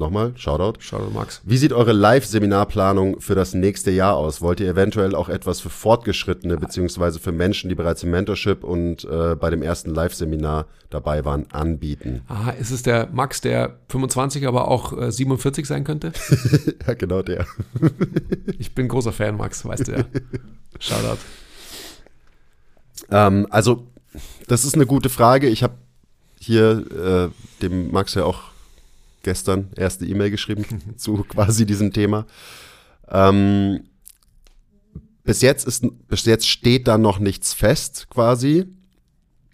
[0.00, 0.80] nochmal, Shoutout.
[0.80, 1.40] Shoutout Max.
[1.44, 4.40] Wie sieht eure Live-Seminarplanung für das nächste Jahr aus?
[4.40, 9.04] Wollt ihr eventuell auch etwas für Fortgeschrittene beziehungsweise für Menschen, die bereits im Mentorship und
[9.04, 12.22] äh, bei dem ersten Live-Seminar dabei waren, anbieten?
[12.26, 16.12] Aha, ist es der Max, der 25, aber auch äh, 47 sein könnte?
[16.86, 17.46] ja, genau der.
[18.58, 20.04] ich bin großer Fan, Max, weißt du ja.
[20.80, 21.18] Shoutout.
[23.10, 23.86] Ähm, also,
[24.48, 25.48] das ist eine gute Frage.
[25.48, 25.74] Ich habe
[26.40, 28.49] hier äh, dem Max ja auch
[29.22, 30.64] gestern erste E-Mail geschrieben
[30.96, 32.26] zu quasi diesem Thema.
[33.08, 33.84] Ähm,
[35.24, 38.66] bis jetzt ist, bis jetzt steht da noch nichts fest, quasi.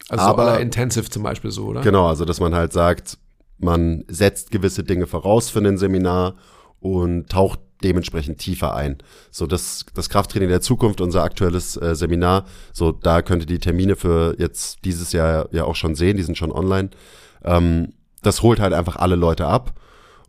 [0.08, 1.80] Also Aber- Intensive zum Beispiel so, oder?
[1.80, 3.18] Genau, also dass man halt sagt,
[3.58, 6.36] man setzt gewisse Dinge voraus für ein Seminar
[6.80, 8.98] und taucht dementsprechend tiefer ein.
[9.30, 13.58] So das, das Krafttraining der Zukunft, unser aktuelles äh, Seminar, so da könnt ihr die
[13.58, 16.90] Termine für jetzt dieses Jahr ja auch schon sehen, die sind schon online.
[17.44, 17.92] Ähm,
[18.26, 19.78] das holt halt einfach alle Leute ab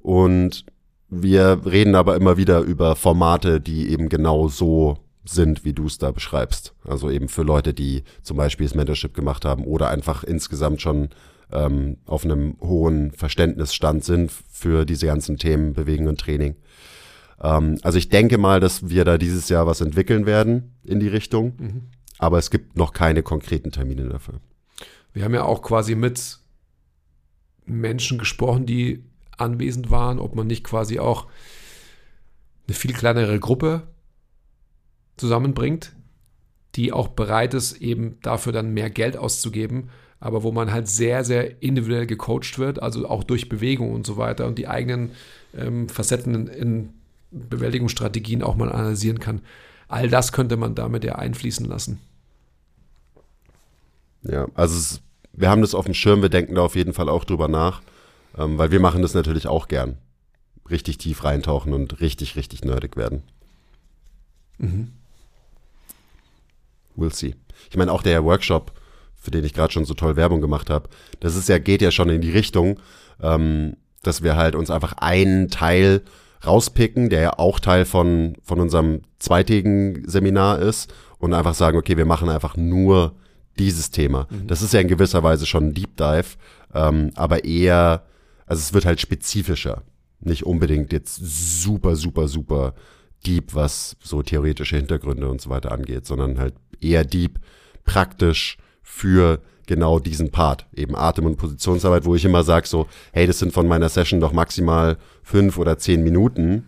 [0.02, 0.66] und
[1.10, 5.98] wir reden aber immer wieder über Formate, die eben genau so sind, wie du es
[5.98, 6.74] da beschreibst.
[6.86, 11.10] Also eben für Leute, die zum Beispiel das Mentorship gemacht haben oder einfach insgesamt schon
[11.52, 16.56] ähm, auf einem hohen Verständnisstand sind für diese ganzen Themen Bewegung und Training.
[17.42, 21.08] Ähm, also ich denke mal, dass wir da dieses Jahr was entwickeln werden in die
[21.08, 24.36] Richtung, aber es gibt noch keine konkreten Termine dafür.
[25.14, 26.40] Wir haben ja auch quasi mit
[27.68, 29.04] Menschen gesprochen, die
[29.38, 31.28] anwesend waren, ob man nicht quasi auch
[32.68, 33.84] eine viel kleinere Gruppe
[35.16, 35.94] zusammenbringt,
[36.76, 39.90] die auch bereit ist, eben dafür dann mehr Geld auszugeben,
[40.20, 44.18] aber wo man halt sehr, sehr individuell gecoacht wird, also auch durch Bewegung und so
[44.18, 45.12] weiter und die eigenen
[45.56, 46.94] ähm, Facetten in, in
[47.32, 49.42] Bewältigungsstrategien auch mal analysieren kann.
[49.88, 52.00] All das könnte man damit ja einfließen lassen.
[54.24, 55.02] Ja, also es,
[55.38, 57.82] wir haben das auf dem Schirm, wir denken da auf jeden Fall auch drüber nach,
[58.38, 59.98] ähm, weil wir machen das natürlich auch gern.
[60.70, 63.24] Richtig tief reintauchen und richtig, richtig nerdig werden.
[66.98, 67.36] We'll see.
[67.70, 68.74] Ich meine, auch der Workshop,
[69.16, 71.92] für den ich gerade schon so toll Werbung gemacht habe, das ist ja, geht ja
[71.92, 72.80] schon in die Richtung,
[73.22, 76.02] ähm, dass wir halt uns einfach einen Teil
[76.46, 81.98] rauspicken, der ja auch Teil von, von unserem zweitägigen Seminar ist und einfach sagen, okay,
[81.98, 83.16] wir machen einfach nur
[83.60, 84.28] dieses Thema.
[84.48, 86.38] Das ist ja in gewisser Weise schon ein Deep Dive,
[86.74, 88.04] ähm, aber eher,
[88.46, 89.84] also es wird halt spezifischer.
[90.20, 91.20] Nicht unbedingt jetzt
[91.62, 92.74] super, super, super
[93.26, 97.40] deep, was so theoretische Hintergründe und so weiter angeht, sondern halt eher deep,
[97.84, 103.28] praktisch für genau diesen Part, eben Atem- und Positionsarbeit, wo ich immer sage so, hey,
[103.28, 106.68] das sind von meiner Session doch maximal fünf oder zehn Minuten,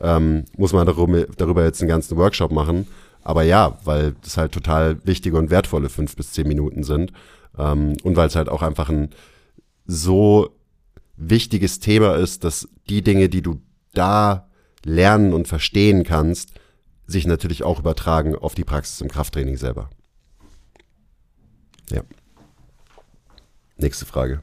[0.00, 2.86] ähm, muss man darüber, darüber jetzt einen ganzen Workshop machen.
[3.22, 7.12] Aber ja, weil das halt total wichtige und wertvolle fünf bis zehn Minuten sind
[7.58, 9.10] ähm, und weil es halt auch einfach ein
[9.86, 10.56] so
[11.16, 13.60] wichtiges Thema ist, dass die Dinge, die du
[13.92, 14.48] da
[14.84, 16.52] lernen und verstehen kannst,
[17.06, 19.90] sich natürlich auch übertragen auf die Praxis im Krafttraining selber.
[21.90, 22.02] Ja.
[23.76, 24.42] Nächste Frage.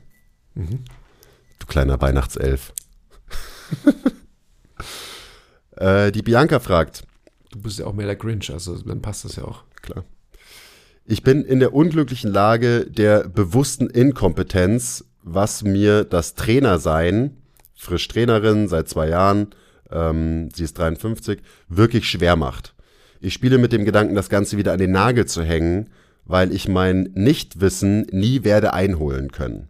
[0.55, 2.73] Du kleiner Weihnachtself.
[5.77, 7.06] äh, die Bianca fragt,
[7.51, 9.63] Du bist ja auch mehr der Grinch, also dann passt das ja auch.
[9.81, 10.03] klar.
[11.05, 17.37] Ich bin in der unglücklichen Lage der bewussten Inkompetenz, was mir das Trainersein,
[17.75, 19.47] frisch Trainerin seit zwei Jahren,
[19.89, 21.39] ähm, sie ist 53,
[21.69, 22.73] wirklich schwer macht.
[23.21, 25.89] Ich spiele mit dem Gedanken, das Ganze wieder an den Nagel zu hängen,
[26.25, 29.69] weil ich mein Nichtwissen nie werde einholen können.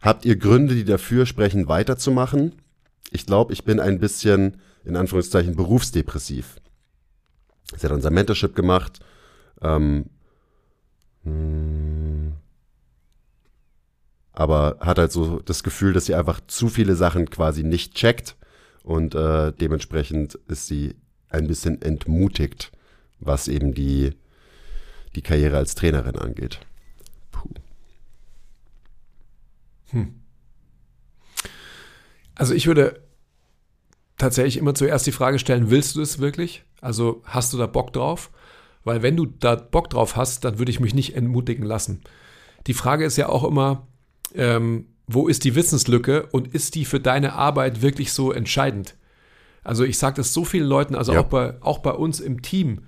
[0.00, 2.52] Habt ihr Gründe, die dafür sprechen, weiterzumachen?
[3.10, 6.56] Ich glaube, ich bin ein bisschen, in Anführungszeichen, berufsdepressiv.
[7.74, 9.00] Sie hat unser Mentorship gemacht.
[9.62, 10.10] Ähm,
[11.24, 12.32] mh,
[14.36, 18.36] aber hat halt so das Gefühl, dass sie einfach zu viele Sachen quasi nicht checkt
[18.82, 20.94] und äh, dementsprechend ist sie
[21.30, 22.70] ein bisschen entmutigt,
[23.18, 24.12] was eben die,
[25.14, 26.60] die Karriere als Trainerin angeht.
[27.32, 27.48] Puh.
[29.90, 30.20] Hm.
[32.34, 33.00] Also ich würde
[34.18, 36.65] tatsächlich immer zuerst die Frage stellen, willst du es wirklich?
[36.80, 38.30] Also hast du da Bock drauf?
[38.84, 42.02] Weil wenn du da Bock drauf hast, dann würde ich mich nicht entmutigen lassen.
[42.66, 43.86] Die Frage ist ja auch immer,
[44.34, 48.96] ähm, wo ist die Wissenslücke und ist die für deine Arbeit wirklich so entscheidend?
[49.62, 51.20] Also ich sage das so vielen Leuten, also ja.
[51.20, 52.82] auch, bei, auch bei uns im Team,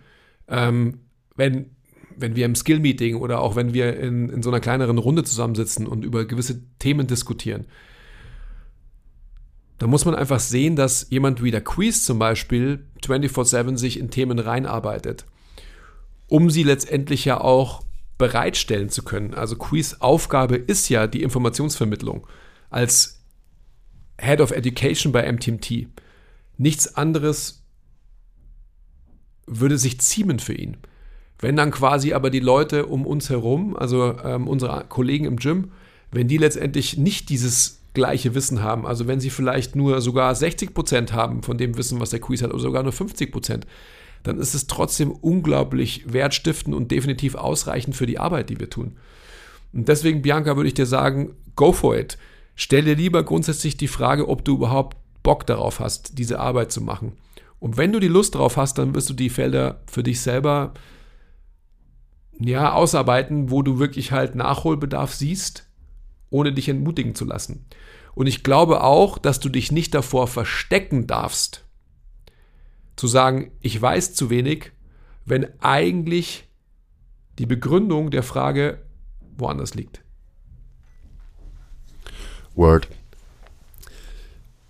[0.47, 1.01] ähm,
[1.35, 1.71] wenn,
[2.17, 5.87] wenn wir im Skill-Meeting oder auch wenn wir in, in so einer kleineren Runde zusammensitzen
[5.87, 7.67] und über gewisse Themen diskutieren,
[9.79, 14.11] da muss man einfach sehen, dass jemand wie der Quiz zum Beispiel 24-7 sich in
[14.11, 15.25] Themen reinarbeitet,
[16.27, 17.83] um sie letztendlich ja auch
[18.19, 19.35] bereitstellen zu können.
[19.35, 22.27] Also Quiz Aufgabe ist ja die Informationsvermittlung
[22.71, 23.23] als
[24.21, 25.87] Head of Education bei MTMT.
[26.57, 27.63] Nichts anderes
[29.47, 30.77] würde sich ziemen für ihn.
[31.39, 35.71] Wenn dann quasi aber die Leute um uns herum, also ähm, unsere Kollegen im Gym,
[36.11, 38.87] wenn die letztendlich nicht dieses gleiche Wissen haben.
[38.87, 42.43] Also wenn sie vielleicht nur sogar 60 Prozent haben von dem Wissen, was der Quiz
[42.43, 43.67] hat, oder sogar nur 50 Prozent,
[44.23, 48.97] dann ist es trotzdem unglaublich wertstiftend und definitiv ausreichend für die Arbeit, die wir tun.
[49.73, 52.19] Und deswegen, Bianca, würde ich dir sagen, go for it.
[52.55, 56.81] Stell dir lieber grundsätzlich die Frage, ob du überhaupt Bock darauf hast, diese Arbeit zu
[56.81, 57.13] machen.
[57.59, 60.73] Und wenn du die Lust drauf hast, dann wirst du die Felder für dich selber
[62.39, 65.68] ja, ausarbeiten, wo du wirklich halt Nachholbedarf siehst
[66.31, 67.67] ohne dich entmutigen zu lassen.
[68.15, 71.65] Und ich glaube auch, dass du dich nicht davor verstecken darfst,
[72.97, 74.73] zu sagen, ich weiß zu wenig,
[75.25, 76.49] wenn eigentlich
[77.39, 78.83] die Begründung der Frage
[79.37, 80.01] woanders liegt.
[82.55, 82.89] Word.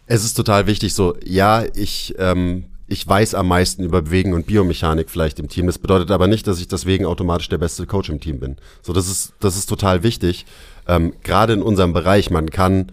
[0.06, 4.46] Es ist total wichtig, so, ja, ich, ähm, ich weiß am meisten über Bewegen und
[4.46, 5.66] Biomechanik vielleicht im Team.
[5.66, 8.56] Das bedeutet aber nicht, dass ich deswegen automatisch der beste Coach im Team bin.
[8.82, 10.46] So, das ist, das ist total wichtig
[10.89, 12.91] ähm, gerade in unserem Bereich, man kann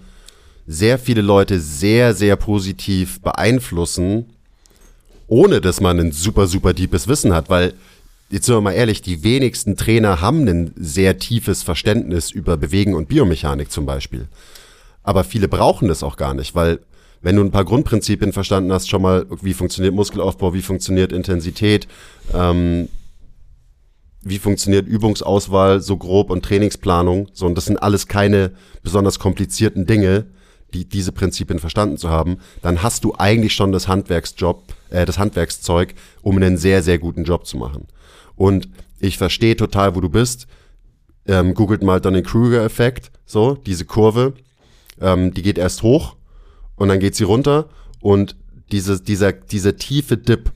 [0.68, 4.26] sehr viele Leute sehr, sehr positiv beeinflussen,
[5.28, 7.74] ohne dass man ein super, super deepes Wissen hat, weil
[8.30, 12.96] jetzt sind wir mal ehrlich, die wenigsten Trainer haben ein sehr tiefes Verständnis über Bewegen
[12.96, 14.28] und Biomechanik zum Beispiel.
[15.04, 16.80] Aber viele brauchen das auch gar nicht, weil
[17.22, 21.88] wenn du ein paar Grundprinzipien verstanden hast, schon mal, wie funktioniert Muskelaufbau, wie funktioniert Intensität,
[22.34, 22.88] ähm,
[24.26, 27.28] wie funktioniert Übungsauswahl so grob und Trainingsplanung.
[27.32, 28.52] So, und das sind alles keine
[28.82, 30.26] besonders komplizierten Dinge,
[30.74, 32.38] die diese Prinzipien verstanden zu haben.
[32.64, 37.24] Dann hast du eigentlich schon das Handwerksjob, äh, das Handwerkszeug, um einen sehr, sehr guten
[37.24, 37.88] Job zu machen.
[38.36, 38.68] Und
[39.00, 40.48] ich verstehe total, wo du bist.
[41.28, 44.34] Ähm, googelt mal dann den Kruger-Effekt, so, diese Kurve.
[45.00, 46.16] Ähm, die geht erst hoch
[46.76, 47.70] und dann geht sie runter
[48.02, 48.36] und
[48.72, 50.52] diese, dieser, dieser tiefe Dip,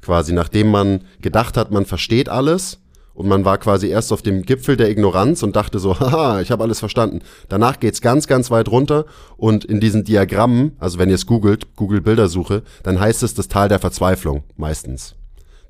[0.00, 2.80] quasi, nachdem man gedacht hat, man versteht alles,
[3.14, 6.50] und man war quasi erst auf dem Gipfel der Ignoranz und dachte so, haha, ich
[6.50, 7.20] habe alles verstanden.
[7.48, 9.06] Danach geht's ganz, ganz weit runter
[9.36, 13.48] und in diesen Diagrammen, also wenn ihr es googelt, Google Bildersuche, dann heißt es das
[13.48, 15.14] Tal der Verzweiflung meistens.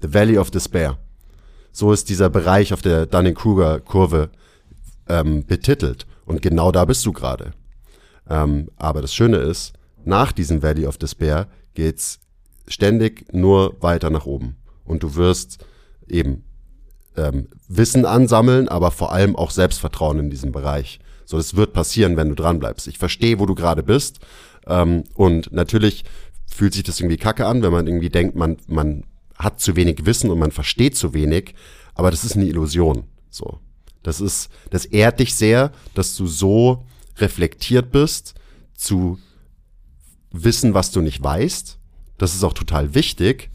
[0.01, 0.99] The Valley of Despair.
[1.73, 4.31] So ist dieser Bereich auf der Dunning-Kruger-Kurve
[5.09, 6.07] ähm, betitelt.
[6.27, 7.53] Und genau da bist du gerade.
[8.29, 9.73] Ähm, aber das Schöne ist,
[10.05, 12.21] nach diesem Valley of Despair geht's
[12.69, 14.57] ständig nur weiter nach oben.
[14.85, 15.65] Und du wirst
[16.09, 16.45] eben
[17.17, 21.01] ähm, Wissen ansammeln, aber vor allem auch Selbstvertrauen in diesem Bereich.
[21.25, 22.87] So, das wird passieren, wenn du dran bleibst.
[22.89, 24.21] Ich verstehe, wo du gerade bist.
[24.67, 26.05] Ähm, und natürlich
[26.47, 29.05] fühlt sich das irgendwie kacke an, wenn man irgendwie denkt, man, man
[29.37, 31.55] hat zu wenig Wissen und man versteht zu wenig.
[31.95, 33.05] Aber das ist eine Illusion.
[33.31, 33.61] So.
[34.03, 36.85] Das ist, das ehrt dich sehr, dass du so
[37.19, 38.35] reflektiert bist,
[38.75, 39.19] zu
[40.33, 41.79] wissen, was du nicht weißt.
[42.19, 43.51] Das ist auch total wichtig.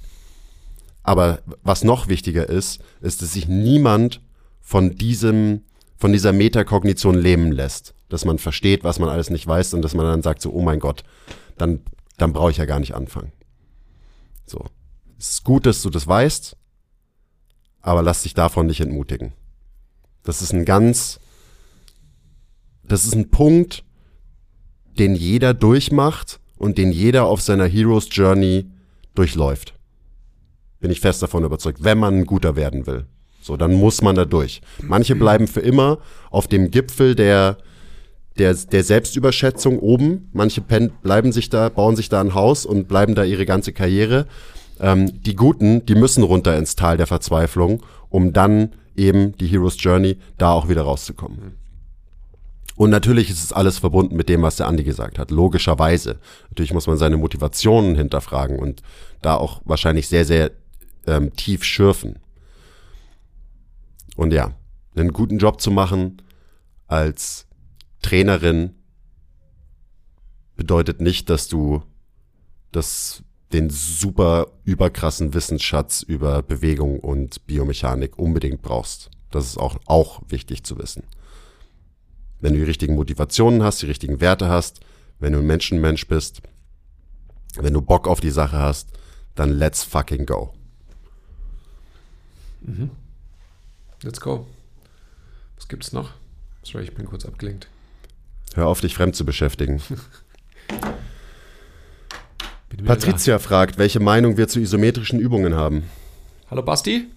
[1.08, 4.20] Aber was noch wichtiger ist, ist, dass sich niemand
[4.60, 5.62] von diesem,
[5.96, 7.94] von dieser Metakognition lähmen lässt.
[8.10, 10.62] Dass man versteht, was man alles nicht weiß und dass man dann sagt so, oh
[10.62, 11.06] mein Gott,
[11.58, 11.80] dann,
[12.18, 13.32] dann brauche ich ja gar nicht anfangen.
[14.46, 14.66] So.
[15.18, 16.58] Es ist gut, dass du das weißt,
[17.80, 19.32] aber lass dich davon nicht entmutigen.
[20.24, 21.22] Das ist ein ganz,
[22.84, 23.86] das ist ein Punkt,
[25.00, 28.66] den jeder durchmacht und den jeder auf seiner Heroes Journey
[29.16, 29.77] durchläuft.
[30.80, 33.06] Bin ich fest davon überzeugt, wenn man ein guter werden will.
[33.42, 34.62] So, dann muss man da durch.
[34.82, 36.00] Manche bleiben für immer
[36.30, 37.58] auf dem Gipfel der,
[38.38, 40.30] der, der Selbstüberschätzung oben.
[40.34, 44.28] Manche bleiben sich da, bauen sich da ein Haus und bleiben da ihre ganze Karriere.
[44.80, 49.78] Ähm, die Guten, die müssen runter ins Tal der Verzweiflung, um dann eben die Hero's
[49.80, 51.54] Journey da auch wieder rauszukommen.
[52.76, 55.32] Und natürlich ist es alles verbunden mit dem, was der Andi gesagt hat.
[55.32, 56.20] Logischerweise.
[56.50, 58.84] Natürlich muss man seine Motivationen hinterfragen und
[59.22, 60.52] da auch wahrscheinlich sehr, sehr
[61.08, 62.20] ähm, tief schürfen.
[64.16, 64.54] Und ja,
[64.96, 66.22] einen guten Job zu machen
[66.88, 67.48] als
[68.02, 68.74] Trainerin
[70.56, 71.84] bedeutet nicht, dass du
[72.72, 79.12] das, den super überkrassen Wissensschatz über Bewegung und Biomechanik unbedingt brauchst.
[79.32, 81.04] Das ist auch, auch wichtig zu wissen.
[82.40, 84.82] Wenn du die richtigen Motivationen hast, die richtigen Werte hast,
[85.20, 86.42] wenn du ein Menschenmensch bist,
[87.56, 88.90] wenn du Bock auf die Sache hast,
[89.36, 90.54] dann let's fucking go.
[92.62, 92.92] Mhm.
[94.04, 94.48] Let's go.
[95.56, 96.12] Was gibt's noch?
[96.64, 97.68] Sorry, ich bin kurz abgelenkt.
[98.54, 99.82] Hör auf, dich fremd zu beschäftigen.
[102.86, 103.40] Patricia da.
[103.40, 105.84] fragt, welche Meinung wir zu isometrischen Übungen haben.
[106.50, 107.08] Hallo Basti?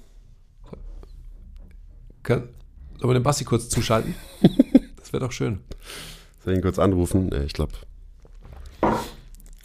[2.23, 2.49] Kann,
[2.99, 4.15] sollen wir den Basti kurz zuschalten?
[4.97, 5.61] das wäre doch schön.
[6.45, 7.31] Soll ich ihn kurz anrufen?
[7.45, 7.73] Ich glaube.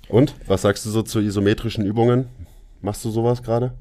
[0.08, 2.28] Und, was sagst du so zu isometrischen Übungen?
[2.82, 3.74] Machst du sowas gerade?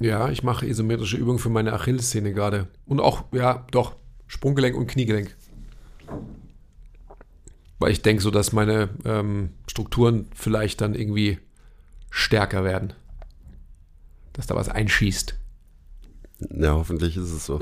[0.00, 2.68] Ja, ich mache isometrische Übungen für meine Achillessehne gerade.
[2.86, 3.94] Und auch, ja, doch,
[4.26, 5.34] Sprunggelenk und Kniegelenk.
[7.78, 11.38] Weil ich denke so, dass meine ähm, Strukturen vielleicht dann irgendwie
[12.10, 12.92] stärker werden.
[14.32, 15.36] Dass da was einschießt.
[16.50, 17.60] Ja, hoffentlich ist es so.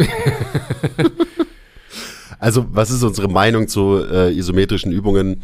[2.39, 5.43] also, was ist unsere Meinung zu äh, isometrischen Übungen?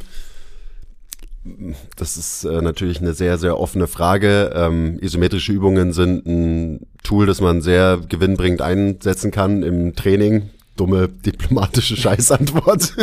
[1.96, 4.53] Das ist äh, natürlich eine sehr, sehr offene Frage.
[4.55, 10.51] Ähm, isometrische Übungen sind ein Tool, das man sehr gewinnbringend einsetzen kann im Training.
[10.76, 12.94] Dumme diplomatische Scheißantwort.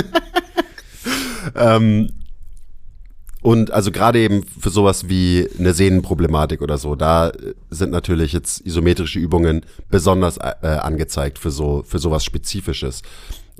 [1.56, 2.10] ähm,
[3.42, 7.32] und also gerade eben für sowas wie eine Sehnenproblematik oder so, da
[7.70, 13.04] sind natürlich jetzt isometrische Übungen besonders äh, angezeigt für so für sowas Spezifisches.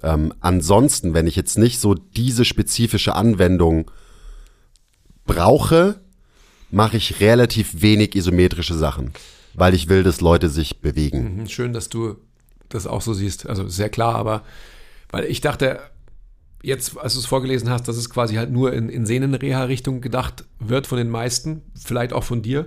[0.02, 3.92] Ähm, ansonsten, wenn ich jetzt nicht so diese spezifische Anwendung
[5.26, 6.00] brauche,
[6.72, 9.12] mache ich relativ wenig isometrische Sachen,
[9.54, 11.42] weil ich will, dass Leute sich bewegen.
[11.42, 12.18] Mhm, schön, dass du
[12.70, 13.48] das auch so siehst.
[13.48, 14.44] Also sehr klar, aber
[15.12, 15.80] weil ich dachte,
[16.62, 20.46] jetzt, als du es vorgelesen hast, dass es quasi halt nur in, in Sehnenreha-Richtung gedacht
[20.60, 22.66] wird von den meisten, vielleicht auch von dir.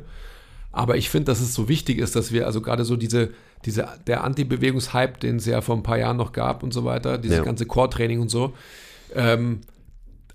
[0.71, 3.31] Aber ich finde, dass es so wichtig ist, dass wir also gerade so diese,
[3.65, 7.19] diese, der Anti-Bewegungshype, den es ja vor ein paar Jahren noch gab und so weiter,
[7.19, 7.45] dieses ja.
[7.45, 8.55] ganze Core-Training und so,
[9.15, 9.63] ähm,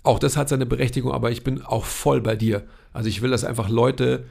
[0.04, 2.62] auch das hat seine Berechtigung, aber ich bin auch voll bei dir.
[2.92, 4.24] Also ich will, dass einfach Leute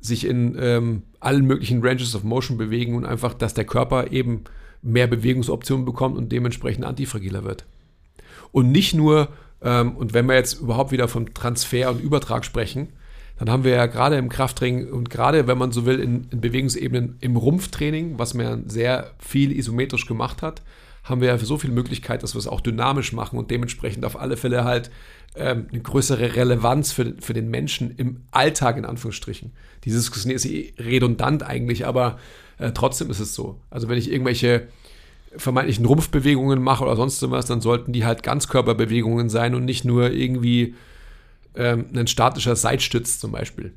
[0.00, 4.44] sich in ähm, allen möglichen Ranges of Motion bewegen und einfach, dass der Körper eben
[4.80, 7.66] mehr Bewegungsoptionen bekommt und dementsprechend antifragiler wird.
[8.52, 9.28] Und nicht nur,
[9.60, 12.88] ähm, und wenn wir jetzt überhaupt wieder von Transfer und Übertrag sprechen,
[13.38, 16.40] dann haben wir ja gerade im Krafttraining und gerade, wenn man so will, in, in
[16.40, 20.62] Bewegungsebenen im Rumpftraining, was man sehr viel isometrisch gemacht hat,
[21.08, 24.18] haben wir ja so viel Möglichkeit, dass wir es auch dynamisch machen und dementsprechend auf
[24.18, 24.90] alle Fälle halt
[25.36, 29.52] ähm, eine größere Relevanz für, für den Menschen im Alltag, in Anführungsstrichen.
[29.84, 32.18] Diese Diskussion ist eh redundant eigentlich, aber
[32.58, 33.60] äh, trotzdem ist es so.
[33.70, 34.68] Also wenn ich irgendwelche
[35.36, 40.10] vermeintlichen Rumpfbewegungen mache oder sonst was, dann sollten die halt Ganzkörperbewegungen sein und nicht nur
[40.10, 40.74] irgendwie
[41.54, 43.72] ähm, ein statischer Seitstütz zum Beispiel.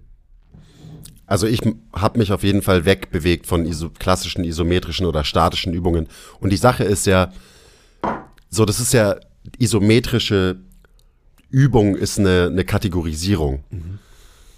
[1.32, 1.61] Also ich
[1.93, 6.09] habe mich auf jeden Fall wegbewegt von iso klassischen isometrischen oder statischen Übungen.
[6.41, 7.32] Und die Sache ist ja,
[8.49, 9.15] so das ist ja
[9.57, 10.57] isometrische
[11.49, 13.63] Übung ist eine, eine Kategorisierung.
[13.69, 13.99] Mhm.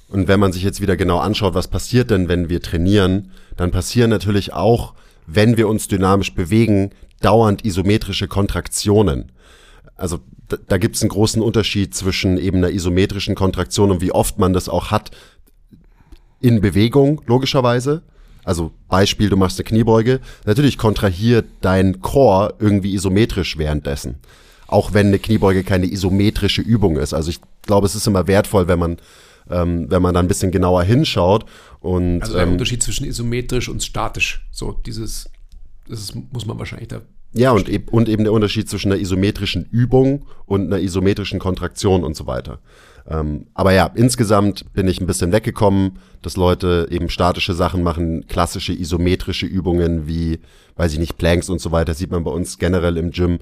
[0.10, 3.70] Und wenn man sich jetzt wieder genau anschaut, was passiert denn, wenn wir trainieren, dann
[3.70, 4.96] passieren natürlich auch,
[5.28, 6.90] wenn wir uns dynamisch bewegen,
[7.22, 9.32] dauernd isometrische Kontraktionen.
[9.96, 14.12] Also da, da gibt es einen großen Unterschied zwischen eben einer isometrischen Kontraktion und wie
[14.12, 15.12] oft man das auch hat
[16.44, 18.04] in Bewegung, logischerweise.
[18.44, 20.20] Also Beispiel, du machst eine Kniebeuge.
[20.46, 24.16] Natürlich kontrahiert dein Core irgendwie isometrisch währenddessen.
[24.68, 27.14] Auch wenn eine Kniebeuge keine isometrische Übung ist.
[27.14, 28.98] Also ich glaube, es ist immer wertvoll, wenn man,
[29.50, 31.46] ähm, wenn man da ein bisschen genauer hinschaut.
[31.80, 34.46] Und, also der ähm, Unterschied zwischen isometrisch und statisch.
[34.52, 35.30] So dieses,
[35.88, 37.02] das ist, muss man wahrscheinlich da
[37.36, 42.04] ja, und, e und eben der Unterschied zwischen einer isometrischen Übung und einer isometrischen Kontraktion
[42.04, 42.60] und so weiter.
[43.08, 48.28] Ähm, aber ja, insgesamt bin ich ein bisschen weggekommen, dass Leute eben statische Sachen machen,
[48.28, 50.40] klassische isometrische Übungen wie,
[50.76, 53.40] weiß ich nicht, Planks und so weiter, sieht man bei uns generell im Gym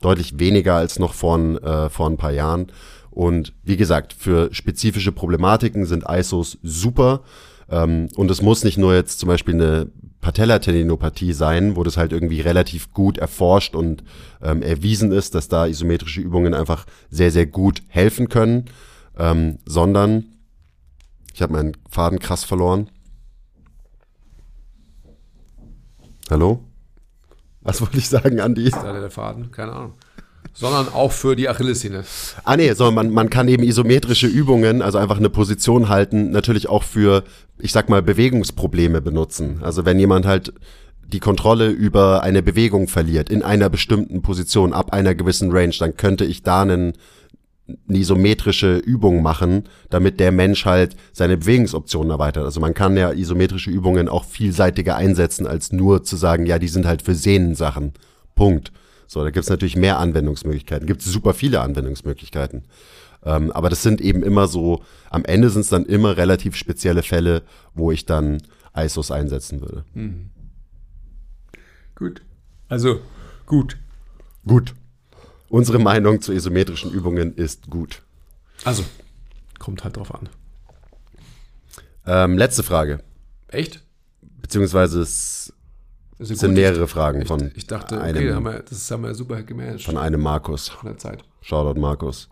[0.00, 2.66] deutlich weniger als noch vor, äh, vor ein paar Jahren.
[3.10, 7.22] Und wie gesagt, für spezifische Problematiken sind ISOs super.
[7.70, 9.86] Ähm, und es muss nicht nur jetzt zum Beispiel eine
[10.20, 14.02] Patellatendinopathie sein, wo das halt irgendwie relativ gut erforscht und
[14.42, 18.64] ähm, erwiesen ist, dass da isometrische Übungen einfach sehr, sehr gut helfen können,
[19.18, 20.24] ähm, sondern
[21.32, 22.90] ich habe meinen Faden krass verloren.
[26.30, 26.60] Hallo?
[27.60, 28.64] Was wollte ich sagen, Andi?
[28.64, 29.50] Ist der Faden?
[29.50, 29.94] Keine Ahnung.
[30.52, 32.04] sondern auch für die Achillessehne.
[32.44, 36.68] Ah nee, sondern man, man kann eben isometrische Übungen, also einfach eine Position halten, natürlich
[36.68, 37.24] auch für,
[37.58, 39.60] ich sag mal, Bewegungsprobleme benutzen.
[39.62, 40.52] Also wenn jemand halt
[41.06, 45.96] die Kontrolle über eine Bewegung verliert in einer bestimmten Position ab einer gewissen Range, dann
[45.96, 46.94] könnte ich da einen,
[47.66, 52.44] eine isometrische Übung machen, damit der Mensch halt seine Bewegungsoptionen erweitert.
[52.44, 56.68] Also man kann ja isometrische Übungen auch vielseitiger einsetzen, als nur zu sagen, ja, die
[56.68, 57.92] sind halt für Sehnensachen.
[58.34, 58.72] Punkt.
[59.06, 60.86] So, da gibt's natürlich mehr Anwendungsmöglichkeiten.
[60.86, 62.64] Gibt super viele Anwendungsmöglichkeiten.
[63.24, 67.02] Ähm, aber das sind eben immer so, am Ende sind es dann immer relativ spezielle
[67.02, 67.42] Fälle,
[67.74, 68.42] wo ich dann
[68.76, 69.84] ISOs einsetzen würde.
[69.94, 70.30] Mhm.
[71.94, 72.22] Gut.
[72.68, 73.00] Also,
[73.46, 73.78] gut.
[74.46, 74.74] Gut.
[75.54, 78.02] Unsere Meinung zu isometrischen Übungen ist gut.
[78.64, 78.82] Also,
[79.60, 80.28] kommt halt drauf an.
[82.04, 82.98] Ähm, letzte Frage.
[83.46, 83.80] Echt?
[84.42, 85.52] Beziehungsweise es
[86.18, 86.58] ist sind gut.
[86.58, 89.44] mehrere Fragen Ich, von ich dachte, okay, einem, da haben wir, das haben wir super
[89.44, 90.70] gemanagt von einem Markus.
[90.70, 91.22] von der Zeit.
[91.40, 92.28] Shoutout Markus.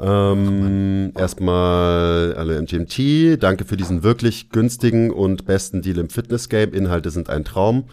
[0.00, 3.36] Ähm, erstmal alle MTMT.
[3.42, 6.72] Danke für diesen wirklich günstigen und besten Deal im Fitness-Game.
[6.72, 7.90] Inhalte sind ein Traum.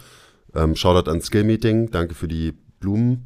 [0.55, 1.91] Ähm, Shoutout an Skill Meeting.
[1.91, 3.25] Danke für die Blumen.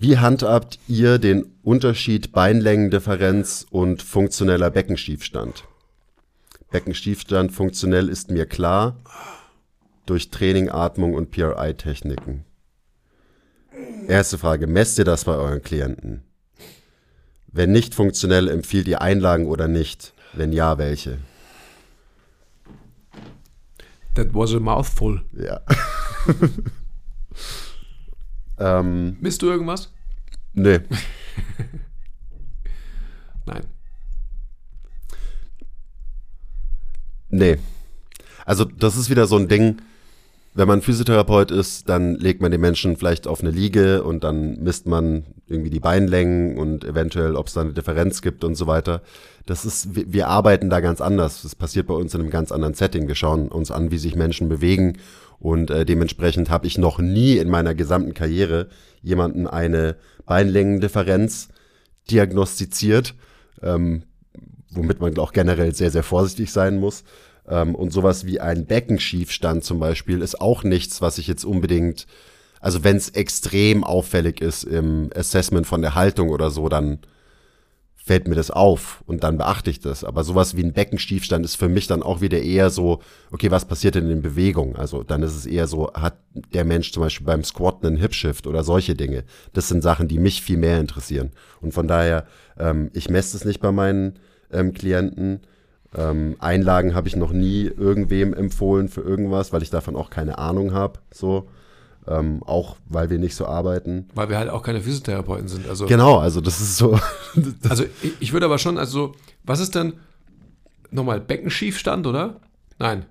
[0.00, 5.64] Wie handhabt ihr den Unterschied Beinlängendifferenz und funktioneller Beckenschiefstand?
[6.70, 8.96] Beckenschiefstand funktionell ist mir klar.
[10.06, 12.44] Durch Training, Atmung und PRI-Techniken.
[14.06, 16.22] Erste Frage, messt ihr das bei euren Klienten?
[17.48, 20.14] Wenn nicht funktionell, empfiehlt ihr Einlagen oder nicht?
[20.32, 21.18] Wenn ja, welche?
[24.14, 25.22] That was a mouthful.
[25.32, 25.60] Ja.
[28.58, 29.92] ähm, Misst du irgendwas?
[30.52, 30.80] nee.
[33.46, 33.62] Nein.
[37.30, 37.58] Nee.
[38.44, 39.80] Also das ist wieder so ein Ding,
[40.58, 44.60] wenn man Physiotherapeut ist, dann legt man den Menschen vielleicht auf eine Liege und dann
[44.60, 48.66] misst man irgendwie die Beinlängen und eventuell, ob es da eine Differenz gibt und so
[48.66, 49.02] weiter.
[49.46, 51.42] Das ist, wir, arbeiten da ganz anders.
[51.42, 53.06] Das passiert bei uns in einem ganz anderen Setting.
[53.06, 54.98] Wir schauen uns an, wie sich Menschen bewegen
[55.38, 58.66] und äh, dementsprechend habe ich noch nie in meiner gesamten Karriere
[59.00, 59.94] jemanden eine
[60.26, 61.50] Beinlängendifferenz
[62.10, 63.14] diagnostiziert,
[63.62, 64.02] ähm,
[64.70, 67.04] womit man auch generell sehr, sehr vorsichtig sein muss.
[67.48, 72.06] Ähm, und sowas wie ein Beckenschiefstand zum Beispiel ist auch nichts, was ich jetzt unbedingt,
[72.60, 77.00] also wenn es extrem auffällig ist im Assessment von der Haltung oder so, dann
[78.08, 80.02] fällt mir das auf und dann beachte ich das.
[80.02, 83.66] Aber sowas wie ein Beckenschiefstand ist für mich dann auch wieder eher so, okay, was
[83.66, 84.76] passiert denn in Bewegung?
[84.76, 86.16] Also dann ist es eher so, hat
[86.54, 89.24] der Mensch zum Beispiel beim Squatten einen Hipshift oder solche Dinge.
[89.52, 91.32] Das sind Sachen, die mich viel mehr interessieren.
[91.60, 92.26] Und von daher,
[92.58, 94.18] ähm, ich messe es nicht bei meinen
[94.50, 95.40] ähm, Klienten.
[95.96, 100.38] Ähm, Einlagen habe ich noch nie irgendwem empfohlen für irgendwas, weil ich davon auch keine
[100.38, 100.98] Ahnung habe.
[101.12, 101.48] So.
[102.06, 104.08] Ähm, auch weil wir nicht so arbeiten.
[104.14, 105.68] Weil wir halt auch keine Physiotherapeuten sind.
[105.68, 106.98] Also, Genau, also das ist so.
[107.68, 109.14] also ich, ich würde aber schon, also,
[109.44, 109.94] was ist denn
[110.90, 112.40] nochmal Beckenschiefstand, oder?
[112.78, 113.04] Nein.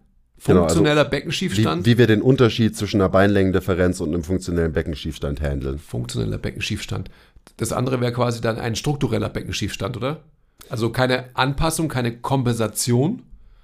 [0.46, 1.86] Genau, also Funktioneller wie, Beckenschiefstand.
[1.86, 5.80] wie wir den Unterschied zwischen einer Beinlängendifferenz und einem funktionellen Beckenschiefstand handeln.
[5.80, 7.10] Funktioneller Beckenschiefstand.
[7.58, 10.22] Das andere wäre quasi dann ein struktureller Beckenschiefstand, oder?
[10.70, 13.24] Also keine Anpassung, keine Kompensation,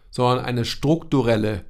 [0.10, 1.66] sondern eine strukturelle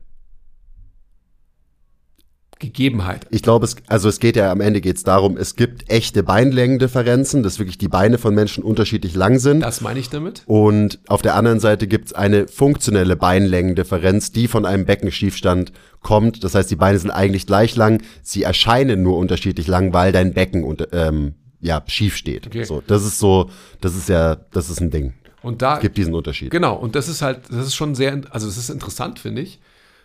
[2.63, 3.27] Gegebenheit.
[3.29, 6.23] Ich glaube, es, also es geht ja am Ende geht es darum, es gibt echte
[6.23, 9.59] Beinlängendifferenzen, dass wirklich die Beine von Menschen unterschiedlich lang sind.
[9.61, 10.43] Das meine ich damit.
[10.45, 16.43] Und auf der anderen Seite gibt es eine funktionelle Beinlängendifferenz, die von einem Beckenschiefstand kommt.
[16.45, 20.33] Das heißt, die Beine sind eigentlich gleich lang, sie erscheinen nur unterschiedlich lang, weil dein
[20.33, 22.45] Becken unter, ähm, ja, schief steht.
[22.47, 22.65] Okay.
[22.65, 23.49] So, das ist so,
[23.79, 25.13] das ist ja, das ist ein Ding.
[25.41, 26.51] Und da Es gibt diesen Unterschied.
[26.51, 29.59] Genau, und das ist halt, das ist schon sehr, also das ist interessant, finde ich.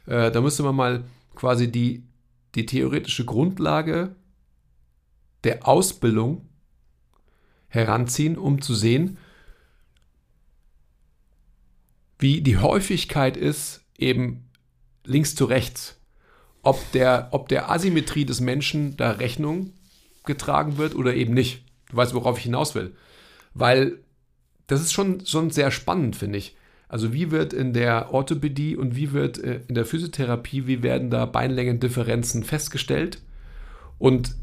[0.06, 1.04] Äh, da müsste man mal
[1.34, 2.04] quasi die,
[2.54, 4.14] die theoretische Grundlage
[5.44, 6.48] der Ausbildung
[7.68, 9.18] heranziehen, um zu sehen,
[12.18, 14.48] wie die Häufigkeit ist, eben
[15.04, 16.00] links zu rechts.
[16.62, 19.72] Ob der, ob der Asymmetrie des Menschen da Rechnung
[20.28, 21.64] getragen wird oder eben nicht.
[21.90, 22.94] Du weißt, worauf ich hinaus will.
[23.54, 23.98] Weil
[24.68, 26.56] das ist schon, schon sehr spannend, finde ich.
[26.88, 31.10] Also wie wird in der Orthopädie und wie wird äh, in der Physiotherapie, wie werden
[31.10, 33.20] da Beinlängendifferenzen festgestellt
[33.98, 34.36] und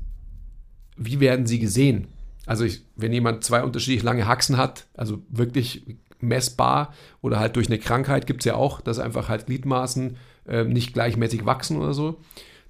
[0.98, 2.08] wie werden sie gesehen?
[2.46, 7.68] Also ich, wenn jemand zwei unterschiedlich lange Haxen hat, also wirklich messbar oder halt durch
[7.68, 10.18] eine Krankheit gibt es ja auch, dass einfach halt Gliedmaßen
[10.48, 12.20] äh, nicht gleichmäßig wachsen oder so.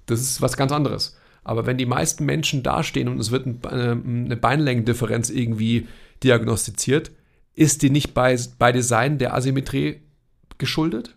[0.06, 1.18] Das ist was ganz anderes.
[1.46, 5.86] Aber wenn die meisten Menschen dastehen und es wird ein, äh, eine Beinlängendifferenz irgendwie
[6.24, 7.12] diagnostiziert,
[7.54, 10.00] ist die nicht bei, bei Design der Asymmetrie
[10.58, 11.16] geschuldet?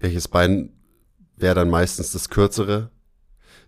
[0.00, 0.70] Welches Bein
[1.36, 2.90] wäre dann meistens das kürzere?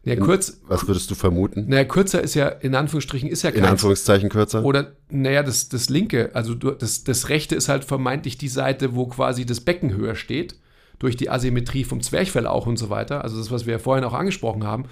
[0.04, 1.66] Ja, kurz, Was würdest du vermuten?
[1.68, 4.64] naja, kürzer ist ja, in Anführungsstrichen, ist ja In kein Anführungszeichen kürzer?
[4.64, 9.06] Oder, naja, das, das linke, also das, das rechte ist halt vermeintlich die Seite, wo
[9.06, 10.56] quasi das Becken höher steht,
[10.98, 13.22] durch die Asymmetrie vom Zwerchfell auch und so weiter.
[13.22, 14.86] Also das, was wir ja vorhin auch angesprochen haben.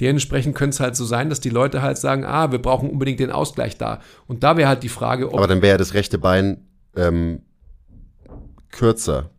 [0.00, 3.20] Dementsprechend könnte es halt so sein, dass die Leute halt sagen, ah, wir brauchen unbedingt
[3.20, 4.00] den Ausgleich da.
[4.26, 6.66] Und da wäre halt die Frage, ob Aber dann wäre ja das rechte Bein
[6.96, 7.42] ähm,
[8.70, 9.30] kürzer,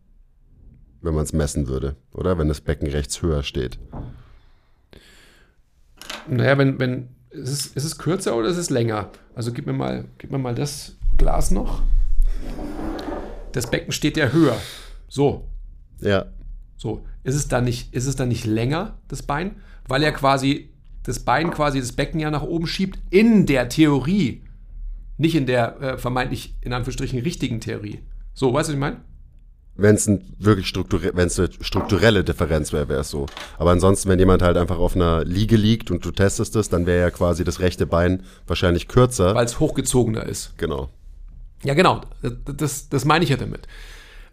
[1.02, 2.38] wenn man es messen würde, oder?
[2.38, 3.78] Wenn das Becken rechts höher steht.
[6.28, 9.10] Naja, wenn, wenn, ist es, ist es kürzer oder ist es länger?
[9.34, 11.82] Also gib mir mal, gib mir mal das Glas noch.
[13.52, 14.56] Das Becken steht ja höher.
[15.08, 15.48] So,
[16.00, 16.26] Ja.
[16.76, 17.04] so.
[17.22, 19.56] Ist es dann nicht, ist es dann nicht länger, das Bein?
[19.88, 20.70] Weil er quasi
[21.02, 24.42] das Bein quasi das Becken ja nach oben schiebt, in der Theorie.
[25.16, 28.00] Nicht in der äh, vermeintlich, in Anführungsstrichen, richtigen Theorie.
[28.32, 29.00] So, weißt du, was ich meine?
[29.76, 33.26] Wenn es ein wirklich strukture wenn es eine strukturelle Differenz wäre, wäre es so.
[33.58, 36.86] Aber ansonsten, wenn jemand halt einfach auf einer Liege liegt und du testest es, dann
[36.86, 39.34] wäre ja quasi das rechte Bein wahrscheinlich kürzer.
[39.34, 40.56] Weil es hochgezogener ist.
[40.58, 40.90] genau.
[41.64, 42.02] Ja, genau.
[42.22, 43.66] Das, das, das meine ich ja damit.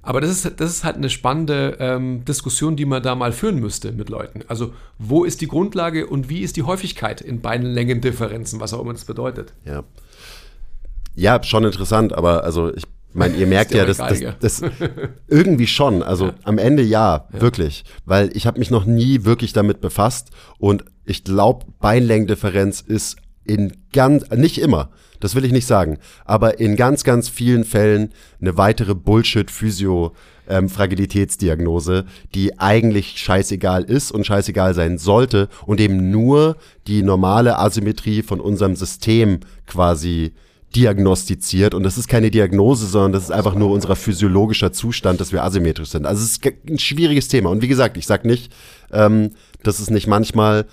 [0.03, 3.59] Aber das ist, das ist halt eine spannende ähm, Diskussion, die man da mal führen
[3.59, 4.41] müsste mit Leuten.
[4.47, 8.93] Also, wo ist die Grundlage und wie ist die Häufigkeit in Beinlängendifferenzen, was auch immer
[8.93, 9.53] das bedeutet?
[9.65, 9.83] Ja.
[11.13, 14.63] Ja, schon interessant, aber also ich meine, ihr merkt ja, das, das, das
[15.27, 16.01] irgendwie schon.
[16.01, 17.83] Also am Ende ja, wirklich.
[18.05, 23.73] Weil ich habe mich noch nie wirklich damit befasst und ich glaube, Beinlängendifferenz ist in
[23.91, 24.89] ganz, nicht immer,
[25.19, 28.09] das will ich nicht sagen, aber in ganz, ganz vielen Fällen
[28.39, 30.13] eine weitere Bullshit-Physio-
[30.51, 30.69] ähm,
[32.35, 36.57] die eigentlich scheißegal ist und scheißegal sein sollte und eben nur
[36.87, 40.33] die normale Asymmetrie von unserem System quasi
[40.75, 41.73] diagnostiziert.
[41.73, 45.43] Und das ist keine Diagnose, sondern das ist einfach nur unser physiologischer Zustand, dass wir
[45.43, 46.05] asymmetrisch sind.
[46.05, 47.49] Also es ist ein schwieriges Thema.
[47.49, 48.53] Und wie gesagt, ich sage nicht,
[48.91, 49.31] ähm,
[49.63, 50.65] dass es nicht manchmal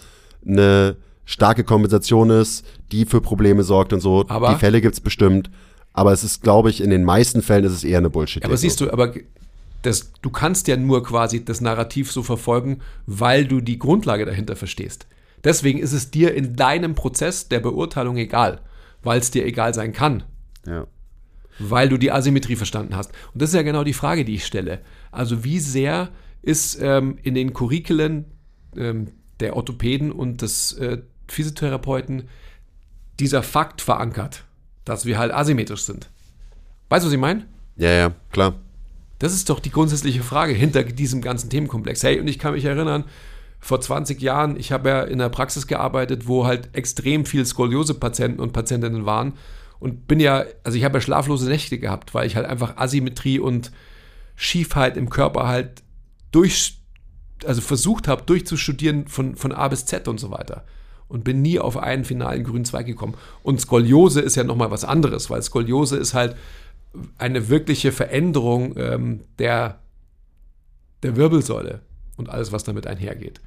[0.47, 0.97] eine
[1.29, 4.25] starke Kompensation ist, die für Probleme sorgt und so.
[4.29, 5.51] Aber- die Fälle gibt's bestimmt.
[5.93, 8.57] Aber es ist, glaube ich, in den meisten Fällen ist es eher eine bullshit Aber
[8.57, 9.13] siehst du, aber
[9.83, 14.57] das, du kannst ja nur quasi das Narrativ so verfolgen, weil du die Grundlage dahinter
[14.57, 15.07] verstehst.
[15.45, 18.61] Deswegen ist es dir in deinem Prozess der Beurteilung egal,
[19.03, 20.23] weil es dir egal sein kann.
[20.67, 20.87] Ja.
[21.61, 23.11] weil du die Asymmetrie verstanden hast.
[23.33, 24.81] Und das ist ja genau die Frage, die ich stelle.
[25.11, 26.11] Also wie sehr
[26.43, 28.27] ist ähm, in den Curriculen
[28.77, 29.09] ähm,
[29.41, 30.99] der Orthopäden und des äh,
[31.29, 32.29] Physiotherapeuten
[33.21, 34.45] dieser Fakt verankert,
[34.85, 36.09] dass wir halt asymmetrisch sind?
[36.89, 37.47] Weißt du, was ich meine?
[37.77, 38.55] Ja, ja, klar.
[39.19, 42.03] Das ist doch die grundsätzliche Frage hinter diesem ganzen Themenkomplex.
[42.03, 43.05] Hey, und ich kann mich erinnern,
[43.61, 48.41] vor 20 Jahren, ich habe ja in der Praxis gearbeitet, wo halt extrem viel Skoliose-Patienten
[48.41, 49.35] und Patientinnen waren
[49.81, 53.41] und bin ja, also ich habe ja schlaflose Nächte gehabt, weil ich halt einfach Asymmetrie
[53.41, 53.73] und
[54.37, 55.83] Schiefheit im Körper halt
[56.31, 56.79] durch,
[57.45, 60.65] also versucht habe durchzustudieren von, von A bis Z und so weiter.
[61.09, 63.14] Und bin nie auf einen finalen grünen Zweig gekommen.
[63.43, 66.36] Und Skoliose ist ja nochmal was anderes, weil Skoliose ist halt
[67.16, 69.78] eine wirkliche Veränderung ähm, der,
[71.02, 71.80] der Wirbelsäule
[72.16, 73.40] und alles, was damit einhergeht.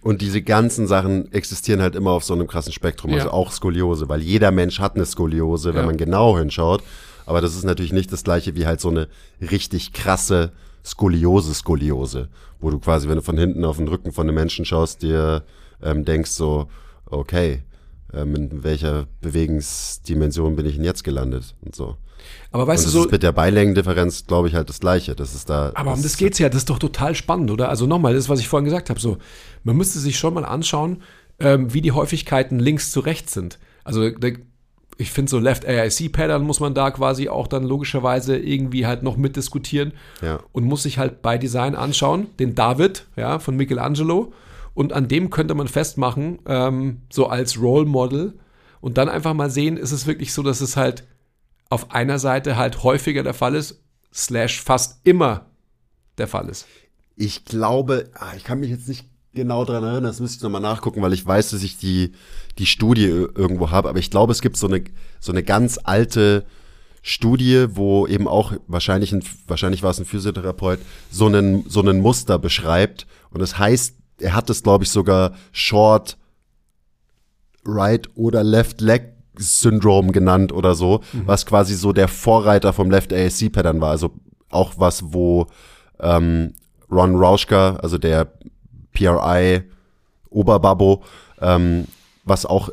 [0.00, 3.32] Und diese ganzen Sachen existieren halt immer auf so einem krassen Spektrum, also Ja.
[3.32, 5.86] auch Skoliose, weil jeder Mensch hat eine Skoliose, wenn Ja.
[5.86, 6.82] man genau hinschaut.
[7.24, 9.08] Aber das ist natürlich nicht das gleiche wie halt so eine
[9.40, 10.52] richtig krasse
[10.84, 12.28] Skoliose-Skoliose,
[12.60, 15.44] wo du quasi, wenn du von hinten auf den Rücken von einem Menschen schaust, dir
[15.82, 16.68] ähm, denkst so,
[17.12, 17.62] okay,
[18.12, 21.96] ähm, in welcher Bewegungsdimension bin ich denn jetzt gelandet und so.
[22.52, 25.14] Aber weißt das du so, ist mit der Beilängendifferenz, glaube ich, halt das Gleiche.
[25.16, 25.72] Das ist da.
[25.74, 27.68] aber um das geht's ja, das ist doch total spannend, oder?
[27.68, 29.18] Also nochmal, das, was ich vorhin gesagt habe, so,
[29.64, 31.02] man müsste sich schon mal anschauen,
[31.40, 33.58] ähm, wie die Häufigkeiten links zu rechts sind.
[33.82, 34.08] Also
[34.98, 39.02] ich finde so Left AIC Pattern muss man da quasi auch dann logischerweise irgendwie halt
[39.02, 40.38] noch mitdiskutieren Ja.
[40.52, 44.32] und muss sich halt bei Design anschauen, den David, ja, von Michelangelo
[44.74, 48.38] und an dem könnte man festmachen, ähm, so als Role Model
[48.80, 51.04] und dann einfach mal sehen, ist es wirklich so, dass es halt
[51.70, 53.82] auf einer Seite halt häufiger der Fall ist,
[54.12, 55.46] slash fast immer
[56.18, 56.66] der Fall ist.
[57.16, 60.60] Ich glaube, ah, ich kann mich jetzt nicht genau dran erinnern, das müsste ich nochmal
[60.60, 62.12] nachgucken, weil ich weiß, dass ich die,
[62.58, 64.84] die Studie ir- irgendwo habe, aber ich glaube, es gibt so eine,
[65.20, 66.44] so eine ganz alte
[67.00, 70.80] Studie, wo eben auch wahrscheinlich, ein, wahrscheinlich war es ein Physiotherapeut,
[71.10, 75.32] so einen, so einen Muster beschreibt und das heißt, er hat es, glaube ich, sogar
[75.52, 76.16] Short
[77.64, 83.12] Right oder Left Leg Syndrome genannt oder so, was quasi so der Vorreiter vom Left
[83.12, 83.90] ASC Pattern war.
[83.90, 84.12] Also
[84.50, 85.46] auch was, wo
[86.00, 86.54] ähm,
[86.90, 88.30] Ron Rauschka, also der
[88.92, 89.62] PRI
[90.28, 91.02] Oberbabbo,
[91.40, 91.86] ähm,
[92.24, 92.70] was auch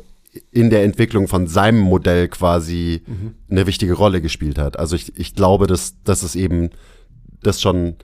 [0.52, 3.02] in der Entwicklung von seinem Modell quasi
[3.50, 4.78] eine wichtige Rolle gespielt hat.
[4.78, 6.70] Also ich, ich glaube, dass, dass es eben
[7.42, 7.96] das schon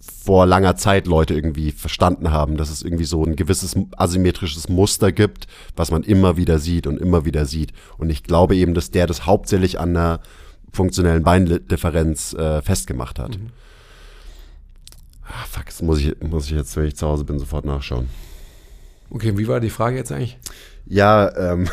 [0.00, 5.10] vor langer Zeit Leute irgendwie verstanden haben, dass es irgendwie so ein gewisses asymmetrisches Muster
[5.10, 7.72] gibt, was man immer wieder sieht und immer wieder sieht.
[7.96, 10.20] Und ich glaube eben, dass der das hauptsächlich an einer
[10.72, 13.38] funktionellen Beindifferenz äh, festgemacht hat.
[13.38, 13.50] Mhm.
[15.24, 18.08] Ah, fuck, das muss ich, muss ich jetzt, wenn ich zu Hause bin, sofort nachschauen.
[19.10, 20.38] Okay, wie war die Frage jetzt eigentlich?
[20.86, 21.68] Ja, ähm,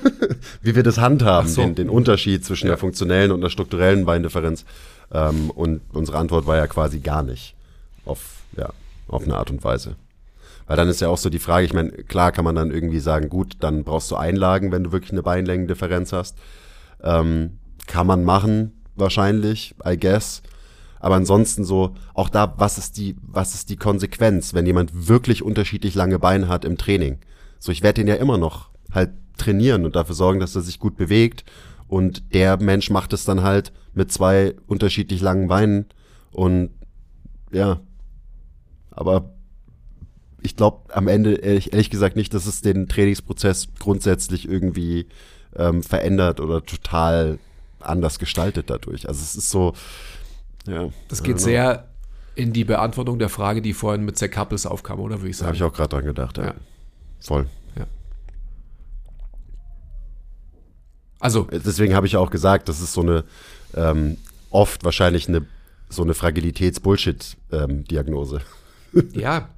[0.62, 1.62] wie wir das handhaben, so.
[1.62, 2.72] den, den, Unterschied zwischen ja.
[2.72, 4.64] der funktionellen und der strukturellen Beindifferenz.
[5.12, 7.56] Ähm, und unsere Antwort war ja quasi gar nicht
[8.04, 8.70] auf, ja,
[9.08, 9.96] auf eine Art und Weise.
[10.66, 13.00] Weil dann ist ja auch so die Frage, ich meine, klar kann man dann irgendwie
[13.00, 16.38] sagen, gut, dann brauchst du Einlagen, wenn du wirklich eine Beinlängendifferenz hast.
[17.02, 20.42] Ähm, kann man machen, wahrscheinlich, I guess.
[21.00, 25.42] Aber ansonsten so, auch da, was ist die, was ist die Konsequenz, wenn jemand wirklich
[25.42, 27.18] unterschiedlich lange Beine hat im Training?
[27.58, 30.78] So, ich werde den ja immer noch halt trainieren und dafür sorgen, dass er sich
[30.78, 31.44] gut bewegt.
[31.88, 35.86] Und der Mensch macht es dann halt mit zwei unterschiedlich langen Beinen.
[36.30, 36.70] Und
[37.50, 37.80] ja,
[38.92, 39.32] aber
[40.42, 45.06] ich glaube am Ende ehrlich, ehrlich, gesagt nicht, dass es den Trainingsprozess grundsätzlich irgendwie
[45.56, 47.38] ähm, verändert oder total
[47.80, 49.08] anders gestaltet dadurch.
[49.08, 49.74] Also es ist so,
[50.66, 50.88] ja.
[51.08, 51.88] Das geht sehr
[52.34, 55.48] in die Beantwortung der Frage, die vorhin mit Zach Couples aufkam, oder würde ich sagen?
[55.48, 56.46] Habe ich auch gerade dran gedacht, ja.
[56.46, 56.54] ja.
[57.20, 57.46] Voll.
[57.76, 57.86] Ja.
[61.20, 61.46] Also.
[61.50, 63.24] Deswegen habe ich auch gesagt, das ist so eine,
[63.74, 64.16] ähm,
[64.50, 65.44] oft wahrscheinlich eine,
[65.88, 68.40] so eine Fragilitäts-Bullshit-Diagnose.
[69.12, 69.48] Ja.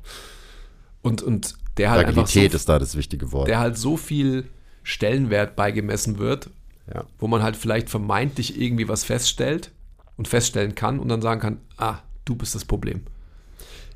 [1.03, 3.49] Und, und der halt Fragilität so, ist da das wichtige Wort.
[3.49, 4.49] Der halt so viel
[4.83, 6.51] Stellenwert beigemessen wird,
[6.93, 7.05] ja.
[7.19, 9.71] wo man halt vielleicht vermeintlich irgendwie was feststellt
[10.17, 13.03] und feststellen kann und dann sagen kann, ah, du bist das Problem.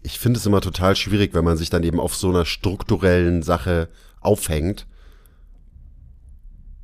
[0.02, 3.42] Ich finde es immer total schwierig, wenn man sich dann eben auf so einer strukturellen
[3.42, 3.88] Sache
[4.20, 4.86] aufhängt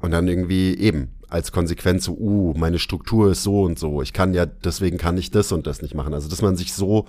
[0.00, 4.12] und dann irgendwie eben als Konsequenz so, uh, meine Struktur ist so und so, ich
[4.12, 6.14] kann ja, deswegen kann ich das und das nicht machen.
[6.14, 7.06] Also, dass man sich so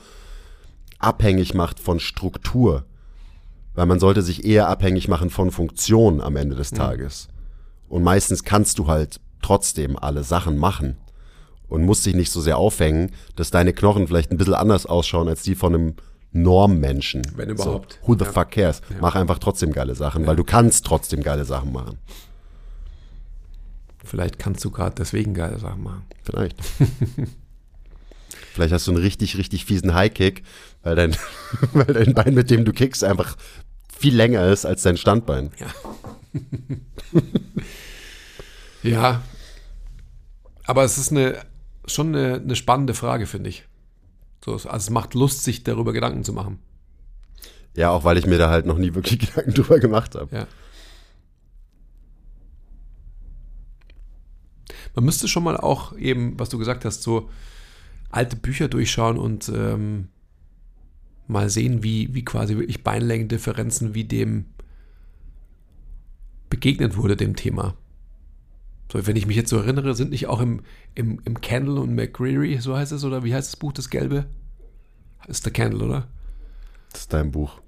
[0.99, 2.85] abhängig macht von Struktur,
[3.73, 6.77] weil man sollte sich eher abhängig machen von Funktion am Ende des mhm.
[6.77, 7.27] Tages.
[7.89, 10.97] Und meistens kannst du halt trotzdem alle Sachen machen
[11.67, 15.27] und musst dich nicht so sehr aufhängen, dass deine Knochen vielleicht ein bisschen anders ausschauen
[15.27, 15.93] als die von einem
[16.31, 17.21] Normmenschen.
[17.35, 17.99] Wenn überhaupt.
[18.01, 18.31] So, who the ja.
[18.31, 18.81] fuck cares?
[18.89, 18.97] Ja.
[19.01, 20.27] Mach einfach trotzdem geile Sachen, ja.
[20.27, 21.97] weil du kannst trotzdem geile Sachen machen.
[24.03, 26.03] Vielleicht kannst du gerade deswegen geile Sachen machen.
[26.23, 26.57] Vielleicht.
[28.53, 30.43] Vielleicht hast du einen richtig, richtig fiesen High-Kick,
[30.85, 31.17] weil dein,
[31.73, 33.35] weil dein Bein, mit dem du kickst, einfach
[33.97, 35.51] viel länger ist als dein Standbein.
[35.59, 35.67] Ja.
[38.89, 39.21] ja.
[40.63, 41.37] Aber es ist eine
[41.87, 43.65] schon eine, eine spannende Frage, finde ich.
[44.43, 46.59] So, also es macht Lust, sich darüber Gedanken zu machen.
[47.75, 50.35] Ja, auch weil ich mir da halt noch nie wirklich Gedanken drüber gemacht habe.
[50.35, 50.47] Ja.
[54.93, 57.29] Man müsste schon mal auch eben, was du gesagt hast, so
[58.09, 60.07] alte Bücher durchschauen und ähm,
[61.27, 64.45] mal sehen, wie, wie quasi wirklich Beinlängendifferenzen, wie dem
[66.49, 67.75] begegnet wurde, dem Thema.
[68.91, 70.61] So, wenn ich mich jetzt so erinnere, sind nicht auch im,
[70.93, 74.25] im, im Candle und McCreary, so heißt es, oder wie heißt das Buch, das Gelbe?
[75.27, 76.07] Ist der Candle, oder?
[76.91, 77.61] Das ist dein Buch.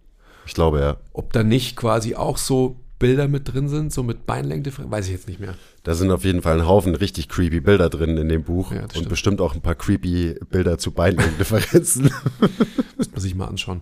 [0.45, 0.97] Ich glaube, ja.
[1.13, 5.11] Ob da nicht quasi auch so Bilder mit drin sind, so mit Beinlänge, weiß ich
[5.11, 5.55] jetzt nicht mehr.
[5.83, 8.85] Da sind auf jeden Fall ein Haufen richtig creepy Bilder drin in dem Buch ja,
[8.95, 12.05] und bestimmt auch ein paar creepy Bilder zu Beinlängendifferenzen.
[12.97, 13.81] Müsste man sich mal anschauen.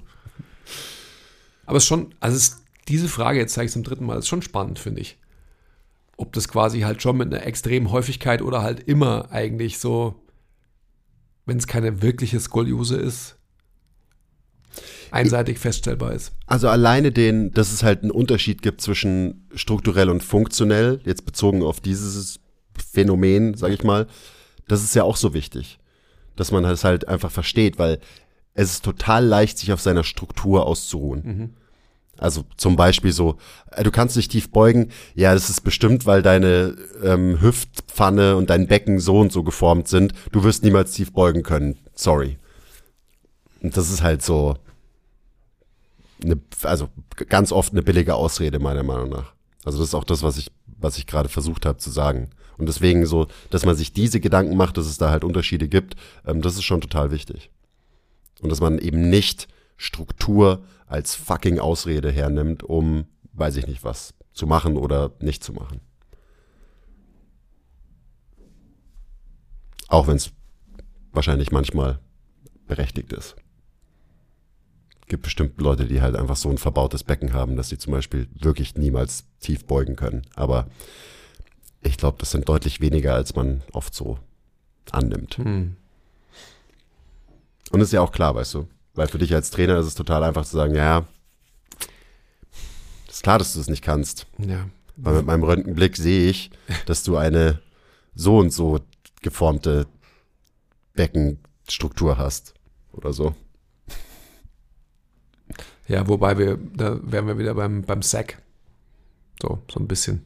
[1.66, 4.20] Aber es ist schon, also es, diese Frage, jetzt zeige ich es zum dritten Mal,
[4.20, 5.18] ist schon spannend, finde ich
[6.18, 10.16] ob das quasi halt schon mit einer extremen Häufigkeit oder halt immer eigentlich so,
[11.46, 13.35] wenn es keine wirkliche Skoliose ist,
[15.12, 16.34] einseitig feststellbar ist.
[16.48, 21.64] Also alleine den, dass es halt einen Unterschied gibt zwischen strukturell und funktionell, jetzt bezogen
[21.64, 22.40] auf dieses
[22.94, 24.08] Phänomen, sage ich mal,
[24.68, 25.80] das ist ja auch so wichtig,
[26.36, 28.00] dass man das halt einfach versteht, weil
[28.54, 31.24] es ist total leicht, sich auf seiner Struktur auszuruhen.
[31.24, 31.50] Mhm.
[32.18, 33.38] Also zum Beispiel so,
[33.72, 34.92] äh, du kannst dich tief beugen.
[35.16, 39.88] Ja, das ist bestimmt, weil deine ähm, Hüftpfanne und dein Becken so und so geformt
[39.88, 40.14] sind.
[40.32, 41.78] Du wirst niemals tief beugen können.
[41.94, 42.38] Sorry.
[43.62, 44.56] Und das ist halt so,
[46.26, 46.90] eine, also
[47.30, 49.34] ganz oft eine billige Ausrede meiner Meinung nach.
[49.64, 52.30] Also das ist auch das, was ich, was ich gerade versucht habe zu sagen.
[52.58, 55.96] Und deswegen so, dass man sich diese Gedanken macht, dass es da halt Unterschiede gibt,
[56.26, 57.50] ähm, das ist schon total wichtig.
[58.42, 59.48] Und dass man eben nicht
[59.78, 65.54] Struktur als fucking Ausrede hernimmt, um, weiß ich nicht was, zu machen oder nicht zu
[65.54, 65.82] machen.
[69.88, 70.32] Auch wenn es
[71.12, 72.00] wahrscheinlich manchmal
[72.68, 73.36] berechtigt ist.
[75.08, 78.28] Gibt bestimmt Leute, die halt einfach so ein verbautes Becken haben, dass sie zum Beispiel
[78.34, 80.24] wirklich niemals tief beugen können.
[80.36, 80.68] Aber
[81.84, 84.18] ich glaube, das sind deutlich weniger, als man oft so
[84.92, 85.38] annimmt.
[85.38, 85.76] Hm.
[87.72, 90.24] Und ist ja auch klar, weißt du, Weil für dich als Trainer ist es total
[90.24, 91.06] einfach zu sagen, ja,
[93.10, 94.26] ist klar, dass du es nicht kannst.
[94.38, 94.70] Ja.
[94.96, 96.50] Weil mit meinem Röntgenblick sehe ich,
[96.86, 97.62] dass du eine
[98.16, 98.80] so und so
[99.22, 99.88] geformte
[100.94, 102.54] Beckenstruktur hast.
[102.94, 103.36] Oder so.
[105.88, 108.42] Ja, wobei wir, da wären wir wieder beim, beim Sack.
[109.42, 110.26] So, so ein bisschen.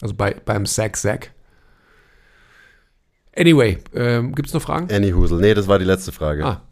[0.00, 1.32] Also bei, beim Sack-Sack.
[3.36, 4.92] Anyway, ähm, gibt es noch Fragen?
[4.92, 5.38] Annie Husel.
[5.38, 6.44] Nee, das war die letzte Frage.
[6.44, 6.62] Ah,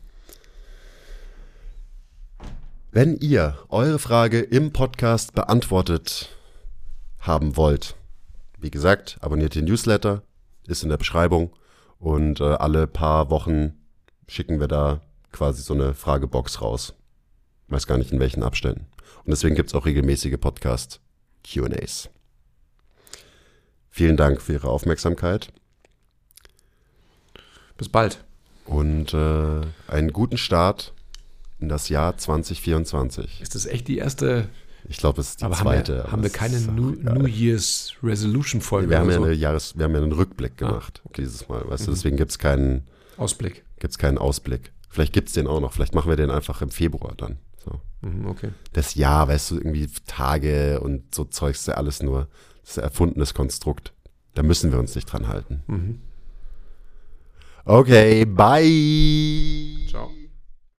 [2.96, 6.30] Wenn ihr eure Frage im Podcast beantwortet
[7.18, 7.94] haben wollt,
[8.58, 10.22] wie gesagt, abonniert den Newsletter,
[10.66, 11.52] ist in der Beschreibung
[11.98, 13.74] und äh, alle paar Wochen
[14.28, 16.94] schicken wir da quasi so eine Fragebox raus.
[17.68, 18.86] Weiß gar nicht in welchen Abständen.
[19.24, 21.00] Und deswegen gibt es auch regelmäßige Podcast
[21.44, 22.08] QAs.
[23.90, 25.52] Vielen Dank für Ihre Aufmerksamkeit
[27.78, 28.24] bis bald.
[28.64, 30.92] und äh, einen guten Start
[31.60, 33.40] in das Jahr 2024.
[33.40, 34.48] Ist das echt die erste?
[34.88, 35.94] Ich glaube, es ist die aber zweite.
[35.98, 36.90] haben wir, haben wir keine New.
[36.92, 39.24] New Year's Resolution Folge Wir haben, ja so?
[39.24, 42.30] eine Jahres, wir haben ja einen Rückblick Ah, gemacht dieses Mal, weißt du, deswegen gibt
[42.30, 42.86] es keinen,
[43.16, 43.64] Ausblick.
[43.80, 44.72] gibt's keinen Ausblick.
[44.88, 47.38] Vielleicht gibt es den auch noch, vielleicht machen wir den einfach im Februar dann.
[47.66, 47.80] So.
[48.08, 48.50] Mhm, okay.
[48.72, 52.28] Das Jahr, weißt du, irgendwie Tage und so Zeugs, ist ja alles nur
[52.64, 53.92] das erfundenes Konstrukt.
[54.34, 55.62] Da müssen wir uns nicht dran halten.
[55.66, 56.00] Mhm.
[57.64, 59.88] Okay, bye.
[59.88, 60.10] Ciao.